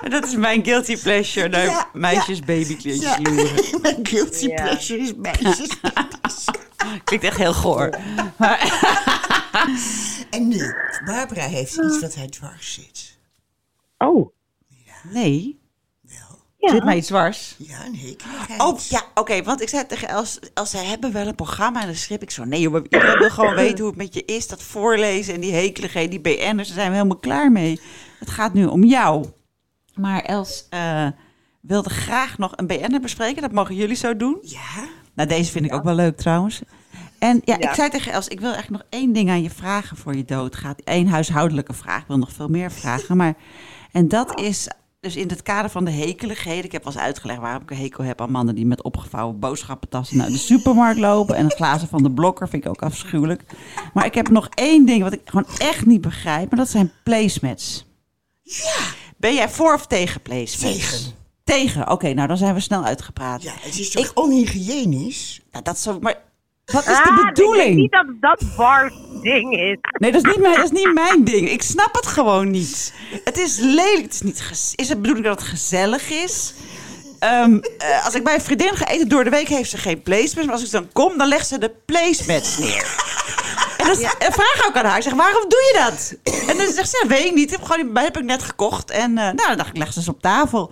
Dat 0.10 0.26
is 0.26 0.36
mijn 0.36 0.64
guilty 0.66 0.98
pleasure, 0.98 1.48
naar 1.50 1.66
Ja, 1.66 1.90
meisjes 1.94 2.40
Ja, 2.46 3.18
loeren. 3.22 3.54
mijn 3.82 4.08
guilty 4.08 4.46
Ja. 4.48 4.64
pleasure 4.64 5.00
is 5.00 5.14
meisjes. 5.16 5.68
Klinkt 7.04 7.26
echt 7.26 7.38
heel 7.38 7.54
goor. 7.54 7.90
en 10.30 10.48
nu, 10.48 10.74
Barbara 11.06 11.46
heeft 11.48 11.76
iets 11.78 12.00
wat 12.00 12.16
haar 12.16 12.28
dwars 12.28 12.74
zit. 12.74 13.18
Oh. 13.98 14.30
Nee, 15.12 15.60
Wel, 16.02 16.40
Ja. 16.58 16.70
zit 16.72 16.84
mij 16.84 16.98
iets 16.98 17.08
dwars. 17.08 17.56
ja, 17.58 17.86
een 17.86 17.96
hekeligheid. 17.96 18.62
Oh 18.62 18.80
ja, 18.80 19.02
oké, 19.14 19.44
want 19.44 19.62
ik 19.62 19.70
zei 19.70 19.86
tegen 19.86 20.08
Els, 20.08 20.40
Els, 20.54 20.70
zij 20.70 20.86
hebben 20.86 21.12
wel 21.12 21.28
een 21.28 21.36
programma 21.36 21.80
en 21.82 21.86
dan 21.86 21.96
schreef 21.96 22.20
ik 22.22 22.32
zo, 22.32 22.44
nee 22.44 22.60
joh, 22.62 22.72
maar 22.72 22.82
iedereen 22.84 23.18
wil 23.18 23.30
gewoon 23.30 23.56
weten 23.56 23.78
hoe 23.80 23.88
het 23.88 23.96
met 23.98 24.14
je 24.14 24.26
is, 24.26 24.48
dat 24.48 24.62
voorlezen 24.64 25.34
en 25.34 25.40
die 25.42 25.54
hekeligheid, 25.54 26.10
die 26.12 26.20
BN'ers, 26.22 26.56
daar 26.68 26.78
zijn 26.78 26.90
we 26.90 26.96
helemaal 26.96 27.18
klaar 27.20 27.52
mee. 27.52 27.80
Het 28.20 28.30
gaat 28.30 28.54
nu 28.54 28.66
om 28.66 28.84
jou. 28.84 29.26
Maar 29.96 30.22
Els 30.22 30.66
eh, 30.70 31.08
wilde 31.62 31.90
graag 31.90 32.38
nog 32.38 32.54
een 32.56 32.68
BN'er 32.68 33.00
bespreken, 33.02 33.42
dat 33.42 33.52
mogen 33.52 33.76
jullie 33.76 33.96
zo 33.96 34.16
doen. 34.18 34.38
Ja? 34.42 34.88
Nou, 35.14 35.30
deze 35.30 35.52
vind 35.52 35.66
ik 35.66 35.74
ook 35.74 35.84
wel 35.84 35.96
leuk 35.96 36.18
trouwens. 36.18 36.62
En 37.20 37.42
ja, 37.46 37.56
Ja. 37.60 37.70
ik 37.70 37.76
zei 37.76 37.90
tegen 37.90 38.12
Els, 38.12 38.28
ik 38.28 38.40
wil 38.40 38.54
eigenlijk 38.54 38.84
nog 38.84 39.02
één 39.02 39.14
ding 39.14 39.30
aan 39.30 39.42
je 39.44 39.50
vragen 39.50 39.98
voor 39.98 40.16
je 40.16 40.26
doodgaat. 40.26 40.82
Eén 40.84 41.08
huishoudelijke 41.10 41.74
vraag, 41.74 42.02
ik 42.02 42.08
wil 42.08 42.18
nog 42.18 42.32
veel 42.32 42.48
meer 42.48 42.72
vragen. 42.72 43.18
Maar, 43.18 43.34
en 43.92 44.08
dat 44.08 44.40
is 44.40 44.68
dus 45.00 45.16
in 45.16 45.28
het 45.28 45.44
kader 45.44 45.72
van 45.72 45.86
de 45.86 45.92
hekeligheden. 45.92 46.64
Ik 46.66 46.72
heb 46.72 46.84
wel 46.84 46.94
eens 46.94 47.02
uitgelegd 47.02 47.40
waarom 47.40 47.62
ik 47.62 47.72
een 47.72 47.78
hekel 47.78 48.04
heb 48.04 48.22
aan 48.22 48.32
mannen 48.32 48.56
die 48.56 48.66
met 48.66 48.84
opgevouwen 48.84 49.40
boodschappentassen 49.40 50.18
naar 50.18 50.28
de 50.30 50.38
supermarkt 50.52 51.00
lopen. 51.00 51.36
En 51.36 51.46
een 51.46 51.52
glazen 51.52 51.88
van 51.88 52.04
de 52.04 52.12
blokker 52.12 52.50
vind 52.50 52.64
ik 52.64 52.70
ook 52.70 52.82
afschuwelijk. 52.82 53.44
Maar 53.94 54.06
ik 54.06 54.14
heb 54.16 54.30
nog 54.30 54.50
één 54.54 54.86
ding 54.86 55.04
wat 55.04 55.14
ik 55.14 55.22
gewoon 55.26 55.48
echt 55.58 55.86
niet 55.86 56.02
begrijp. 56.02 56.50
Maar 56.50 56.60
dat 56.60 56.70
zijn 56.70 56.92
placemats. 57.04 57.86
Ja. 58.46 58.76
Ben 59.18 59.34
jij 59.34 59.50
voor 59.50 59.74
of 59.74 59.88
tegen 59.88 60.22
placemats? 60.22 60.78
Tegen. 60.78 61.00
Tegen, 61.44 61.90
oké, 61.92 62.14
nou 62.14 62.28
dan 62.28 62.38
zijn 62.38 62.54
we 62.54 62.60
snel 62.60 62.84
uitgepraat. 62.84 63.44
Ja, 63.44 63.54
het 63.60 63.80
is 63.80 63.90
toch 63.90 64.12
onhygiënisch? 64.14 65.42
Nou, 65.52 65.64
dat 65.64 65.76
is 65.76 65.82
zo, 65.82 66.00
maar 66.00 66.22
wat 66.66 66.88
is 66.88 66.94
Ah, 66.96 67.04
de 67.04 67.10
Ik 67.10 67.16
denk 67.16 67.36
bedoeling? 67.36 67.76
niet 67.76 67.92
dat 67.92 68.06
dat 68.20 68.56
Bars 68.58 68.94
ding 69.22 69.54
is. 69.54 69.78
Nee, 70.00 70.12
dat 70.12 70.26
is, 70.26 70.32
niet 70.32 70.42
mijn, 70.42 70.56
dat 70.56 70.64
is 70.64 70.72
niet 70.72 70.94
mijn 70.94 71.24
ding. 71.24 71.50
Ik 71.50 71.62
snap 71.62 71.96
het 71.96 72.08
gewoon 72.08 72.52
niet. 72.52 72.94
Het 73.24 73.38
is 73.38 73.58
lelijk. 73.58 74.02
Het 74.02 74.14
is, 74.14 74.22
niet 74.22 74.74
is 74.76 74.90
het 74.90 75.02
bedoeling 75.02 75.26
dat 75.28 75.40
het 75.40 75.48
gezellig 75.50 76.10
is? 76.10 76.54
Ehm, 77.20 77.60
eh, 77.78 78.06
als 78.06 78.16
ik 78.16 78.24
bij 78.24 78.34
een 78.34 78.42
vriendin 78.42 78.76
ga 78.76 78.88
eten 78.88 79.08
door 79.10 79.24
de 79.24 79.30
week, 79.30 79.48
heeft 79.48 79.70
ze 79.70 79.78
geen 79.78 80.02
placemats. 80.02 80.46
Maar 80.46 80.56
als 80.56 80.64
ik 80.64 80.72
dan 80.72 80.90
kom, 80.94 81.18
dan 81.18 81.28
legt 81.28 81.48
ze 81.48 81.58
de 81.58 81.72
placemats 81.86 82.58
neer. 82.58 82.96
En 83.90 84.00
dan 84.20 84.32
vraag 84.34 84.68
ook 84.68 84.76
aan 84.76 84.86
haar. 84.86 84.98
Ik 84.98 85.04
zeg, 85.04 85.14
waarom 85.14 85.50
doe 85.50 85.60
je 85.74 85.80
dat? 85.90 86.18
En 86.50 86.58
dan 86.58 86.68
zegt 86.68 86.90
ze, 86.90 87.00
ja, 87.04 87.10
weet 87.16 87.26
ik 87.26 87.34
niet. 87.34 87.52
Heb, 87.52 87.62
gewoon, 87.62 87.98
heb 87.98 88.18
ik 88.18 88.24
net 88.24 88.44
gekocht. 88.44 88.92
En 88.92 89.18
eh, 89.18 89.24
nou, 89.24 89.36
dan 89.48 89.58
dacht 89.58 89.70
ik, 89.70 89.78
leg 89.78 89.94
ze 89.94 90.00
eens 90.00 90.08
op 90.10 90.22
tafel. 90.22 90.72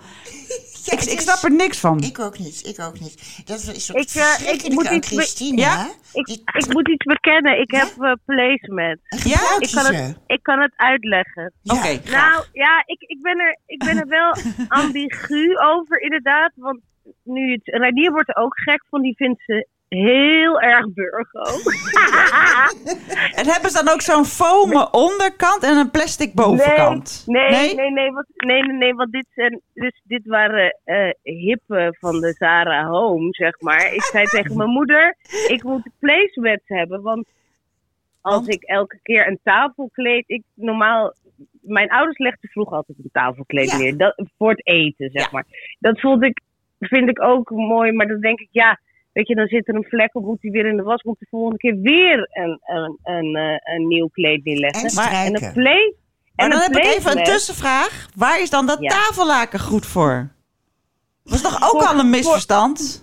Ja, 0.84 0.94
Ik, 0.94 1.02
ik 1.04 1.20
snap 1.20 1.44
er 1.44 1.52
niks 1.52 1.78
van. 1.80 2.00
Ik 2.02 2.20
ook 2.20 2.38
niet, 2.40 2.68
ik 2.68 2.80
ook 2.80 3.00
niet. 3.00 3.44
Dat 3.46 3.60
is 3.60 3.90
Ik, 3.90 3.96
eh, 3.96 4.02
ik 4.02 4.10
verschrikkelijk 4.10 4.74
moet 4.76 4.88
aan 4.88 4.96
iets. 4.96 5.40
Ja? 5.56 5.90
Ik, 6.14 6.26
Die- 6.26 6.42
ik 6.46 6.74
moet 6.74 6.88
iets 6.90 7.06
bekennen. 7.06 7.60
Ik 7.60 7.72
heb 7.72 7.90
uh, 8.00 8.12
placement. 8.26 9.00
Ja? 9.24 9.56
Ik 9.60 9.72
kan, 9.72 9.86
het, 9.86 10.16
ik 10.28 10.44
kan 10.44 10.60
het 10.62 10.74
uitleggen. 10.76 11.54
Ja. 11.62 11.74
Oké. 11.74 12.00
Nou 12.12 12.44
ja, 12.52 12.84
ik, 12.86 13.02
ik, 13.02 13.22
ben 13.22 13.40
er, 13.40 13.60
ik 13.66 13.80
ben 13.86 13.98
er 13.98 14.08
wel 14.08 14.36
ambigu 14.82 15.58
over 15.58 16.02
inderdaad. 16.02 16.52
Want 16.56 16.80
nu 17.24 17.52
het, 17.52 17.62
Reinier 17.64 18.12
wordt 18.12 18.30
er 18.30 18.36
ook 18.44 18.60
gek 18.60 18.84
van. 18.90 19.02
Die 19.02 19.16
vindt 19.16 19.42
ze 19.46 19.68
heel 19.96 20.60
erg 20.62 20.86
burgo. 20.94 21.44
En 23.36 23.46
hebben 23.48 23.70
ze 23.72 23.84
dan 23.84 23.94
ook 23.94 24.02
zo'n 24.02 24.26
fomen 24.26 24.94
onderkant 24.94 25.64
en 25.64 25.78
een 25.78 25.92
plastic 25.92 26.34
bovenkant? 26.34 27.24
Nee, 27.26 27.50
nee, 27.50 27.76
nee, 27.76 27.92
nee, 27.92 28.12
want, 28.12 28.28
nee, 28.36 28.62
nee, 28.62 28.78
nee, 28.78 28.94
want 28.94 29.12
dit, 29.12 29.26
zijn, 29.36 29.62
dus 29.74 30.02
dit 30.04 30.26
waren 30.26 30.80
eh 30.84 31.10
hippen 31.24 31.96
van 32.00 32.20
de 32.20 32.34
Zara 32.38 32.86
Home, 32.88 33.28
zeg 33.30 33.62
maar. 33.62 33.94
Ik 33.94 34.02
zei 34.04 34.26
tegen 34.26 34.58
mijn 34.58 34.70
moeder, 34.70 35.16
ik 35.48 35.64
moet 35.64 35.90
placemats 36.00 36.64
hebben, 36.66 37.02
want 37.02 37.28
als 38.22 38.48
ik 38.48 38.64
elke 38.64 39.00
keer 39.04 39.28
een 39.28 39.40
tafelkleed... 39.44 40.24
Ik, 40.28 40.44
normaal, 40.54 41.14
mijn 41.62 41.90
ouders 41.90 42.18
legden 42.18 42.50
vroeger 42.50 42.76
altijd 42.76 42.98
een 42.98 43.10
tafelkleed 43.12 43.72
Ja. 43.72 43.78
neer, 43.78 43.98
dat, 43.98 44.26
voor 44.38 44.50
het 44.50 44.68
eten, 44.68 45.10
zeg 45.12 45.24
Ja. 45.24 45.30
maar. 45.32 45.46
Dat 45.80 46.00
vond 46.00 46.24
ik, 46.24 46.42
vind 46.80 47.10
ik 47.10 47.22
ook 47.22 47.50
mooi, 47.50 47.92
maar 47.92 48.08
dan 48.08 48.20
denk 48.20 48.40
ik, 48.40 48.48
ja... 48.52 48.80
Weet 49.14 49.28
je, 49.28 49.36
dan 49.36 49.48
zit 49.48 49.68
er 49.68 49.76
een 49.76 49.86
vlek 49.90 50.16
op, 50.16 50.24
moet 50.24 50.42
hij 50.42 50.52
weer 50.52 50.66
in 50.66 50.78
de 50.78 50.84
was, 50.84 51.04
moet 51.04 51.20
de 51.20 51.28
volgende 51.30 51.58
keer 51.58 51.78
weer 51.82 52.30
een, 52.32 52.60
een, 52.64 53.00
een, 53.04 53.36
eh, 53.36 53.76
een 53.76 53.88
nieuw 53.88 54.08
kleed 54.08 54.44
neerleggen. 54.44 54.90
En 54.90 54.96
Maar- 54.96 55.12
En 55.14 55.36
een 55.36 55.96
en 56.36 56.50
dan 56.50 56.60
heb 56.60 56.76
ik 56.76 56.84
even 56.86 57.18
een 57.18 57.24
tussenvraag. 57.24 58.08
Waar 58.16 58.42
is 58.42 58.50
dan 58.50 58.66
dat 58.66 58.78
Ja. 58.80 58.90
tafellaken 58.90 59.60
goed 59.60 59.86
voor? 59.86 60.30
Dat 61.24 61.34
is 61.34 61.42
toch 61.42 61.56
ook 61.64 61.82
Voor- 61.82 61.88
al 61.90 62.00
een 62.00 62.10
misverstand? 62.10 63.02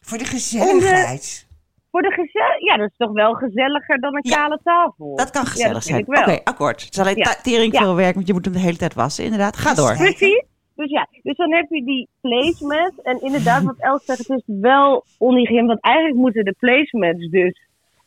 Voor 0.00 0.18
de 0.18 0.24
gezelligheid. 0.24 1.46
Voor 1.90 2.02
de 2.02 2.10
gezellig... 2.10 2.60
Ja, 2.60 2.76
dat 2.76 2.88
is 2.90 2.96
toch 2.96 3.12
wel 3.12 3.32
gezelliger 3.32 4.00
dan 4.00 4.14
een 4.16 4.20
Ja, 4.30 4.36
kale 4.36 4.60
tafel. 4.64 5.16
Dat 5.16 5.30
kan 5.30 5.42
Ja, 5.42 5.48
gezellig 5.50 5.72
dat 5.72 5.84
zijn. 5.84 6.06
Oké, 6.08 6.40
akkoord. 6.44 6.84
Het 6.84 6.92
is 6.92 6.98
alleen 7.00 7.16
Ja. 7.16 7.34
tering 7.42 7.72
Ja. 7.72 7.80
veel 7.80 7.94
werk, 7.94 8.14
want 8.14 8.26
je 8.26 8.32
moet 8.32 8.44
hem 8.44 8.54
de 8.54 8.60
hele 8.60 8.76
tijd 8.76 8.94
wassen. 8.94 9.24
Inderdaad, 9.24 9.56
ga 9.56 9.74
door. 9.74 9.96
Precies. 9.96 10.42
Dus 10.78 10.90
ja, 10.90 11.08
dus 11.22 11.36
dan 11.36 11.52
heb 11.54 11.66
je 11.70 11.84
die 11.84 12.08
placements. 12.20 13.02
En 13.02 13.20
inderdaad, 13.22 13.62
wat 13.62 13.78
Els 13.78 14.04
zegt, 14.04 14.18
het 14.18 14.28
is 14.28 14.42
wel 14.60 15.04
onhygiëne. 15.18 15.66
Want 15.66 15.80
eigenlijk 15.80 16.16
moeten 16.16 16.44
de 16.44 16.54
placements 16.58 17.28
dus 17.30 17.60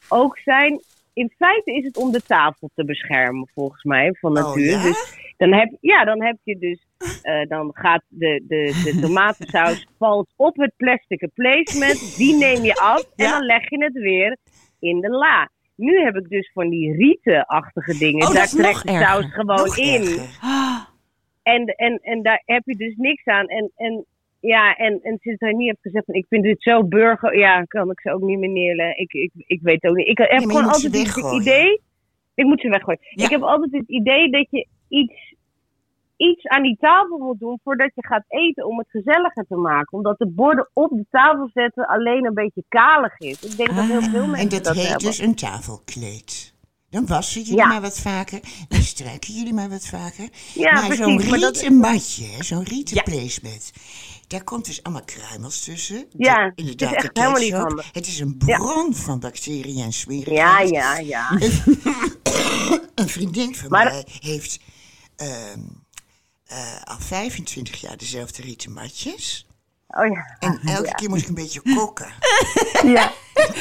ook 0.10 0.38
zijn... 0.38 0.80
In 1.14 1.34
feite 1.38 1.72
is 1.74 1.84
het 1.86 1.98
om 1.98 2.12
de 2.12 2.22
tafel 2.22 2.70
te 2.76 2.86
beschermen, 2.86 3.48
volgens 3.54 3.84
mij, 3.84 4.14
van 4.20 4.38
Oh, 4.38 4.44
natuur. 4.44 4.70
ja? 4.70 4.84
Dus 4.84 5.34
dan 5.38 5.54
heb, 5.54 5.78
ja, 5.82 6.04
dan 6.06 6.24
heb 6.24 6.38
je 6.44 6.58
dus... 6.58 6.86
eh, 7.22 7.48
dan 7.48 7.70
gaat 7.74 8.04
de, 8.08 8.44
de, 8.48 8.82
de 8.84 9.00
tomatensaus 9.08 9.88
valt 9.98 10.28
op 10.36 10.56
het 10.58 10.74
plastic 10.78 11.28
placement. 11.34 12.18
Die 12.18 12.36
neem 12.36 12.64
je 12.64 12.76
af 12.76 13.02
en 13.16 13.26
Ja. 13.26 13.32
dan 13.32 13.46
leg 13.46 13.70
je 13.70 13.84
het 13.84 13.94
weer 13.94 14.38
in 14.80 15.00
de 15.00 15.10
la. 15.10 15.50
Nu 15.76 16.00
heb 16.04 16.16
ik 16.16 16.30
dus 16.30 16.52
van 16.54 16.70
die 16.70 16.94
rietenachtige 16.96 17.98
dingen. 17.98 18.28
Oh, 18.28 18.34
Daar 18.34 18.48
trekt 18.48 18.84
de 18.88 18.92
saus 19.06 19.26
gewoon 19.34 19.56
Nog 19.66 19.78
in. 19.78 20.02
erger. 20.02 20.40
Ah, 21.44 21.54
En, 21.54 21.66
en, 21.66 22.00
en 22.02 22.22
daar 22.22 22.42
heb 22.46 22.62
je 22.66 22.76
dus 22.76 22.96
niks 22.98 23.26
aan. 23.26 23.48
En, 23.48 23.72
en 23.76 24.06
ja, 24.40 24.76
en, 24.76 25.00
en 25.02 25.18
sinds 25.22 25.40
hij 25.40 25.52
niet 25.52 25.68
heeft 25.68 25.82
gezegd 25.82 26.06
van 26.06 26.16
ik 26.16 26.26
vind 26.30 26.44
dit 26.44 26.62
zo 26.64 26.84
burger, 26.84 27.38
ja, 27.38 27.64
kan 27.64 27.92
ik 27.92 28.00
ze 28.02 28.14
ook 28.14 28.22
niet 28.22 28.40
meer 28.40 28.50
neerleggen. 28.50 29.02
Ik, 29.04 29.14
ik, 29.14 29.32
ik 29.36 29.60
weet 29.62 29.84
ook 29.84 29.96
niet. 29.96 30.08
Ik 30.08 30.18
heb 30.18 30.30
gewoon 30.42 30.64
altijd 30.66 30.94
het 30.94 31.34
idee. 31.34 31.82
Ik 32.36 32.46
moet 32.46 32.62
ze 32.62 32.70
weggooien. 32.70 33.00
Ja. 33.02 33.24
Ik 33.24 33.30
heb 33.30 33.42
altijd 33.42 33.72
het 33.72 33.88
idee 33.90 34.30
dat 34.32 34.48
je 34.50 34.68
iets, 34.88 35.34
iets 36.18 36.48
aan 36.48 36.64
die 36.64 36.78
tafel 36.80 37.18
moet 37.18 37.40
doen 37.40 37.60
voordat 37.64 37.92
je 37.96 38.06
gaat 38.08 38.24
eten 38.28 38.66
om 38.68 38.78
het 38.78 38.90
gezelliger 38.90 39.46
te 39.48 39.56
maken. 39.56 39.98
Omdat 39.98 40.18
de 40.18 40.28
borden 40.30 40.70
op 40.74 40.90
de 40.90 41.06
tafel 41.10 41.50
zetten 41.54 41.88
alleen 41.88 42.26
een 42.26 42.34
beetje 42.34 42.64
kalig 42.68 43.20
is. 43.20 43.44
Ik 43.52 43.58
denk 43.58 43.70
dat 43.76 43.86
heel 43.86 44.02
veel 44.02 44.22
Ah. 44.22 44.30
mensen 44.30 44.50
En 44.50 44.50
dat, 44.50 44.64
dat 44.64 44.76
heet 44.76 44.88
hebben. 44.88 45.06
dus 45.08 45.20
een 45.20 45.36
tafelkleed. 45.36 46.54
Dan 46.92 47.06
wassen 47.06 47.42
jullie 47.42 47.58
Ja. 47.58 47.68
maar 47.68 47.82
wat 47.82 48.00
vaker. 48.00 48.40
Dan 48.68 48.82
strijken 48.82 49.34
jullie 49.34 49.54
maar 49.54 49.70
wat 49.70 49.86
vaker. 49.86 50.30
Ja, 50.54 50.72
maar 50.74 50.96
zo'n 50.96 51.14
precies, 51.16 51.30
maar 51.32 51.40
dat- 51.40 51.54
rieten 51.58 51.78
matje, 51.78 52.28
zo'n 52.40 52.64
rieten 52.64 52.96
Ja. 52.96 53.02
placement. 53.02 53.72
Daar 54.28 54.44
komt 54.44 54.66
dus 54.66 54.84
allemaal 54.84 55.04
kruimels 55.06 55.60
tussen. 55.64 56.06
Ja, 56.18 56.36
De- 56.36 56.42
het 56.42 56.54
is 56.60 56.64
inderdaad, 56.72 56.94
echt 57.04 57.18
helemaal 57.18 57.40
niet 57.42 57.54
handig. 57.54 57.90
Het 57.92 58.08
is 58.08 58.20
een 58.20 58.36
Ja. 58.46 58.58
bron 58.58 58.96
van 58.96 59.20
bacteriën 59.20 59.84
en 59.84 59.94
smerigheid. 59.94 60.70
Ja, 60.70 60.98
ja, 60.98 60.98
ja. 60.98 61.30
Een 62.96 63.10
vriendin 63.10 63.56
van 63.56 63.70
Maar- 63.70 63.86
mij 63.86 64.06
heeft 64.20 64.60
ehm, 65.16 65.60
eh, 66.46 66.82
al 66.84 67.00
25 67.00 67.82
jaar 67.82 67.98
dezelfde 67.98 68.42
rieten 68.42 68.72
matjes. 68.74 69.46
Oh 69.98 70.06
ja. 70.08 70.36
En 70.40 70.60
elke 70.76 70.92
keer 70.96 71.10
moest 71.10 71.22
ik 71.22 71.28
een 71.28 71.34
beetje 71.34 71.62
kokken. 71.76 72.08
Ja. 72.84 73.12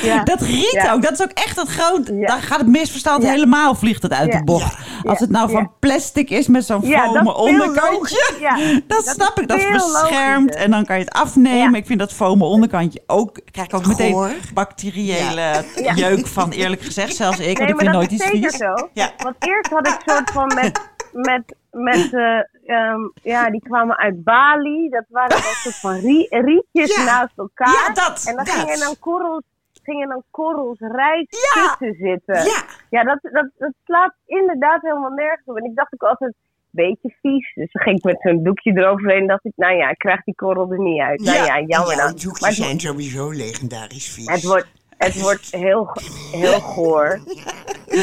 ja. 0.02 0.22
Dat 0.24 0.40
riet 0.40 0.70
Ja. 0.72 0.92
ook. 0.92 1.02
Dat 1.02 1.12
is 1.12 1.22
ook 1.22 1.30
echt 1.30 1.56
het 1.56 1.68
groot. 1.68 2.06
Ja. 2.06 2.26
Dan 2.26 2.40
gaat 2.40 2.58
het 2.58 2.68
misverstand 2.68 3.22
Ja. 3.22 3.30
helemaal, 3.30 3.74
vliegt 3.74 4.02
het 4.02 4.12
uit 4.12 4.32
Ja. 4.32 4.38
de 4.38 4.44
bocht. 4.44 4.76
Ja. 5.02 5.10
Als 5.10 5.18
het 5.20 5.30
nou 5.30 5.46
Ja. 5.48 5.52
van 5.52 5.72
plastic 5.80 6.30
is 6.30 6.46
met 6.46 6.64
zo'n 6.64 6.82
veel 6.82 7.32
onderkantje. 7.32 8.18
Dat, 8.86 9.04
dat 9.04 9.14
snap 9.14 9.40
ik, 9.40 9.48
dat 9.48 9.56
is 9.58 9.62
veel 9.64 9.72
beschermd. 9.72 10.38
logischer. 10.40 10.64
En 10.64 10.70
dan 10.70 10.84
kan 10.84 10.98
je 10.98 11.04
het 11.04 11.12
afnemen. 11.12 11.70
Ja. 11.72 11.76
Ik 11.78 11.86
vind 11.86 11.98
dat 11.98 12.12
foamen 12.12 12.46
onderkantje 12.46 13.02
ook. 13.06 13.40
Krijg 13.50 13.66
ik 13.68 13.74
ook 13.74 13.86
meteen 13.86 14.12
Goor. 14.12 14.30
bacteriële 14.54 15.64
Ja. 15.76 15.94
jeuk 15.94 16.26
van, 16.26 16.50
eerlijk 16.50 16.82
gezegd. 16.82 17.16
Zelfs 17.16 17.38
ik, 17.38 17.44
want 17.44 17.58
Nee, 17.58 17.68
ik 17.68 17.74
maar 17.74 17.78
vind 17.78 17.92
dat 17.92 18.00
nooit 18.00 18.12
is 18.12 18.16
iets 18.18 18.24
zeker 18.26 18.50
vies. 18.50 18.58
zo. 18.58 18.88
Ja. 18.92 19.10
Want 19.18 19.36
eerst 19.38 19.70
had 19.70 19.86
ik 19.86 19.98
soort 20.06 20.30
van 20.30 20.52
met, 20.54 20.80
met, 21.12 21.42
met 21.70 22.14
eh, 22.14 22.38
ehm, 22.76 23.00
ja, 23.22 23.50
die 23.50 23.60
kwamen 23.62 23.96
uit 23.98 24.24
Bali. 24.24 24.88
Dat 24.88 25.04
waren 25.08 25.28
dan 25.30 25.40
soort 25.40 25.74
van 25.80 25.94
rie- 25.94 26.26
rietjes 26.30 26.96
Ja. 26.96 27.04
naast 27.04 27.38
elkaar. 27.38 27.68
Ja, 27.86 27.92
dat, 27.94 28.24
En 28.28 28.36
dan 28.36 28.44
dat. 28.44 28.54
gingen 28.54 28.78
dan 28.78 28.98
korrels, 28.98 29.42
gingen 29.82 30.08
dan 30.08 30.22
korrels 30.30 30.78
rijst 30.78 31.52
Ja. 31.54 31.62
tussen 31.78 31.94
zitten. 31.98 32.34
Ja, 32.34 32.62
Ja, 32.90 33.02
dat, 33.04 33.18
dat, 33.22 33.48
dat 33.58 33.72
slaat 33.84 34.14
inderdaad 34.26 34.82
helemaal 34.82 35.10
nergens 35.10 35.46
op. 35.46 35.56
En 35.56 35.64
ik 35.64 35.76
dacht 35.76 35.92
ook 35.94 36.08
altijd, 36.08 36.34
beetje 36.70 37.14
vies. 37.20 37.52
Dus 37.54 37.72
dan 37.72 37.82
ging 37.82 37.96
ik 37.98 38.04
met 38.04 38.20
zo'n 38.20 38.42
doekje 38.42 38.72
eroverheen 38.78 39.20
en 39.20 39.26
dacht 39.26 39.44
ik, 39.44 39.52
nou 39.56 39.76
ja, 39.76 39.88
ik 39.90 39.98
krijg 39.98 40.24
die 40.24 40.34
korrel 40.34 40.72
er 40.72 40.78
niet 40.80 41.00
uit. 41.00 41.20
Nou 41.20 41.36
ja, 41.44 41.60
jammer 41.60 41.96
dan. 41.96 42.10
doekjes 42.10 42.40
Maar 42.40 42.48
het, 42.50 42.58
zijn 42.58 42.80
sowieso 42.80 43.30
legendarisch 43.30 44.12
vies. 44.14 44.26
het 44.26 44.42
wordt, 44.44 44.66
het 44.96 45.20
wordt 45.20 45.50
heel, 45.50 45.88
heel 46.32 46.60
goor. 46.60 47.18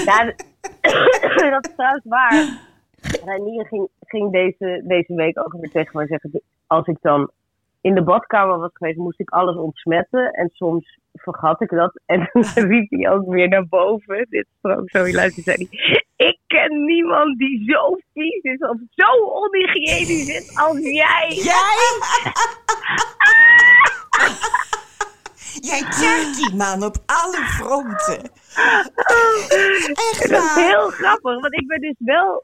Ja, 0.05 0.23
dat 1.51 1.65
is 1.67 1.73
trouwens 1.75 2.03
waar. 2.03 2.65
Reinier 3.25 3.65
ging, 3.65 3.87
ging 3.99 4.31
deze, 4.31 4.81
deze 4.83 5.15
week 5.15 5.39
ook 5.39 5.55
weer 5.59 5.71
tegen 5.71 5.91
mij 5.93 6.07
zeggen, 6.07 6.41
als 6.67 6.87
ik 6.87 6.97
dan 7.01 7.31
in 7.81 7.95
de 7.95 8.03
badkamer 8.03 8.57
was 8.57 8.69
geweest, 8.73 8.97
moest 8.97 9.19
ik 9.19 9.29
alles 9.29 9.55
ontsmetten. 9.55 10.31
En 10.31 10.49
soms 10.53 10.99
vergat 11.13 11.61
ik 11.61 11.69
dat. 11.69 11.99
En 12.05 12.29
dan 12.33 12.43
riep 12.71 12.89
hij 12.89 13.09
ook 13.09 13.27
weer 13.27 13.47
naar 13.47 13.67
boven. 13.67 14.27
Dit 14.29 14.47
ook 14.61 14.89
zo 14.89 15.03
hilarisch. 15.03 15.43
zei 15.43 15.67
hij, 15.69 16.03
ik 16.15 16.39
ken 16.47 16.85
niemand 16.85 17.37
die 17.37 17.71
zo 17.71 17.97
vies 18.13 18.41
is 18.41 18.59
of 18.59 18.77
zo 18.89 19.25
onhygiënisch 19.25 20.29
is 20.37 20.57
als 20.57 20.79
jij. 20.79 21.27
Jij? 21.29 21.75
Jij 25.61 25.81
krijgt 25.89 26.37
die 26.37 26.55
man 26.55 26.83
op 26.83 26.95
alle 27.05 27.45
fronten. 27.45 28.21
Echt 30.11 30.29
Dat 30.29 30.43
is 30.43 30.53
waar. 30.55 30.67
heel 30.67 30.89
grappig, 30.89 31.41
want 31.41 31.53
ik 31.53 31.67
ben 31.67 31.81
dus 31.81 31.95
wel 31.97 32.43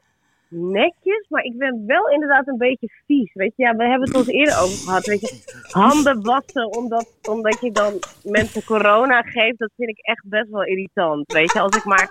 netjes, 0.56 1.26
maar 1.28 1.42
ik 1.42 1.58
ben 1.58 1.82
wel 1.86 2.08
inderdaad 2.08 2.48
een 2.48 2.58
beetje 2.58 2.88
vies. 3.06 3.32
Weet 3.32 3.52
je, 3.56 3.62
ja, 3.62 3.76
we 3.76 3.84
hebben 3.84 4.08
het 4.08 4.16
ons 4.16 4.26
eerder 4.26 4.58
over 4.62 4.76
gehad. 4.84 5.06
Weet 5.06 5.20
je, 5.20 5.62
handen 5.70 6.22
wassen 6.22 6.76
omdat, 6.76 7.06
omdat 7.28 7.60
je 7.60 7.70
dan 7.72 7.92
mensen 8.22 8.64
corona 8.64 9.22
geeft, 9.22 9.58
dat 9.58 9.70
vind 9.76 9.88
ik 9.88 9.98
echt 9.98 10.24
best 10.28 10.50
wel 10.50 10.64
irritant. 10.64 11.32
Weet 11.32 11.52
je, 11.52 11.60
als 11.60 11.76
ik 11.76 11.84
maar. 11.84 12.10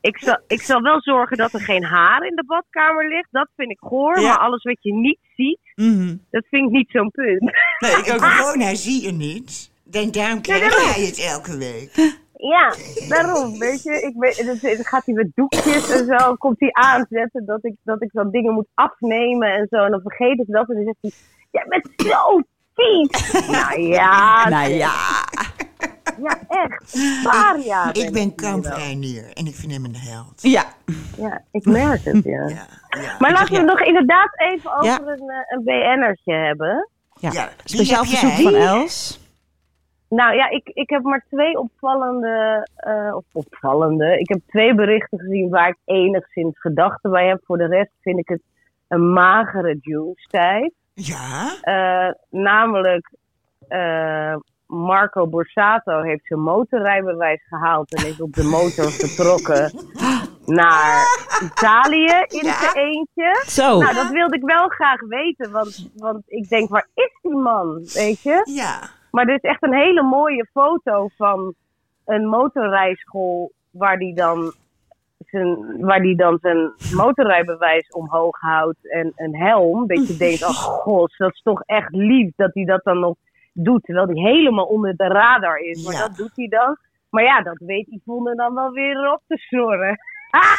Ik 0.00 0.18
zal, 0.18 0.38
ik 0.46 0.60
zal 0.62 0.80
wel 0.80 1.00
zorgen 1.02 1.36
dat 1.36 1.52
er 1.52 1.60
geen 1.60 1.84
haar 1.84 2.26
in 2.26 2.34
de 2.36 2.44
badkamer 2.46 3.08
ligt. 3.08 3.28
Dat 3.30 3.48
vind 3.56 3.70
ik 3.70 3.78
goor. 3.80 4.20
Ja. 4.20 4.28
Maar 4.28 4.38
alles 4.38 4.62
wat 4.62 4.76
je 4.80 4.92
niet 4.94 5.18
ziet, 5.36 5.58
Mhm. 5.74 6.16
dat 6.30 6.44
vind 6.50 6.66
ik 6.66 6.70
niet 6.70 6.90
zo'n 6.90 7.10
punt. 7.10 7.40
Nee, 7.78 7.90
ik 7.92 8.12
ook. 8.12 8.18
Corona 8.18 8.74
zie 8.74 9.02
je 9.02 9.12
niet. 9.12 9.70
En 9.92 10.10
daarom 10.12 10.40
krijg 10.40 10.94
jij 10.94 11.04
het 11.06 11.18
elke 11.18 11.56
week. 11.58 12.20
Ja, 12.50 12.74
daarom, 13.08 13.58
weet 13.58 13.82
je. 13.82 13.92
Ik 13.92 14.14
weet, 14.18 14.36
dus, 14.60 14.60
dan 14.76 14.84
gaat 14.84 15.04
hij 15.04 15.14
met 15.14 15.30
doekjes 15.34 15.90
en 15.90 16.06
zo, 16.06 16.34
komt 16.34 16.60
hij 16.60 16.72
aanzetten 16.72 17.44
dat 17.46 17.64
ik, 17.64 17.74
dat 17.82 18.02
ik 18.02 18.10
dan 18.12 18.30
dingen 18.30 18.52
moet 18.54 18.66
afnemen 18.74 19.48
en 19.54 19.66
zo. 19.70 19.76
En 19.84 19.90
dan 19.90 20.00
vergeet 20.00 20.38
ik 20.40 20.46
dat 20.46 20.68
en 20.68 20.74
dan 20.74 20.84
zegt 20.84 20.96
hij, 21.00 21.10
jij 21.50 21.64
bent 21.68 21.88
zo 21.96 22.40
vies. 22.74 23.32
nou 23.60 23.80
ja, 23.80 24.48
Nou 24.48 24.70
ja. 24.72 24.92
ja 26.22 26.38
echt. 26.48 26.98
Waar 27.22 27.60
ja. 27.60 27.92
Ik 27.92 28.12
ben 28.12 28.34
kamp. 28.34 28.62
kampreinier 28.64 29.30
en 29.34 29.46
ik 29.46 29.54
vind 29.54 29.72
hem 29.72 29.84
een 29.84 29.96
held. 29.96 30.42
Ja. 30.42 30.64
Ja, 31.16 31.42
ik 31.50 31.64
merk 31.64 32.04
het, 32.04 32.24
ja. 32.24 32.48
Ja, 32.48 32.66
ja. 33.02 33.16
Maar 33.18 33.32
laten 33.32 33.48
we 33.48 33.52
Ja. 33.54 33.58
het 33.60 33.68
nog 33.68 33.80
inderdaad 33.80 34.30
even 34.40 34.72
over 34.72 34.84
Ja. 34.86 34.98
een, 35.00 35.30
eh, 35.30 35.36
een 35.48 35.64
BN'ertje 35.64 36.32
hebben. 36.34 36.88
ja. 37.20 37.48
Speciaal 37.64 38.04
verzoek 38.04 38.30
van 38.32 38.54
Els. 38.54 39.20
Nou 40.14 40.34
ja, 40.34 40.48
ik, 40.50 40.68
ik 40.68 40.90
heb 40.90 41.02
maar 41.02 41.24
twee 41.30 41.58
opvallende, 41.58 42.68
eh, 42.74 43.14
of 43.16 43.24
opvallende. 43.32 44.18
Ik 44.18 44.28
heb 44.28 44.40
twee 44.46 44.74
berichten 44.74 45.18
gezien 45.18 45.48
waar 45.50 45.68
ik 45.68 45.76
enigszins 45.84 46.60
gedachten 46.60 47.10
bij 47.10 47.26
heb. 47.26 47.40
Voor 47.44 47.58
de 47.58 47.66
rest 47.66 47.90
vind 48.00 48.18
ik 48.18 48.28
het 48.28 48.42
een 48.88 49.12
magere 49.12 49.78
Jules-tijd. 49.80 50.72
Ja? 50.94 51.54
Eh, 51.60 52.14
namelijk, 52.30 53.10
eh, 53.68 54.36
Marco 54.66 55.26
Borsato 55.26 56.00
heeft 56.00 56.26
zijn 56.26 56.40
motorrijbewijs 56.40 57.42
gehaald 57.48 57.94
en 57.94 58.06
is 58.06 58.20
op 58.20 58.32
de 58.32 58.44
motor 58.44 58.90
vertrokken 59.02 59.70
naar 60.46 61.04
Italië 61.42 62.24
in 62.28 62.44
Ja. 62.44 62.52
zijn 62.52 62.76
eentje. 62.86 63.42
Zo. 63.46 63.78
Nou, 63.78 63.94
dat 63.94 64.08
wilde 64.10 64.36
ik 64.36 64.42
wel 64.44 64.68
graag 64.68 65.00
weten, 65.00 65.50
want, 65.50 65.90
want 65.96 66.22
ik 66.26 66.48
denk, 66.48 66.70
waar 66.70 66.88
is 66.94 67.18
die 67.22 67.36
man, 67.36 67.80
weet 67.94 68.22
je? 68.22 68.40
Ja. 68.54 69.00
Maar 69.12 69.26
er 69.26 69.34
is 69.34 69.40
echt 69.50 69.62
een 69.62 69.74
hele 69.74 70.02
mooie 70.02 70.46
foto 70.52 71.08
van 71.16 71.54
een 72.04 72.26
motorrijschool 72.28 73.52
waar 73.70 73.98
die 73.98 74.14
dan 74.14 74.52
zijn, 75.18 75.80
waar 75.80 76.00
die 76.00 76.16
dan 76.16 76.38
zijn 76.40 76.72
motorrijbewijs 76.94 77.88
omhoog 77.90 78.40
houdt 78.40 78.90
en 78.90 79.12
een 79.16 79.36
helm. 79.36 79.86
Dat 79.86 80.08
je 80.08 80.16
denkt, 80.16 80.42
oh 80.42 80.48
god, 80.58 81.14
dat 81.16 81.32
is 81.32 81.42
toch 81.42 81.62
echt 81.66 81.94
lief 81.94 82.32
dat 82.36 82.54
hij 82.54 82.64
dat 82.64 82.84
dan 82.84 82.98
nog 83.00 83.16
doet. 83.52 83.82
Terwijl 83.82 84.06
hij 84.06 84.32
helemaal 84.32 84.66
onder 84.66 84.96
de 84.96 85.06
radar 85.06 85.58
is. 85.58 85.84
Maar 85.84 85.94
Ja. 85.94 86.00
dat 86.06 86.16
doet 86.16 86.36
hij 86.36 86.48
dan. 86.48 86.76
Maar 87.10 87.22
ja, 87.24 87.42
dat 87.42 87.58
weet 87.58 87.86
Yvonne 87.90 88.34
dan 88.34 88.54
wel 88.54 88.70
weer 88.70 89.12
op 89.12 89.20
te 89.26 89.36
snorren. 89.36 89.98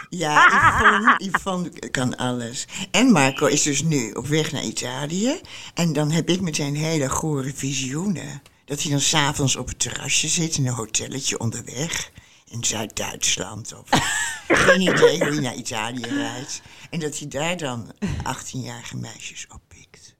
Ja, 0.10 0.46
Yvonne, 0.48 1.16
Yvonne 1.18 1.90
kan 1.90 2.16
alles. 2.18 2.68
En 2.92 3.12
Marco 3.12 3.46
is 3.46 3.62
dus 3.62 3.84
nu 3.84 4.12
op 4.12 4.28
weg 4.28 4.52
naar 4.52 4.64
Italië. 4.64 5.42
En 5.74 5.94
dan 5.94 6.12
heb 6.12 6.30
ik 6.30 6.42
meteen 6.42 6.76
hele 6.76 7.10
gore 7.10 7.54
visioenen. 7.54 8.42
Dat 8.66 8.82
hij 8.82 8.92
dan 8.92 9.00
s'avonds 9.00 9.56
op 9.56 9.68
het 9.68 9.80
terrasje 9.80 10.28
zit 10.28 10.58
in 10.58 10.68
een 10.68 10.74
hotelletje 10.74 11.40
onderweg. 11.40 12.12
In 12.50 12.64
Zuid-Duitsland 12.64 13.74
of 13.74 13.90
geen 14.66 14.82
idee 14.82 15.18
hoe 15.20 15.32
hij 15.32 15.40
naar 15.42 15.56
Italië 15.56 16.06
rijdt. 16.06 16.62
En 16.90 17.00
dat 17.00 17.18
hij 17.20 17.28
daar 17.28 17.58
dan 17.58 17.92
18-jarige 18.06 18.98
meisjes 18.98 19.48
oppikt. 19.54 20.16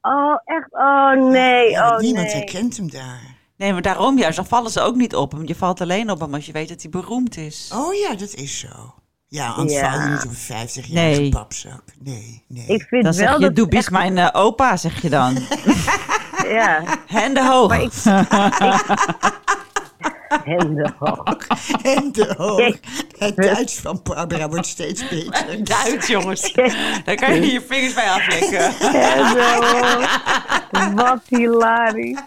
Oh, 0.00 0.36
echt? 0.44 0.72
Oh 0.72 1.30
nee, 1.30 1.70
Ja, 1.70 1.90
oh 1.90 1.98
niemand 1.98 2.26
nee. 2.26 2.34
herkent 2.36 2.76
hem 2.76 2.90
daar. 2.90 3.35
Nee, 3.56 3.72
maar 3.72 3.82
daarom 3.82 4.18
juist. 4.18 4.36
Dan 4.36 4.46
vallen 4.46 4.70
ze 4.70 4.80
ook 4.80 4.94
niet 4.94 5.14
op 5.16 5.32
hem. 5.32 5.46
Je 5.46 5.54
valt 5.54 5.80
alleen 5.80 6.10
op 6.10 6.20
hem 6.20 6.34
als 6.34 6.46
je 6.46 6.52
weet 6.52 6.68
dat 6.68 6.82
hij 6.82 6.90
beroemd 6.90 7.36
is. 7.36 7.70
Oh 7.74 7.94
ja, 7.94 8.14
dat 8.14 8.34
is 8.34 8.58
zo. 8.58 8.94
Ja, 9.28 9.48
anders 9.48 9.78
Ja. 9.78 9.90
val 9.92 10.00
je 10.00 10.08
niet 10.08 10.24
op 10.24 10.30
een 10.30 10.36
50-jarige 10.68 11.20
Nee. 11.20 11.28
papzak. 11.30 11.82
Nee, 12.00 12.44
nee. 12.48 12.66
Ik 12.66 12.82
vind 12.82 13.04
Dan 13.04 13.14
wel 13.16 13.28
zeg 13.30 13.38
je, 13.38 13.52
doe 13.52 13.68
bis 13.68 13.88
mijn 13.88 14.18
eh, 14.18 14.28
opa, 14.32 14.76
zeg 14.76 15.02
je 15.02 15.08
dan. 15.10 15.36
echt- 15.36 15.94
Ja, 16.48 16.82
Handen 17.06 17.46
hoog. 17.46 17.68
Maar 17.68 17.82
ik- 17.82 17.92
handen 20.44 20.94
hoog. 20.98 21.46
En 21.82 22.12
de 22.12 22.34
hoog. 22.36 22.74
Het 23.18 23.36
Duits 23.36 23.74
van 23.80 24.00
Barbara 24.02 24.48
wordt 24.48 24.66
steeds 24.66 25.08
beter. 25.08 25.64
Duits, 25.64 26.06
jongens. 26.06 26.52
Daar 27.04 27.14
kan 27.14 27.34
je 27.34 27.52
je 27.52 27.60
vingers 27.68 27.94
bij 27.94 28.10
aflekken. 28.10 28.72
Handen 28.78 29.54
hoog. 29.90 30.20
Wat 30.94 31.20
hilarisch. 31.28 32.18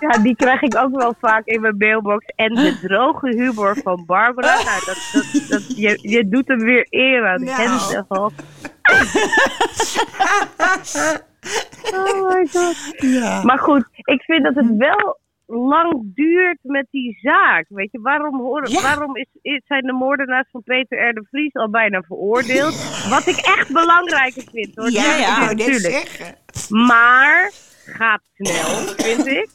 Ja, 0.00 0.18
die 0.22 0.36
krijg 0.36 0.62
ik 0.62 0.76
ook 0.76 0.96
wel 0.96 1.14
vaak 1.20 1.46
in 1.46 1.60
mijn 1.60 1.76
mailbox. 1.78 2.24
En 2.36 2.54
de 2.54 2.78
droge 2.82 3.28
humor 3.28 3.76
van 3.82 4.02
Barbara. 4.06 4.54
Nou, 4.54 4.80
dat, 4.86 5.10
dat, 5.12 5.48
dat, 5.48 5.76
je, 5.76 5.98
je 6.02 6.28
doet 6.28 6.48
hem 6.48 6.58
weer 6.58 6.86
eer 6.90 7.26
aan. 7.28 7.44
Nou. 7.44 8.04
Hoog. 8.08 8.32
Oh 11.94 12.34
my 12.34 12.46
god. 12.52 12.76
Ja. 12.96 13.42
Maar 13.42 13.58
goed, 13.58 13.84
ik 13.94 14.22
vind 14.22 14.44
dat 14.44 14.54
het 14.54 14.76
wel 14.76 15.18
lang 15.46 16.02
duurt 16.14 16.58
met 16.62 16.86
die 16.90 17.18
zaak. 17.22 17.64
Weet 17.68 17.88
je, 17.92 18.00
waarom, 18.00 18.40
horen, 18.40 18.70
Ja. 18.70 18.82
waarom 18.82 19.16
is, 19.16 19.26
is- 19.42 19.62
zijn 19.66 19.86
de 19.86 19.92
moordenaars 19.92 20.48
van 20.50 20.62
Peter 20.62 21.08
R. 21.08 21.12
de 21.14 21.26
Vries 21.30 21.54
al 21.54 21.70
bijna 21.70 22.00
veroordeeld? 22.02 23.06
Wat 23.10 23.26
ik 23.26 23.36
echt 23.36 23.72
belangrijker 23.72 24.42
vind 24.52 24.76
hoor. 24.76 24.90
Ja, 24.90 25.16
ja, 25.16 25.44
natuurlijk. 25.44 25.80
zeggen. 25.94 26.34
Maar 26.68 27.50
gaat 27.86 28.22
snel, 28.34 28.94
vind 28.96 29.26
ik. 29.26 29.48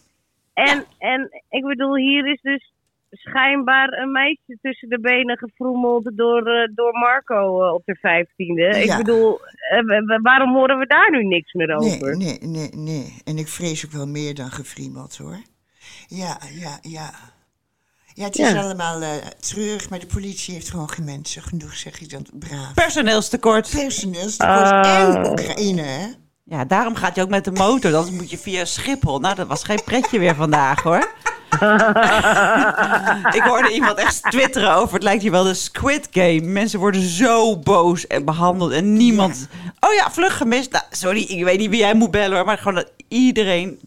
En, 0.56 0.86
en 0.98 1.30
ik 1.50 1.64
bedoel, 1.64 1.96
hier 1.96 2.32
is 2.32 2.42
dus 2.42 2.74
schijnbaar 3.10 3.94
een 3.94 4.12
meisje 4.12 4.58
tussen 4.62 4.90
de 4.90 5.00
benen 5.00 5.38
gefroemeld 5.38 6.10
door, 6.18 6.48
eh, 6.48 6.70
door 6.76 6.92
Marco 6.94 7.64
eh, 7.64 7.74
op 7.74 7.82
de 7.86 7.96
vijftiende. 7.96 8.68
Ik 8.68 8.86
Ja. 8.86 8.98
bedoel, 8.98 9.40
eh, 9.70 9.86
wa- 9.86 10.04
wa- 10.06 10.20
waarom 10.22 10.54
horen 10.54 10.78
we 10.80 10.86
daar 10.86 11.12
nu 11.12 11.24
niks 11.24 11.54
meer 11.54 11.76
over? 11.76 12.18
Nee, 12.18 12.38
nee, 12.38 12.38
nee, 12.42 12.70
nee. 12.74 13.14
En 13.24 13.38
ik 13.38 13.48
vrees 13.48 13.86
ook 13.86 13.92
wel 13.92 14.08
meer 14.08 14.36
dan 14.36 14.52
gefriemeld 14.52 15.18
hoor. 15.18 15.38
Ja, 16.08 16.38
ja, 16.60 16.78
ja. 16.82 17.10
Ja, 18.14 18.24
het 18.26 18.38
is 18.38 18.52
Ja. 18.52 18.62
allemaal 18.62 19.02
treurig, 19.40 19.90
maar 19.90 20.00
de 20.00 20.06
politie 20.14 20.54
heeft 20.54 20.70
gewoon 20.70 20.90
geen 20.90 21.06
mensen 21.06 21.42
genoeg, 21.42 21.74
zeg 21.76 22.02
ik 22.02 22.10
dan 22.10 22.26
braaf. 22.40 22.74
Personeelstekort. 22.74 23.70
Personeelstekort 23.72 24.72
Ah. 24.72 25.16
en 25.16 25.28
Oekraïne, 25.32 25.82
hè? 25.82 26.06
Ja, 26.48 26.66
daarom 26.66 26.96
gaat 26.96 27.16
hij 27.16 27.24
ook 27.24 27.30
met 27.30 27.44
de 27.46 27.52
motor. 27.52 27.92
Dan 27.92 28.16
moet 28.16 28.30
je 28.30 28.38
via 28.38 28.66
Schiphol. 28.66 29.20
Nou, 29.20 29.36
dat 29.36 29.48
was 29.48 29.64
geen 29.64 29.84
pretje 29.86 30.20
weer 30.20 30.36
vandaag, 30.36 30.84
hoor. 30.84 31.14
ik 33.40 33.42
hoorde 33.42 33.72
iemand 33.72 33.98
echt 33.98 34.24
twitteren 34.24 34.76
over. 34.76 34.94
Het 34.94 35.04
lijkt 35.04 35.22
hier 35.22 35.32
wel 35.32 35.44
de 35.44 35.54
Squid 35.54 36.08
Game. 36.12 36.42
Mensen 36.42 36.80
worden 36.80 37.02
zo 37.02 37.60
boos 37.60 38.08
en 38.08 38.26
behandeld. 38.26 38.72
En 38.72 38.94
niemand... 38.94 39.50
Oh 39.80 39.94
ja, 39.94 40.12
vlug 40.12 40.38
gemist. 40.38 40.72
Nou, 40.72 40.84
sorry, 40.90 41.22
ik 41.22 41.44
weet 41.44 41.60
niet 41.60 41.70
wie 41.70 41.80
jij 41.80 41.94
moet 41.94 42.12
bellen, 42.12 42.36
hoor. 42.36 42.46
Maar 42.46 42.58
gewoon 42.58 42.76
dat 42.76 42.92
iedereen... 43.08 43.80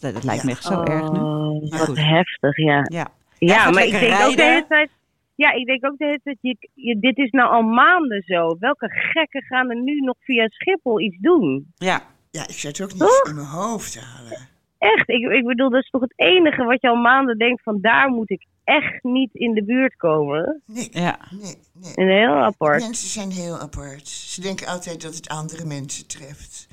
Het, 0.00 0.24
lijkt 0.24 0.44
me 0.44 0.50
echt 0.50 0.64
zo 0.64 0.82
erg 0.82 1.10
nu. 1.10 1.18
Oh, 1.18 1.70
Maar 1.70 1.78
wat 1.78 1.88
goed. 1.88 1.98
heftig, 1.98 2.56
ja. 2.56 2.86
Ja, 2.88 3.08
Ja, 3.38 3.70
maar 3.70 3.84
ik 3.84 3.90
denk 3.90 4.22
ook 4.22 4.36
de 4.36 4.42
hele 4.42 4.66
tijd... 4.68 4.90
Ja, 5.36 5.52
ik 5.52 5.66
denk 5.66 5.86
ook 5.86 5.98
de 5.98 6.04
hele 6.04 6.20
tijd, 6.22 6.38
je, 6.40 6.56
je, 6.74 6.98
dit 6.98 7.18
is 7.18 7.30
nou 7.30 7.50
al 7.50 7.62
maanden 7.62 8.22
zo. 8.22 8.56
Welke 8.58 8.88
gekken 8.90 9.42
gaan 9.42 9.70
er 9.70 9.82
nu 9.82 10.00
nog 10.00 10.16
via 10.20 10.48
Schiphol 10.48 11.00
iets 11.00 11.18
doen? 11.18 11.72
ja. 11.74 12.14
Ja, 12.36 12.42
ik 12.42 12.58
zou 12.58 12.72
het 12.72 12.82
ook 12.82 12.92
niet 12.92 12.98
Toch? 12.98 13.28
in 13.28 13.34
mijn 13.34 13.46
hoofd 13.46 14.00
halen. 14.00 14.48
Echt, 14.78 15.08
ik, 15.08 15.30
ik 15.30 15.44
bedoel, 15.44 15.70
dat 15.70 15.82
is 15.82 15.90
toch 15.90 16.00
het 16.00 16.12
enige 16.16 16.64
wat 16.64 16.80
je 16.80 16.88
al 16.88 16.96
maanden 16.96 17.38
denkt 17.38 17.62
van 17.62 17.80
daar 17.80 18.08
moet 18.08 18.30
ik 18.30 18.46
echt 18.64 19.02
niet 19.02 19.34
in 19.34 19.54
de 19.54 19.64
buurt 19.64 19.96
komen. 19.96 20.62
Nee, 20.66 20.88
ja. 20.90 21.18
nee, 21.30 21.54
nee. 21.72 21.94
En 21.94 22.08
heel 22.08 22.34
apart. 22.34 22.82
Mensen 22.82 23.08
zijn 23.08 23.30
heel 23.30 23.58
apart. 23.58 24.08
Ze 24.08 24.40
denken 24.40 24.66
altijd 24.66 25.02
dat 25.02 25.14
het 25.14 25.28
andere 25.28 25.64
mensen 25.64 26.06
treft. 26.06 26.68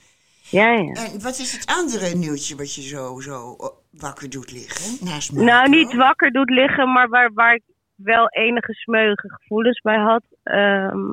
Ja, 0.50 0.72
ja. 0.72 0.94
En 0.94 1.22
wat 1.22 1.40
is 1.40 1.52
het 1.52 1.66
andere 1.66 2.16
nieuwtje 2.16 2.56
wat 2.56 2.76
je 2.76 2.82
zo, 2.82 3.20
zo 3.20 3.56
oh, 3.58 3.76
wakker 3.90 4.30
doet 4.30 4.52
liggen? 4.52 5.06
Naast? 5.08 5.32
Nou, 5.32 5.70
niet 5.70 5.94
wakker 5.94 6.32
doet 6.32 6.50
liggen, 6.50 6.92
maar 6.92 7.10
waar, 7.10 7.34
waar 7.34 7.54
ik 7.56 7.64
wel 8.04 8.28
enige 8.30 8.74
smeuïge 8.74 9.30
gevoelens 9.40 9.82
bij 9.82 9.98
had. 10.00 10.24
Ehm, 10.44 11.10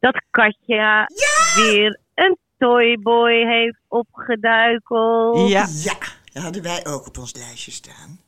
dat 0.00 0.22
Katja 0.30 1.06
weer 1.54 1.98
een 2.14 2.38
toyboy 2.58 3.46
heeft 3.46 3.78
opgeduikeld. 3.88 5.48
Ja. 5.50 5.66
Ja, 5.82 5.94
dat 6.32 6.42
hadden 6.42 6.62
wij 6.62 6.86
ook 6.86 7.06
op 7.06 7.18
ons 7.18 7.34
lijstje 7.34 7.70
staan. 7.70 8.20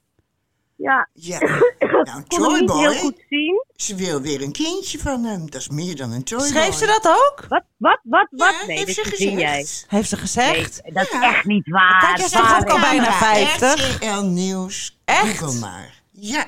Ja, 0.76 1.08
Ja, 1.12 1.38
nou 1.38 1.58
een 1.78 2.18
ik 2.18 2.28
kon 2.28 2.42
hem 2.42 2.60
niet 2.60 2.72
heel 2.72 2.82
toyboy. 2.82 2.94
goed 2.96 3.24
zien. 3.28 3.64
Ze 3.76 3.94
wil 3.94 4.20
weer 4.20 4.42
een 4.42 4.52
kindje 4.52 4.98
van 4.98 5.24
hem. 5.24 5.50
Dat 5.50 5.60
is 5.60 5.68
meer 5.68 5.96
dan 5.96 6.12
een 6.12 6.24
toyboy. 6.24 6.48
Schreef 6.48 6.74
ze 6.74 6.86
dat 6.86 7.06
ook? 7.08 7.46
Wat, 7.48 7.62
wat, 7.76 8.00
wat, 8.02 8.26
wat? 8.30 8.54
Ja, 8.60 8.66
nee, 8.66 8.76
heeft 8.78 8.94
ze 8.94 9.28
jij. 9.30 9.56
gezegd. 9.62 9.84
Heeft 9.88 10.08
ze 10.08 10.16
gezegd? 10.16 10.82
Nee, 10.82 10.92
dat 10.92 11.02
is 11.04 11.10
Ja. 11.12 11.22
echt 11.22 11.44
niet 11.44 11.68
waar. 11.68 12.00
Katja 12.00 12.24
is 12.24 12.30
toch 12.30 12.60
ook 12.60 12.68
al 12.70 12.80
bijna 12.80 13.12
50? 13.12 13.96
RTL 13.96 14.22
Nieuws. 14.24 14.98
Echt? 15.04 15.38
Google 15.38 15.60
maar. 15.60 16.02
Ja. 16.10 16.44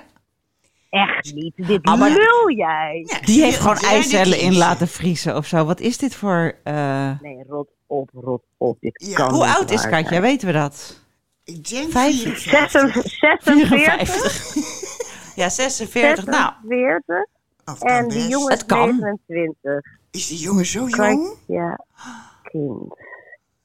Echt 0.96 1.34
niet. 1.34 1.52
Dit 1.56 1.82
Ah, 1.84 1.98
maar- 1.98 2.10
lul 2.10 2.50
jij. 2.50 3.04
ja 3.08 3.20
Die 3.20 3.42
heeft 3.42 3.62
wil 3.62 3.72
gewoon 3.74 3.90
eicellen 3.90 4.38
in 4.40 4.56
laten 4.56 4.88
vriezen 4.88 5.36
of 5.36 5.46
zo. 5.46 5.64
Wat 5.64 5.80
is 5.80 5.98
dit 5.98 6.14
voor... 6.14 6.54
eh, 6.64 7.20
Nee, 7.20 7.44
rot 7.48 7.68
op, 7.86 8.10
rot 8.14 8.42
op. 8.56 8.80
Dit 8.80 9.04
Ja. 9.08 9.14
kan 9.16 9.30
Hoe 9.34 9.46
niet 9.46 9.54
oud 9.56 9.70
is 9.70 9.82
Katja? 9.88 10.08
zijn. 10.08 10.22
Weten 10.22 10.46
we 10.46 10.52
dat? 10.52 11.00
Ik 11.44 11.68
denk 11.68 11.90
Vijf- 11.90 12.20
54. 12.22 12.92
46. 13.02 13.68
54. 13.68 15.34
ja, 15.34 15.48
46. 15.48 16.24
Nou, 16.26 16.52
46. 16.68 17.26
Of 17.64 17.78
kan 17.78 17.88
En 17.88 18.08
die 18.08 18.28
jongen 18.28 18.48
is 18.52 18.58
Het 18.58 18.66
kan. 18.66 18.98
29. 19.00 19.80
Is 20.10 20.26
die 20.28 20.38
jongen 20.38 20.66
zo 20.66 20.88
jong? 20.88 21.34
Ja, 21.46 21.84
kind. 22.42 22.94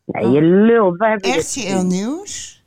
Nee, 0.06 0.28
je 0.30 0.42
lult. 0.42 0.98
Waar 0.98 1.12
heb 1.12 1.26
je 1.26 1.32
RTL? 1.40 1.86
Nieuws. 1.86 2.64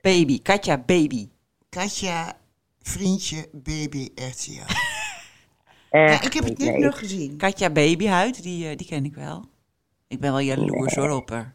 baby. 0.00 0.42
Katja, 0.42 0.78
baby. 0.78 1.28
Katja, 1.68 2.32
vriendje, 2.88 3.48
baby, 3.52 4.08
RTL. 4.14 4.72
Ja, 5.90 6.22
ik 6.22 6.32
heb 6.32 6.44
het 6.44 6.58
niet, 6.58 6.58
net 6.58 6.76
nee. 6.76 6.84
nog 6.84 6.98
gezien. 6.98 7.36
Katja 7.36 7.70
Babyhuid, 7.70 8.42
die, 8.42 8.68
eh, 8.68 8.76
die 8.76 8.86
ken 8.86 9.04
ik 9.04 9.14
wel. 9.14 9.44
Ik 10.08 10.20
ben 10.20 10.30
wel 10.30 10.40
jaloers 10.40 10.94
hoor 10.94 11.10
op 11.10 11.30
haar. 11.30 11.54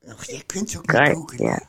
Och, 0.00 0.24
je 0.24 0.42
kunt 0.46 0.76
ook 0.76 0.86
Kijk, 0.86 1.06
niet 1.06 1.16
googlen. 1.16 1.46
ja. 1.46 1.68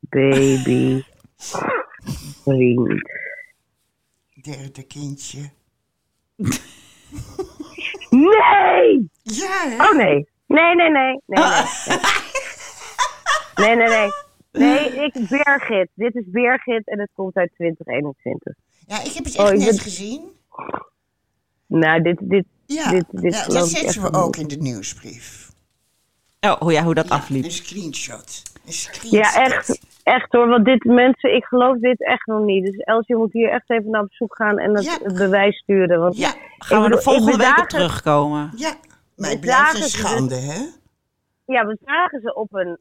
Baby. 0.00 1.02
Vriend. 2.44 3.10
Derde 4.42 4.82
kindje. 4.82 5.50
Nee! 8.10 9.10
Ja, 9.22 9.68
hè? 9.68 9.76
Oh 9.76 9.96
nee. 9.96 10.28
Nee, 10.46 10.74
nee, 10.74 10.90
nee. 10.90 11.20
Nee, 11.26 11.44
nee. 11.44 11.98
Nee, 13.54 13.76
nee, 13.76 13.88
nee. 13.88 13.88
Nee, 13.88 14.10
ik 14.52 15.26
Birgit. 15.28 15.88
Dit 15.94 16.14
is 16.14 16.24
Birgit 16.26 16.86
en 16.88 17.00
het 17.00 17.10
komt 17.14 17.34
uit 17.34 17.50
2021. 17.54 18.54
Ja, 18.86 19.00
ik 19.04 19.12
heb 19.12 19.24
het 19.24 19.38
Oh, 19.38 19.48
echt 19.50 19.58
net 19.58 19.80
gezien. 19.80 20.30
Nou, 21.66 22.02
dit, 22.02 22.18
dit, 22.22 22.44
Ja, 22.66 22.90
dit, 22.90 23.04
dit 23.10 23.34
ja 23.34 23.46
dat 23.46 23.68
zetten 23.68 24.02
we 24.02 24.12
ook 24.12 24.36
in 24.36 24.48
de 24.48 24.56
nieuwsbrief. 24.56 25.50
Oh, 26.40 26.52
hoe- 26.52 26.72
ja, 26.72 26.82
hoe 26.82 26.94
dat 26.94 27.08
Ja, 27.08 27.14
afliep. 27.14 27.44
Een 27.44 27.50
screenshot. 27.50 28.42
Een 28.66 28.72
screenshot. 28.72 29.10
Ja, 29.34 29.42
echt, 29.44 29.80
echt 30.02 30.32
hoor. 30.32 30.48
Want 30.48 30.64
dit 30.64 30.84
mensen, 30.84 31.34
ik 31.34 31.44
geloof 31.44 31.78
dit 31.78 32.04
echt 32.06 32.26
nog 32.26 32.44
niet. 32.44 32.64
Dus 32.64 32.76
Els, 32.76 33.06
je 33.06 33.16
moet 33.16 33.32
hier 33.32 33.50
echt 33.50 33.70
even 33.70 33.90
naar 33.90 34.02
op 34.02 34.12
zoek 34.12 34.36
gaan 34.36 34.58
en 34.58 34.82
Ja. 34.82 34.98
het 35.02 35.14
bewijs 35.14 35.56
sturen. 35.58 36.00
Want 36.00 36.16
Ja, 36.16 36.34
Gaan 36.58 36.82
we 36.82 36.96
er 36.96 37.02
volgende 37.02 37.36
week 37.36 37.58
op 37.58 37.68
terugkomen? 37.68 38.50
ja. 38.56 38.74
Maar 39.16 39.30
het 39.30 39.40
blijft 39.40 39.70
een 39.70 39.76
ze 39.76 39.82
dus- 39.82 39.92
schande, 39.92 40.34
hè? 40.34 40.60
ja, 41.44 41.66
we 41.66 41.78
zagen 41.84 42.20
ze 42.20 42.34
op 42.34 42.54
een, 42.54 42.78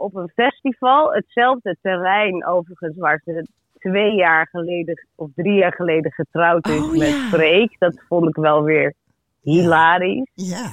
op 0.00 0.14
een 0.14 0.30
festival. 0.34 1.12
Hetzelfde 1.14 1.76
terrein 1.82 2.46
overigens 2.46 2.96
waar 2.96 3.20
ze 3.24 3.46
twee 3.78 4.14
jaar 4.14 4.48
geleden 4.48 5.06
of 5.14 5.28
drie 5.34 5.54
jaar 5.54 5.72
geleden 5.72 6.12
getrouwd 6.12 6.68
is 6.68 6.80
Oh, 6.82 6.90
met 6.90 7.08
ja. 7.08 7.28
Freek. 7.28 7.76
Dat 7.78 8.02
vond 8.08 8.28
ik 8.28 8.36
wel 8.36 8.62
weer 8.62 8.94
hilarisch. 9.42 10.30
Ja. 10.34 10.72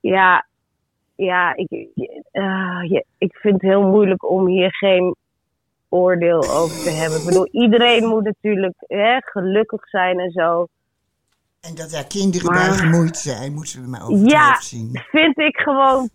Ja, 0.00 0.46
ja, 1.14 1.54
ik, 1.56 1.70
eh, 2.30 2.80
ja, 2.82 3.02
ik 3.18 3.36
vind 3.36 3.54
het 3.54 3.62
heel 3.70 3.82
moeilijk 3.88 4.30
om 4.30 4.46
hier 4.46 4.74
geen 4.76 5.14
oordeel 5.88 6.38
over 6.50 6.82
te 6.82 6.90
hebben. 6.90 7.18
Ik 7.18 7.24
bedoel, 7.24 7.48
iedereen 7.50 8.06
moet 8.06 8.24
natuurlijk 8.24 8.74
hè, 8.78 9.16
gelukkig 9.20 9.88
zijn 9.88 10.18
en 10.18 10.30
zo. 10.30 10.66
En 11.60 11.74
dat 11.74 11.90
daar 11.90 12.06
kinderen 12.06 12.52
Maar- 12.52 12.68
bij 12.68 12.76
gemoeid 12.78 13.16
zijn, 13.16 13.52
moeten 13.52 13.82
we 13.82 13.88
maar 13.88 14.02
over 14.02 14.18
het 14.22 14.30
Ja. 14.30 14.60
zien. 14.60 14.90
Vind 15.10 15.38
ik 15.38 15.56
gewoon 15.56 16.08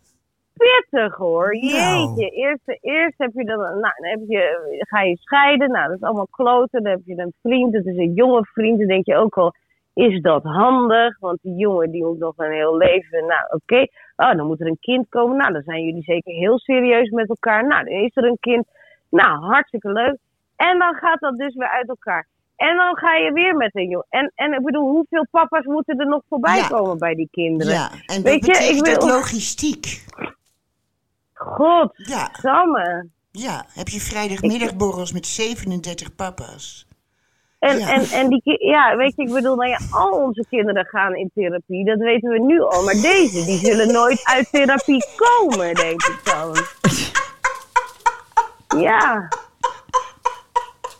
pittig 0.60 1.16
hoor. 1.16 1.54
Nou. 1.60 1.66
Jeetje, 1.68 2.30
eerst, 2.30 2.62
eerst 2.82 3.18
heb 3.18 3.32
je 3.34 3.44
dan, 3.46 3.58
nou, 3.58 3.80
dan 3.80 4.10
heb 4.10 4.20
je, 4.28 4.76
ga 4.80 5.02
je 5.02 5.18
scheiden. 5.18 5.72
Nou, 5.72 5.88
dat 5.88 5.96
is 5.98 6.04
allemaal 6.04 6.28
kloten. 6.32 6.84
Dan 6.84 6.92
heb 6.92 7.02
je 7.06 7.18
een 7.18 7.34
vriend, 7.42 7.74
het 7.74 7.86
is 7.86 7.98
een 7.98 8.14
jonge 8.14 8.46
vriend. 8.54 8.78
Dan 8.80 8.88
denk 8.88 9.06
je 9.06 9.16
ook 9.16 9.38
al, 9.38 9.54
is 9.94 10.22
dat 10.22 10.44
handig? 10.44 11.20
Want 11.20 11.40
die 11.42 11.56
jongen 11.56 11.92
die 11.92 12.06
moet 12.06 12.20
nog 12.20 12.34
een 12.38 12.52
heel 12.52 12.78
leven. 12.78 13.26
Nou, 13.26 13.42
oké. 13.50 13.88
Oh, 14.16 14.36
dan 14.36 14.48
moet 14.48 14.62
er 14.62 14.68
een 14.68 14.80
kind 14.80 15.10
komen. 15.10 15.38
Nou, 15.38 15.54
dan 15.54 15.62
zijn 15.62 15.84
jullie 15.84 16.04
zeker 16.04 16.34
heel 16.34 16.60
serieus 16.60 17.10
met 17.10 17.30
elkaar. 17.30 17.68
Nou, 17.68 17.84
dan 17.84 17.94
is 17.94 18.12
er 18.16 18.24
een 18.24 18.38
kind. 18.40 18.66
Nou, 19.10 19.40
hartstikke 19.44 19.92
leuk. 19.92 20.18
En 20.56 20.78
dan 20.80 20.94
gaat 20.96 21.20
dat 21.20 21.38
dus 21.38 21.56
weer 21.56 21.70
uit 21.70 21.90
elkaar. 21.90 22.28
En 22.56 22.76
dan 22.76 22.98
ga 22.98 23.16
je 23.16 23.32
weer 23.34 23.56
met 23.56 23.76
een 23.76 23.90
jongen. 23.90 24.06
En, 24.10 24.32
en 24.36 24.54
ik 24.54 24.64
bedoel, 24.64 24.90
hoeveel 24.90 25.28
papa's 25.32 25.66
moeten 25.66 26.00
er 26.00 26.08
nog 26.08 26.22
voorbij 26.30 26.58
Ja. 26.58 26.68
komen 26.68 26.98
bij 26.98 27.16
die 27.16 27.28
kinderen? 27.32 27.74
Ja, 27.74 27.90
en 28.06 28.16
dat 28.16 28.24
Weet 28.24 28.46
je, 28.46 28.52
ik 28.76 28.86
wil- 28.86 29.08
logistiek. 29.08 30.06
God, 31.40 31.92
Ja, 31.96 32.30
samen. 32.42 33.14
ja. 33.32 33.66
Heb 33.74 33.88
je 33.88 34.00
vrijdagmiddagborrels 34.02 35.12
met 35.12 35.28
37 35.28 36.16
papa's? 36.16 36.88
En, 37.60 37.78
Ja. 37.80 37.90
en, 37.94 38.04
en 38.12 38.30
die, 38.30 38.66
ja, 38.68 38.96
weet 38.96 39.14
je, 39.16 39.22
ik 39.22 39.32
bedoel, 39.32 39.56
nou 39.56 39.70
ja, 39.70 39.80
al 39.92 40.12
onze 40.12 40.46
kinderen 40.50 40.86
gaan 40.86 41.16
in 41.16 41.32
therapie, 41.34 41.86
dat 41.86 41.98
weten 41.98 42.30
we 42.30 42.40
nu 42.40 42.62
al. 42.62 42.84
Maar 42.84 42.94
deze, 42.94 43.46
die 43.46 43.58
zullen 43.60 43.92
nooit 43.92 44.22
uit 44.24 44.48
therapie 44.52 45.06
komen, 45.16 45.76
denk 45.76 46.02
ik 46.04 46.20
dan. 46.24 46.56
Ja, 48.82 49.28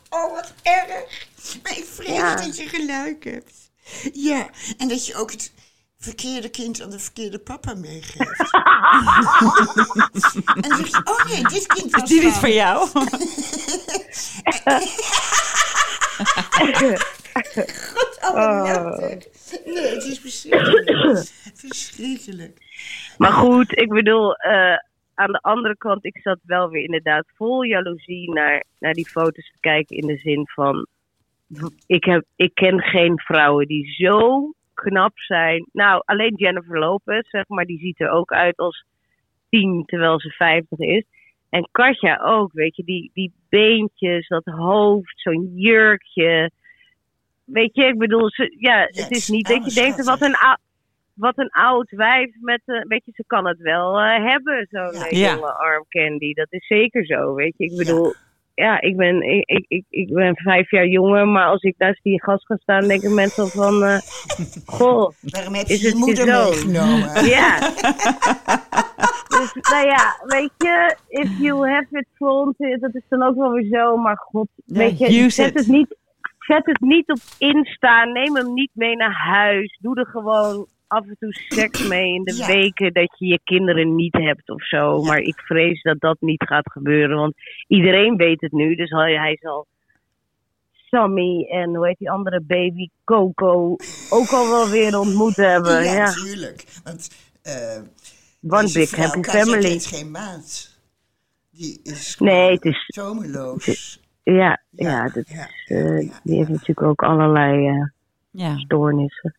Oh, 0.10 0.34
wat 0.34 0.54
erg. 0.64 1.28
Maar 1.64 1.78
ik 1.78 1.86
vrees 1.86 2.16
Ja. 2.18 2.36
dat 2.36 2.58
je 2.58 2.68
gelijk 2.68 3.24
hebt. 3.24 3.72
Ja, 4.14 4.50
en 4.78 4.88
dat 4.88 5.06
je 5.06 5.16
ook 5.16 5.32
het 5.32 5.54
verkeerde 6.02 6.50
kind 6.50 6.82
aan 6.82 6.90
de 6.90 7.00
verkeerde 7.00 7.40
papa 7.40 7.74
meegeeft. 7.74 8.54
en 10.56 10.62
dan 10.62 10.78
zeg 10.78 10.88
je, 10.88 11.02
oh 11.04 11.26
nee, 11.26 11.44
dit 11.44 11.68
kind 11.68 11.92
was 11.92 12.04
Is 12.04 12.10
die 12.10 12.24
niet 12.24 12.34
van- 12.34 12.52
jou? 12.54 12.88
Oh, 18.22 18.62
letterlijk. 18.64 19.30
Nee, 19.66 19.88
het 19.94 20.04
is 20.04 20.20
verschrikkelijk. 20.20 21.28
verschrikkelijk. 21.54 22.58
maar 23.18 23.32
goed, 23.32 23.78
ik 23.78 23.90
bedoel, 23.90 24.36
eh, 24.36 24.78
aan 25.14 25.32
de 25.32 25.40
andere 25.42 25.78
kant, 25.78 26.06
ik 26.06 26.18
zat 26.18 26.40
wel 26.44 26.70
weer 26.70 26.84
inderdaad 26.84 27.26
vol 27.36 27.64
jaloezie 27.64 28.34
naar, 28.34 28.64
naar 28.80 28.94
die 28.94 29.08
foto's 29.10 29.52
te 29.52 29.58
kijken 29.60 29.98
in 29.98 30.08
de 30.08 30.18
zin 30.18 30.48
van, 30.48 30.88
ik, 31.86 32.04
heb, 32.04 32.24
ik 32.36 32.54
ken 32.54 32.82
geen 32.82 33.20
vrouwen 33.20 33.68
die 33.68 33.94
zo 33.94 34.52
knap 34.82 35.18
zijn. 35.20 35.70
Nou, 35.72 36.02
alleen 36.06 36.36
Jennifer 36.36 36.80
Lopez, 36.80 37.30
zeg 37.30 37.48
maar, 37.48 37.66
die 37.66 37.80
ziet 37.80 38.00
er 38.00 38.10
ook 38.10 38.32
uit 38.32 38.58
als 38.58 38.86
tien 39.50 39.84
terwijl 39.86 40.20
ze 40.20 40.30
50 40.30 40.80
is. 40.80 41.04
En 41.50 41.68
Katja 41.72 42.20
ook, 42.24 42.52
weet 42.54 42.76
je, 42.76 42.84
die, 42.84 43.12
die 43.14 43.34
beentjes, 43.50 44.28
dat 44.28 44.46
hoofd, 44.46 45.20
zo'n 45.22 45.52
jurkje. 45.56 46.52
Weet 47.46 47.76
je, 47.76 47.86
ik 47.86 47.98
bedoel, 47.98 48.30
ze, 48.30 48.56
ja, 48.60 48.80
het 48.80 48.96
het 48.96 49.12
is 49.12 49.28
niet 49.28 49.48
dat 49.48 49.66
je 49.66 49.72
denkt, 49.74 50.04
wat 50.04 50.22
een, 50.22 50.36
wat 51.14 51.38
een 51.38 51.50
oud 51.50 51.90
wijf 51.90 52.30
met, 52.42 52.62
een 52.66 52.88
weet 52.88 53.06
je, 53.06 53.12
ze 53.16 53.24
kan 53.28 53.48
het 53.48 53.58
wel 53.60 54.00
eh, 54.00 54.26
hebben, 54.26 54.68
zo'n 54.70 54.94
Ja. 54.94 55.06
eh, 55.06 55.20
Ja. 55.20 55.34
jonge 55.34 55.54
arm 55.54 55.86
Candy. 55.90 56.34
Dat 56.34 56.48
is 56.50 56.68
zeker 56.68 57.06
zo, 57.06 57.34
weet 57.34 57.54
je. 57.58 57.64
Ik 57.66 57.76
bedoel, 57.76 58.04
ja, 58.06 58.29
ik, 58.80 58.98
ben, 58.98 59.22
ik, 59.22 59.66
ik, 59.68 59.86
ik, 59.90 60.14
ben 60.14 60.36
vijf 60.36 60.72
jaar 60.72 60.88
jonger, 60.88 61.28
maar 61.28 61.46
als 61.46 61.62
ik 61.62 61.76
naast 61.78 62.04
die 62.04 62.24
gast 62.24 62.46
ga 62.46 62.56
staan, 62.56 62.88
denken 62.88 63.14
mensen 63.14 63.48
van, 63.48 63.84
eh, 63.84 63.98
goh, 64.78 65.12
Waarom 65.22 65.54
heb 65.54 65.68
Is 65.68 65.82
je 65.82 65.84
je 65.84 65.88
het 65.88 65.98
moeder 65.98 66.26
meegenomen? 66.26 67.26
ja. 67.38 67.60
dus, 69.36 69.54
nou 69.72 69.86
ja, 69.86 70.16
weet 70.26 70.52
je, 70.58 70.96
if 71.08 71.30
you 71.40 71.70
have 71.70 71.88
it 71.90 72.08
flaunted, 72.14 72.82
dat 72.82 72.96
is 72.96 73.04
dan 73.10 73.24
ook 73.24 73.36
wel 73.36 73.52
weer 73.52 73.68
zo, 73.72 73.98
maar 73.98 74.18
god, 74.18 74.48
Ja, 74.66 74.78
weet 74.78 74.98
je, 74.98 75.30
zet 75.30 75.48
it. 75.48 75.54
het 75.54 75.68
niet, 75.68 75.96
zet 76.40 76.66
het 76.66 76.80
niet 76.80 77.10
op 77.10 77.20
Insta, 77.38 78.04
neem 78.04 78.36
hem 78.36 78.54
niet 78.54 78.72
mee 78.74 78.96
naar 78.96 79.16
huis, 79.16 79.78
doe 79.82 79.96
er 79.96 80.08
gewoon 80.08 80.68
af 80.90 81.06
en 81.08 81.16
toe 81.20 81.34
seks 81.34 81.80
mee 81.94 82.14
in 82.14 82.24
de 82.24 82.36
Ja. 82.36 82.48
weken 82.48 82.94
dat 82.94 83.16
je 83.18 83.26
je 83.26 83.40
kinderen 83.44 83.96
niet 83.96 84.14
hebt 84.14 84.50
of 84.50 84.68
zo. 84.68 85.02
Maar 85.02 85.20
ik 85.20 85.40
vrees 85.40 85.82
dat 85.82 86.00
dat 86.00 86.18
niet 86.20 86.44
gaat 86.44 86.72
gebeuren, 86.72 87.18
want 87.18 87.34
iedereen 87.68 88.16
weet 88.16 88.42
het 88.42 88.52
nu, 88.52 88.76
dus 88.76 88.90
hij, 88.90 89.14
hij 89.14 89.38
zal 89.42 89.68
Sammy 90.72 91.44
en 91.50 91.76
hoe 91.76 91.88
heet 91.88 91.98
die 91.98 92.12
andere 92.12 92.42
baby, 92.42 92.88
Coco, 93.04 93.76
ook 94.10 94.30
al 94.30 94.50
wel 94.50 94.70
weer 94.70 95.00
ontmoet 95.00 95.36
hebben. 95.36 95.84
Ja, 95.84 95.94
Ja, 95.94 96.06
natuurlijk. 96.06 96.66
Want 96.84 97.10
eh 97.42 97.82
One 98.48 98.62
deze 98.62 98.80
big 98.80 98.90
vrouw, 98.90 99.06
happy 99.06 99.22
family. 99.30 99.62
kent 99.70 99.86
geen 99.86 100.12
maat. 100.12 100.78
Die 101.52 101.80
is 101.84 102.18
Nee, 102.20 102.52
het 102.52 102.66
is, 102.66 102.86
tomeloos. 102.86 104.00
ja, 104.24 104.62
ja, 104.70 105.10
dat, 105.10 105.28
ja, 105.30 105.48
eh, 105.66 106.02
ja, 106.08 106.20
die 106.24 106.38
heeft 106.38 106.50
natuurlijk 106.50 106.82
ook 106.88 107.04
allerlei 107.04 107.68
eh, 107.68 107.86
Ja. 108.32 108.58
stoornissen. 108.58 109.36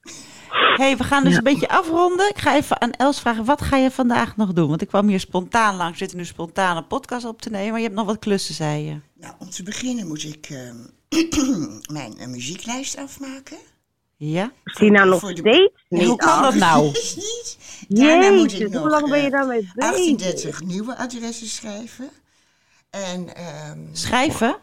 Hey, 0.77 0.97
we 0.97 1.05
gaan 1.05 1.23
dus 1.23 1.33
Ja. 1.33 1.39
een 1.39 1.45
beetje 1.45 1.69
afronden. 1.69 2.29
Ik 2.29 2.39
ga 2.39 2.57
even 2.57 2.81
aan 2.81 2.91
Els 2.93 3.21
vragen, 3.21 3.45
wat 3.45 3.63
ga 3.63 3.77
je 3.77 3.91
vandaag 3.91 4.37
nog 4.37 4.53
doen? 4.53 4.69
Want 4.69 4.83
ik 4.83 4.89
kwam 4.89 5.09
hier 5.09 5.21
spontaan 5.21 5.77
langs, 5.77 5.99
zitten 5.99 6.17
nu 6.19 6.25
spontaan 6.25 6.77
een 6.77 6.87
podcast 6.87 7.25
op 7.25 7.43
te 7.43 7.51
nemen. 7.51 7.69
Maar 7.71 7.79
je 7.79 7.85
hebt 7.85 7.97
nog 7.99 8.07
wat 8.07 8.19
klussen, 8.19 8.55
zei 8.55 8.85
je. 8.85 8.99
Nou, 9.15 9.35
om 9.39 9.51
te 9.51 9.63
beginnen 9.63 10.07
moet 10.07 10.23
ik 10.25 10.47
ehm, 10.51 10.77
mijn 11.97 12.19
eh, 12.19 12.27
muzieklijst 12.27 12.97
afmaken. 12.97 13.57
Ja? 14.17 14.53
Is 14.65 14.75
die 14.75 14.91
nou 14.91 15.09
nog 15.09 15.21
Voor 15.21 15.35
de- 15.35 15.41
steeds 15.41 15.73
niet 15.89 16.05
hoe 16.05 16.17
kan 16.17 16.43
dat 16.43 16.55
nou? 16.55 16.91
Is 16.93 17.17
niet. 17.17 17.59
Daarna 17.89 18.31
moet 18.31 18.53
ik 18.61 18.71
nog 18.71 18.83
hoe 18.83 18.91
lang 18.91 19.09
ben 19.09 19.19
je 19.19 19.25
eh, 19.25 19.31
daarmee 19.33 19.61
bezig? 19.75 19.91
38 19.91 20.63
nieuwe 20.63 20.97
adressen 20.97 21.47
schrijven. 21.47 22.11
En 22.91 23.35
ehm, 23.37 23.79
Schrijven? 23.93 24.57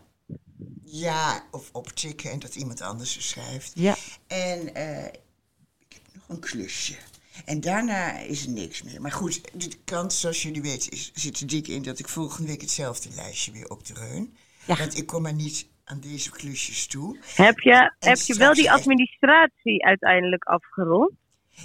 ja, 0.83 1.43
of 1.51 1.69
optikken 1.71 2.31
en 2.31 2.39
dat 2.39 2.55
iemand 2.55 2.81
anders 2.81 3.13
ze 3.13 3.21
schrijft. 3.21 3.71
Ja. 3.75 3.95
En 4.27 4.73
eh, 4.75 5.03
een 6.27 6.39
klusje. 6.39 6.95
En 7.45 7.61
daarna 7.61 8.19
is 8.19 8.45
er 8.45 8.51
niks 8.51 8.83
meer. 8.83 9.01
Maar 9.01 9.11
goed, 9.11 9.41
de 9.53 9.69
kans, 9.85 10.19
zoals 10.19 10.41
jullie 10.41 10.61
weten, 10.61 10.91
is, 10.91 11.11
zit 11.13 11.39
er 11.39 11.47
dik 11.47 11.67
in 11.67 11.83
dat 11.83 11.99
ik 11.99 12.07
volgende 12.07 12.47
week 12.47 12.61
hetzelfde 12.61 13.09
lijstje 13.15 13.51
weer 13.51 13.69
op 13.69 13.85
de 13.85 13.93
reun. 13.93 14.35
Ja. 14.65 14.75
Want 14.75 14.97
ik 14.97 15.05
kom 15.05 15.21
maar 15.21 15.33
niet 15.33 15.67
aan 15.83 15.99
deze 15.99 16.31
klusjes 16.31 16.87
toe. 16.87 17.17
Heb 17.35 17.59
je, 17.59 17.93
heb 17.99 18.17
je 18.17 18.35
wel 18.35 18.53
die 18.53 18.71
administratie 18.71 19.85
uiteindelijk 19.85 20.43
afgerond? 20.43 21.11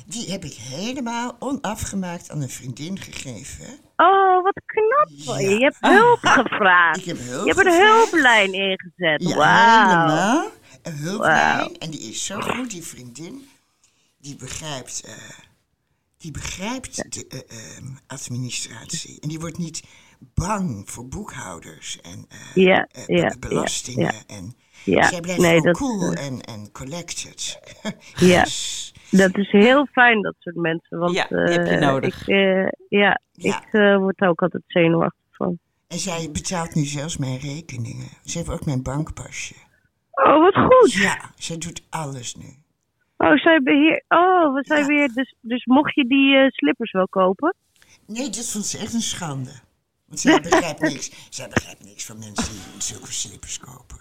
Die 0.06 0.30
heb 0.30 0.44
ik 0.44 0.52
helemaal 0.52 1.36
onafgemaakt 1.38 2.30
aan 2.30 2.42
een 2.42 2.50
vriendin 2.50 2.98
gegeven. 2.98 3.66
Oh, 3.96 4.42
wat 4.42 4.62
knap 4.64 5.08
je. 5.08 5.24
Ja. 5.24 5.38
Je 5.38 5.64
hebt 5.64 5.76
hulp 5.80 6.18
gevraagd. 6.22 6.98
Ik 6.98 7.04
heb 7.04 7.18
hulp 7.18 7.46
Je 7.46 7.52
hebt 7.54 7.66
een 7.66 7.82
hulplijn 7.82 8.52
ingezet. 8.52 9.22
Ja, 9.22 9.84
helemaal. 9.84 10.50
Een 10.82 10.96
hulplijn. 10.96 11.78
En 11.78 11.90
die 11.90 12.00
is 12.00 12.26
zo 12.26 12.40
goed, 12.40 12.70
die 12.70 12.82
vriendin. 12.82 13.48
Die 14.22 14.36
begrijpt, 14.36 15.02
eh, 15.06 15.12
die 16.16 16.30
begrijpt 16.30 17.12
de 17.12 17.26
eh, 17.28 17.76
ehm, 17.76 17.86
administratie. 18.06 19.20
En 19.20 19.28
die 19.28 19.38
wordt 19.40 19.58
niet 19.58 19.82
bang 20.34 20.90
voor 20.90 21.08
boekhouders 21.08 22.00
en 22.00 22.24
eh, 22.28 22.54
Ja, 22.64 22.88
ja, 23.06 23.28
be- 23.28 23.48
belastingen. 23.48 24.14
ja, 24.14 24.34
En 24.36 24.54
Ja, 24.84 25.08
zij 25.08 25.20
blijft 25.20 25.40
nee, 25.40 25.60
dat, 25.60 25.76
cool 25.76 26.12
en, 26.12 26.40
en 26.40 26.72
collected. 26.72 27.60
Ja. 28.14 28.42
Dus, 28.42 28.94
dat 29.10 29.36
is 29.38 29.50
heel 29.50 29.86
fijn, 29.86 30.22
dat 30.22 30.34
soort 30.38 30.56
mensen. 30.56 30.98
Want, 30.98 31.14
Ja, 31.14 31.26
die 31.28 31.38
heb 31.38 31.66
je 31.66 31.72
eh, 31.72 31.80
nodig. 31.80 32.20
Ik, 32.20 32.26
eh, 32.28 32.68
ja, 32.88 33.20
Ja. 33.32 33.62
ik 33.62 33.98
word 34.00 34.20
er 34.20 34.28
ook 34.28 34.42
altijd 34.42 34.62
zenuwachtig 34.66 35.24
van. 35.30 35.58
En 35.88 35.98
zij 35.98 36.28
betaalt 36.32 36.74
nu 36.74 36.84
zelfs 36.84 37.16
mijn 37.16 37.38
rekeningen. 37.38 38.08
Ze 38.24 38.38
heeft 38.38 38.50
ook 38.50 38.64
mijn 38.64 38.82
bankpasje. 38.82 39.54
Oh, 40.10 40.40
wat 40.40 40.54
goed. 40.54 40.92
Ja, 40.92 41.30
zij 41.36 41.58
doet 41.58 41.82
alles 41.90 42.34
nu. 42.34 42.61
Oh, 43.22 43.36
zij 43.36 43.60
beheer... 43.62 44.04
Oh, 44.08 44.52
wat 44.54 44.66
zij 44.66 44.78
Ja. 44.80 44.86
weer... 44.86 45.08
Dus, 45.14 45.34
dus 45.40 45.64
mocht 45.64 45.94
je 45.94 46.04
die 46.06 46.36
eh, 46.36 46.48
slippers 46.48 46.92
wel 46.92 47.08
kopen? 47.08 47.54
Nee, 48.06 48.30
dat 48.30 48.50
vond 48.50 48.66
ze 48.66 48.78
echt 48.78 48.94
een 48.94 49.00
schande. 49.02 49.50
Want 50.06 50.20
zij 50.20 50.40
begrijpt 50.50 50.80
niks. 50.80 51.26
Zij 51.30 51.48
begrijpt 51.48 51.84
niks 51.84 52.06
van 52.06 52.18
mensen 52.18 52.52
die 52.52 52.82
zulke 52.82 53.12
slippers 53.12 53.58
kopen. 53.58 53.98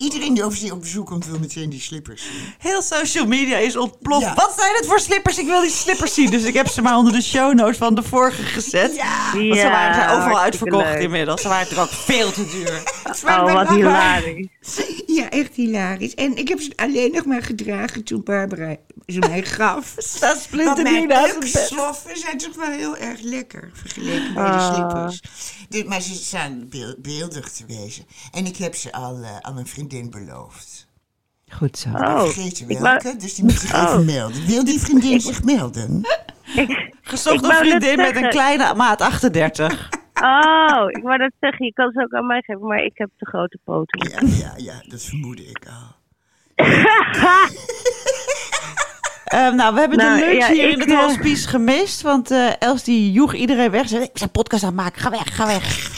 Iedereen 0.00 0.34
die 0.34 0.44
over 0.44 0.58
die 0.58 0.72
op 0.72 0.80
bezoek 0.80 1.06
komt 1.06 1.26
wil 1.26 1.38
meteen 1.38 1.70
die 1.70 1.80
slippers 1.80 2.22
zien. 2.22 2.54
Heel 2.58 2.82
social 2.82 3.26
media 3.26 3.56
is 3.56 3.76
ontploft. 3.76 4.24
Ja. 4.24 4.34
Wat 4.34 4.54
zijn 4.58 4.74
het 4.76 4.86
voor 4.86 5.00
slippers? 5.00 5.38
Ik 5.38 5.46
wil 5.46 5.60
die 5.60 5.70
slippers 5.70 6.14
zien. 6.14 6.30
Dus 6.30 6.42
ik 6.42 6.54
heb 6.54 6.68
ze 6.68 6.82
maar 6.82 6.96
onder 6.96 7.12
de 7.12 7.22
show 7.22 7.54
notes 7.54 7.76
van 7.76 7.94
de 7.94 8.02
vorige 8.02 8.42
gezet. 8.42 8.94
Ja. 8.94 9.32
Want 9.32 9.56
ze 9.56 9.62
waren 9.68 9.94
zijn 9.94 10.08
overal 10.10 10.38
uitverkocht 10.38 10.84
leuk. 10.84 11.00
inmiddels. 11.02 11.40
Ze 11.42 11.48
waren 11.48 11.62
natuurlijk 11.68 11.92
ook 11.92 11.98
veel 11.98 12.32
te 12.32 12.46
duur. 12.50 12.82
Oh, 13.24 13.52
wat 13.52 13.68
hilarisch. 13.68 14.46
Ja, 15.06 15.30
echt 15.30 15.54
hilarisch. 15.54 16.14
En 16.14 16.36
ik 16.36 16.48
heb 16.48 16.60
ze 16.60 16.72
alleen 16.76 17.12
nog 17.12 17.24
maar 17.24 17.42
gedragen 17.42 18.04
toen 18.04 18.22
Barbara 18.22 18.76
ze 19.06 19.18
mij 19.18 19.42
gaf. 19.42 19.94
Staat 19.98 20.20
Want 20.30 20.40
splinter 20.42 20.82
mijn 20.82 20.94
nu 20.94 21.06
naast 21.06 21.30
het 21.34 21.40
bed. 21.40 22.18
zijn 22.18 22.38
toch 22.38 22.54
wel 22.56 22.70
heel 22.70 22.96
erg 22.96 23.20
lekker 23.20 23.70
vergeleken 23.74 24.34
bij 24.34 24.44
de 24.44 24.50
Ah. 24.50 24.74
slippers. 24.74 25.20
Dus, 25.68 25.84
maar 25.84 26.00
ze 26.00 26.14
staan 26.14 26.66
beel- 26.68 26.94
beeldig 26.98 27.50
te 27.52 27.64
wezen. 27.66 28.04
En 28.30 28.46
ik 28.46 28.56
heb 28.56 28.74
ze 28.74 28.92
al 28.92 29.18
eh, 29.22 29.36
aan 29.40 29.58
een 29.58 29.66
vriendin 29.90 30.10
beloofd. 30.26 30.88
Goed 31.50 31.78
zo. 31.78 31.88
Oh, 31.88 32.20
Vergeten 32.22 32.68
ik 32.68 32.78
welke, 32.78 33.02
wou- 33.04 33.18
dus 33.18 33.34
die 33.34 33.44
moet 33.44 33.52
zich 33.58 33.74
Oh. 33.74 33.82
even 33.88 34.04
melden. 34.04 34.46
Wil 34.46 34.64
die 34.64 34.80
vriendin 34.80 35.20
zich 35.20 35.42
melden? 35.44 36.00
ik, 36.56 36.94
Gezocht 37.02 37.44
ik 37.44 37.50
een 37.50 37.56
vriendin 37.56 37.96
met 37.96 38.16
een 38.16 38.28
kleine 38.28 38.74
maat 38.74 39.00
38. 39.00 39.88
Oh, 40.22 40.84
ik 40.90 41.02
wou 41.02 41.18
dat 41.18 41.32
zeggen. 41.40 41.64
Je 41.66 41.72
kan 41.72 41.90
ze 41.92 42.00
ook 42.02 42.12
aan 42.12 42.26
mij 42.26 42.42
geven, 42.42 42.66
maar 42.66 42.82
ik 42.84 42.92
heb 42.98 43.10
te 43.18 43.26
grote 43.26 43.58
poten. 43.64 44.10
Ja, 44.10 44.18
ja, 44.38 44.52
ja, 44.56 44.82
dat 44.88 45.02
vermoedde 45.02 45.46
ik 45.46 45.66
al. 45.66 45.98
Ehm, 49.24 49.54
nou, 49.56 49.74
we 49.74 49.80
hebben 49.80 49.98
Nou, 49.98 50.18
de 50.18 50.24
lunch 50.26 50.38
ja, 50.40 50.52
hier 50.52 50.66
ik, 50.68 50.72
in 50.72 50.80
het 50.80 50.90
eh, 50.90 50.98
hospice 50.98 51.48
gemist. 51.48 52.00
Want 52.02 52.30
eh, 52.30 52.60
Els 52.62 52.84
die 52.84 53.12
joeg 53.12 53.34
iedereen 53.34 53.70
weg. 53.70 53.82
Ze 53.82 53.88
zei, 53.88 54.02
ik 54.02 54.10
zijn 54.18 54.30
podcast 54.30 54.62
aan 54.62 54.68
het 54.68 54.78
maken. 54.78 55.00
Ga 55.00 55.10
weg, 55.10 55.36
ga 55.36 55.46
weg. 55.46 55.90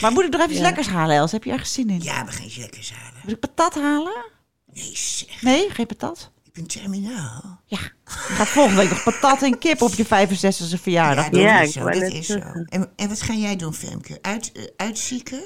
Maar 0.00 0.12
moet 0.12 0.24
ik 0.24 0.30
nog 0.30 0.40
even 0.40 0.50
iets 0.52 0.60
Ja. 0.60 0.66
lekkers 0.66 0.88
halen, 0.88 1.16
Els? 1.16 1.32
Heb 1.32 1.44
je 1.44 1.50
ergens 1.52 1.72
zin 1.72 1.90
in? 1.90 2.00
Ja, 2.02 2.24
we 2.24 2.32
gaan 2.32 2.44
iets 2.44 2.56
lekkers 2.56 2.92
halen. 2.92 3.15
Moet 3.26 3.34
ik 3.34 3.40
patat 3.40 3.74
halen? 3.74 4.24
Nee, 4.72 4.90
zeg, 4.94 5.42
Nee, 5.42 5.70
geen 5.70 5.86
patat? 5.86 6.32
ik 6.44 6.52
ben 6.52 6.66
terminaal. 6.66 7.60
Ja. 7.64 7.78
Ik 7.78 7.92
ga 8.04 8.44
volgende 8.44 8.80
week 8.80 8.90
nog 8.90 9.04
patat 9.04 9.42
en 9.42 9.58
kip 9.58 9.82
op 9.82 9.90
je 9.92 10.04
65e 10.04 10.82
verjaardag. 10.82 11.24
Ja, 11.24 11.30
doen. 11.30 11.40
dat 11.40 11.50
Ja, 11.50 11.60
is 11.60 11.68
ik 11.68 11.82
zo, 11.82 11.84
dat 11.90 12.12
is. 12.12 12.30
En, 12.68 12.92
en 12.96 13.08
wat 13.08 13.22
ga 13.22 13.32
jij 13.34 13.56
doen, 13.56 13.72
Femke? 13.74 14.18
Uit, 14.22 14.52
eh, 14.52 14.62
uitzieken? 14.76 15.40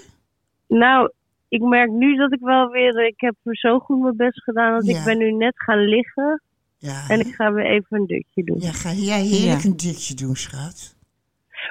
Nou, 0.68 1.10
ik 1.48 1.60
merk 1.60 1.90
nu 1.90 2.16
dat 2.16 2.32
ik 2.32 2.40
wel 2.40 2.68
weer... 2.68 3.06
Ik 3.06 3.20
heb 3.20 3.34
er 3.42 3.56
zo 3.56 3.78
goed 3.78 4.00
mijn 4.02 4.16
best 4.16 4.42
gedaan 4.42 4.72
dat 4.72 4.86
Ja. 4.86 4.98
ik 4.98 5.04
ben 5.04 5.18
nu 5.18 5.32
net 5.32 5.52
gaan 5.56 5.78
liggen. 5.84 6.42
Ja. 6.78 7.08
En 7.08 7.20
ik 7.20 7.34
ga 7.34 7.52
weer 7.52 7.66
even 7.66 7.98
een 7.98 8.06
dutje 8.06 8.44
doen. 8.44 8.60
Ja, 8.60 8.72
ga 8.72 8.92
jij 8.92 9.20
heerlijk 9.22 9.62
Ja. 9.62 9.68
een 9.68 9.76
dutje 9.76 10.14
doen, 10.14 10.36
schat? 10.36 10.96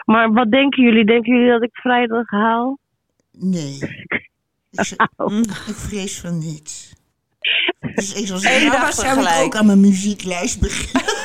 Maar 0.06 0.32
wat 0.34 0.52
denken 0.52 0.84
jullie? 0.84 1.06
Denken 1.06 1.34
jullie 1.34 1.52
dat 1.52 1.64
ik 1.64 1.76
vrijdag 1.76 2.30
haal? 2.30 2.78
Nee. 3.32 3.78
Ik, 4.72 5.08
Mm. 5.18 5.44
vrees 5.88 6.20
van 6.20 6.38
niet. 6.38 6.94
Dus 7.96 8.14
ik 8.14 8.28
dag 8.72 8.82
was, 8.82 8.96
zou 8.96 9.22
ik 9.22 9.44
ook 9.44 9.56
aan 9.56 9.66
mijn 9.66 9.80
muzieklijst 9.80 10.60
beginnen. 10.60 11.14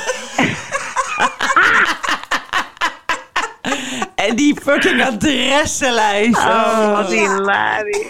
En 4.29 4.37
die 4.37 4.61
fucking 4.61 5.03
adressenlijst. 5.05 6.37
Oh, 6.39 6.97
wat 6.97 7.13
Ja. 7.13 7.37
hilarisch. 7.37 8.09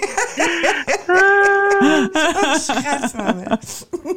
Ah, 1.07 1.53
Oh, 1.81 2.55
schat 2.55 3.11
van 3.11 3.37
me. 3.37 3.59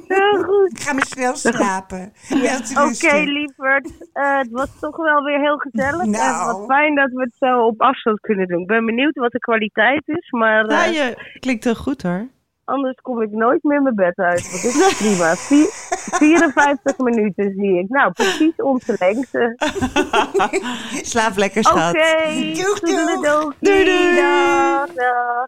heel 0.08 0.44
goed. 0.44 0.72
Ik 0.72 0.80
ga 0.80 0.94
me 0.94 1.06
snel 1.06 1.36
slapen. 1.36 2.14
Te 2.28 2.90
Oké, 2.92 3.16
lieverd. 3.18 3.92
Eh, 4.14 4.38
het 4.38 4.50
was 4.52 4.70
toch 4.80 4.96
wel 4.98 5.24
weer 5.24 5.40
heel 5.40 5.58
gezellig. 5.58 6.02
En 6.02 6.10
Nou. 6.10 6.46
wat 6.46 6.66
fijn 6.68 6.96
dat 6.96 7.10
we 7.12 7.22
het 7.22 7.34
zo 7.40 7.60
op 7.66 7.82
afstand 7.82 8.20
kunnen 8.20 8.48
doen. 8.48 8.62
Ik 8.62 8.68
ben 8.68 8.86
benieuwd 8.86 9.16
wat 9.16 9.32
de 9.32 9.40
kwaliteit 9.40 10.02
is. 10.06 10.30
Maar 10.32 10.72
Ja, 10.72 10.86
eh, 10.86 10.94
je 10.94 11.16
klinkt 11.40 11.64
heel 11.64 11.76
goed 11.76 12.02
hoor. 12.02 12.28
Anders 12.68 12.96
kom 13.02 13.22
ik 13.22 13.32
nooit 13.32 13.64
meer 13.64 13.82
mijn 13.82 13.96
bed 13.96 14.18
uit. 14.18 14.50
Want 14.52 14.62
dit 14.62 14.76
is 14.76 14.98
prima. 14.98 15.36
Vier- 15.36 15.70
54 16.18 16.98
minuten 16.98 17.54
zie 17.58 17.80
ik. 17.80 17.90
Nou, 17.90 18.12
precies 18.12 18.56
onze 18.56 18.96
lengte. 19.00 19.56
Slaap 21.12 21.38
lekker, 21.38 21.66
Oké. 21.72 21.78
schat. 21.80 21.94
Doeg. 22.56 22.80
Doei, 22.80 23.06
Doei, 23.60 23.84
doei. 23.86 24.16
Dag, 24.16 24.94
dag. 24.94 25.48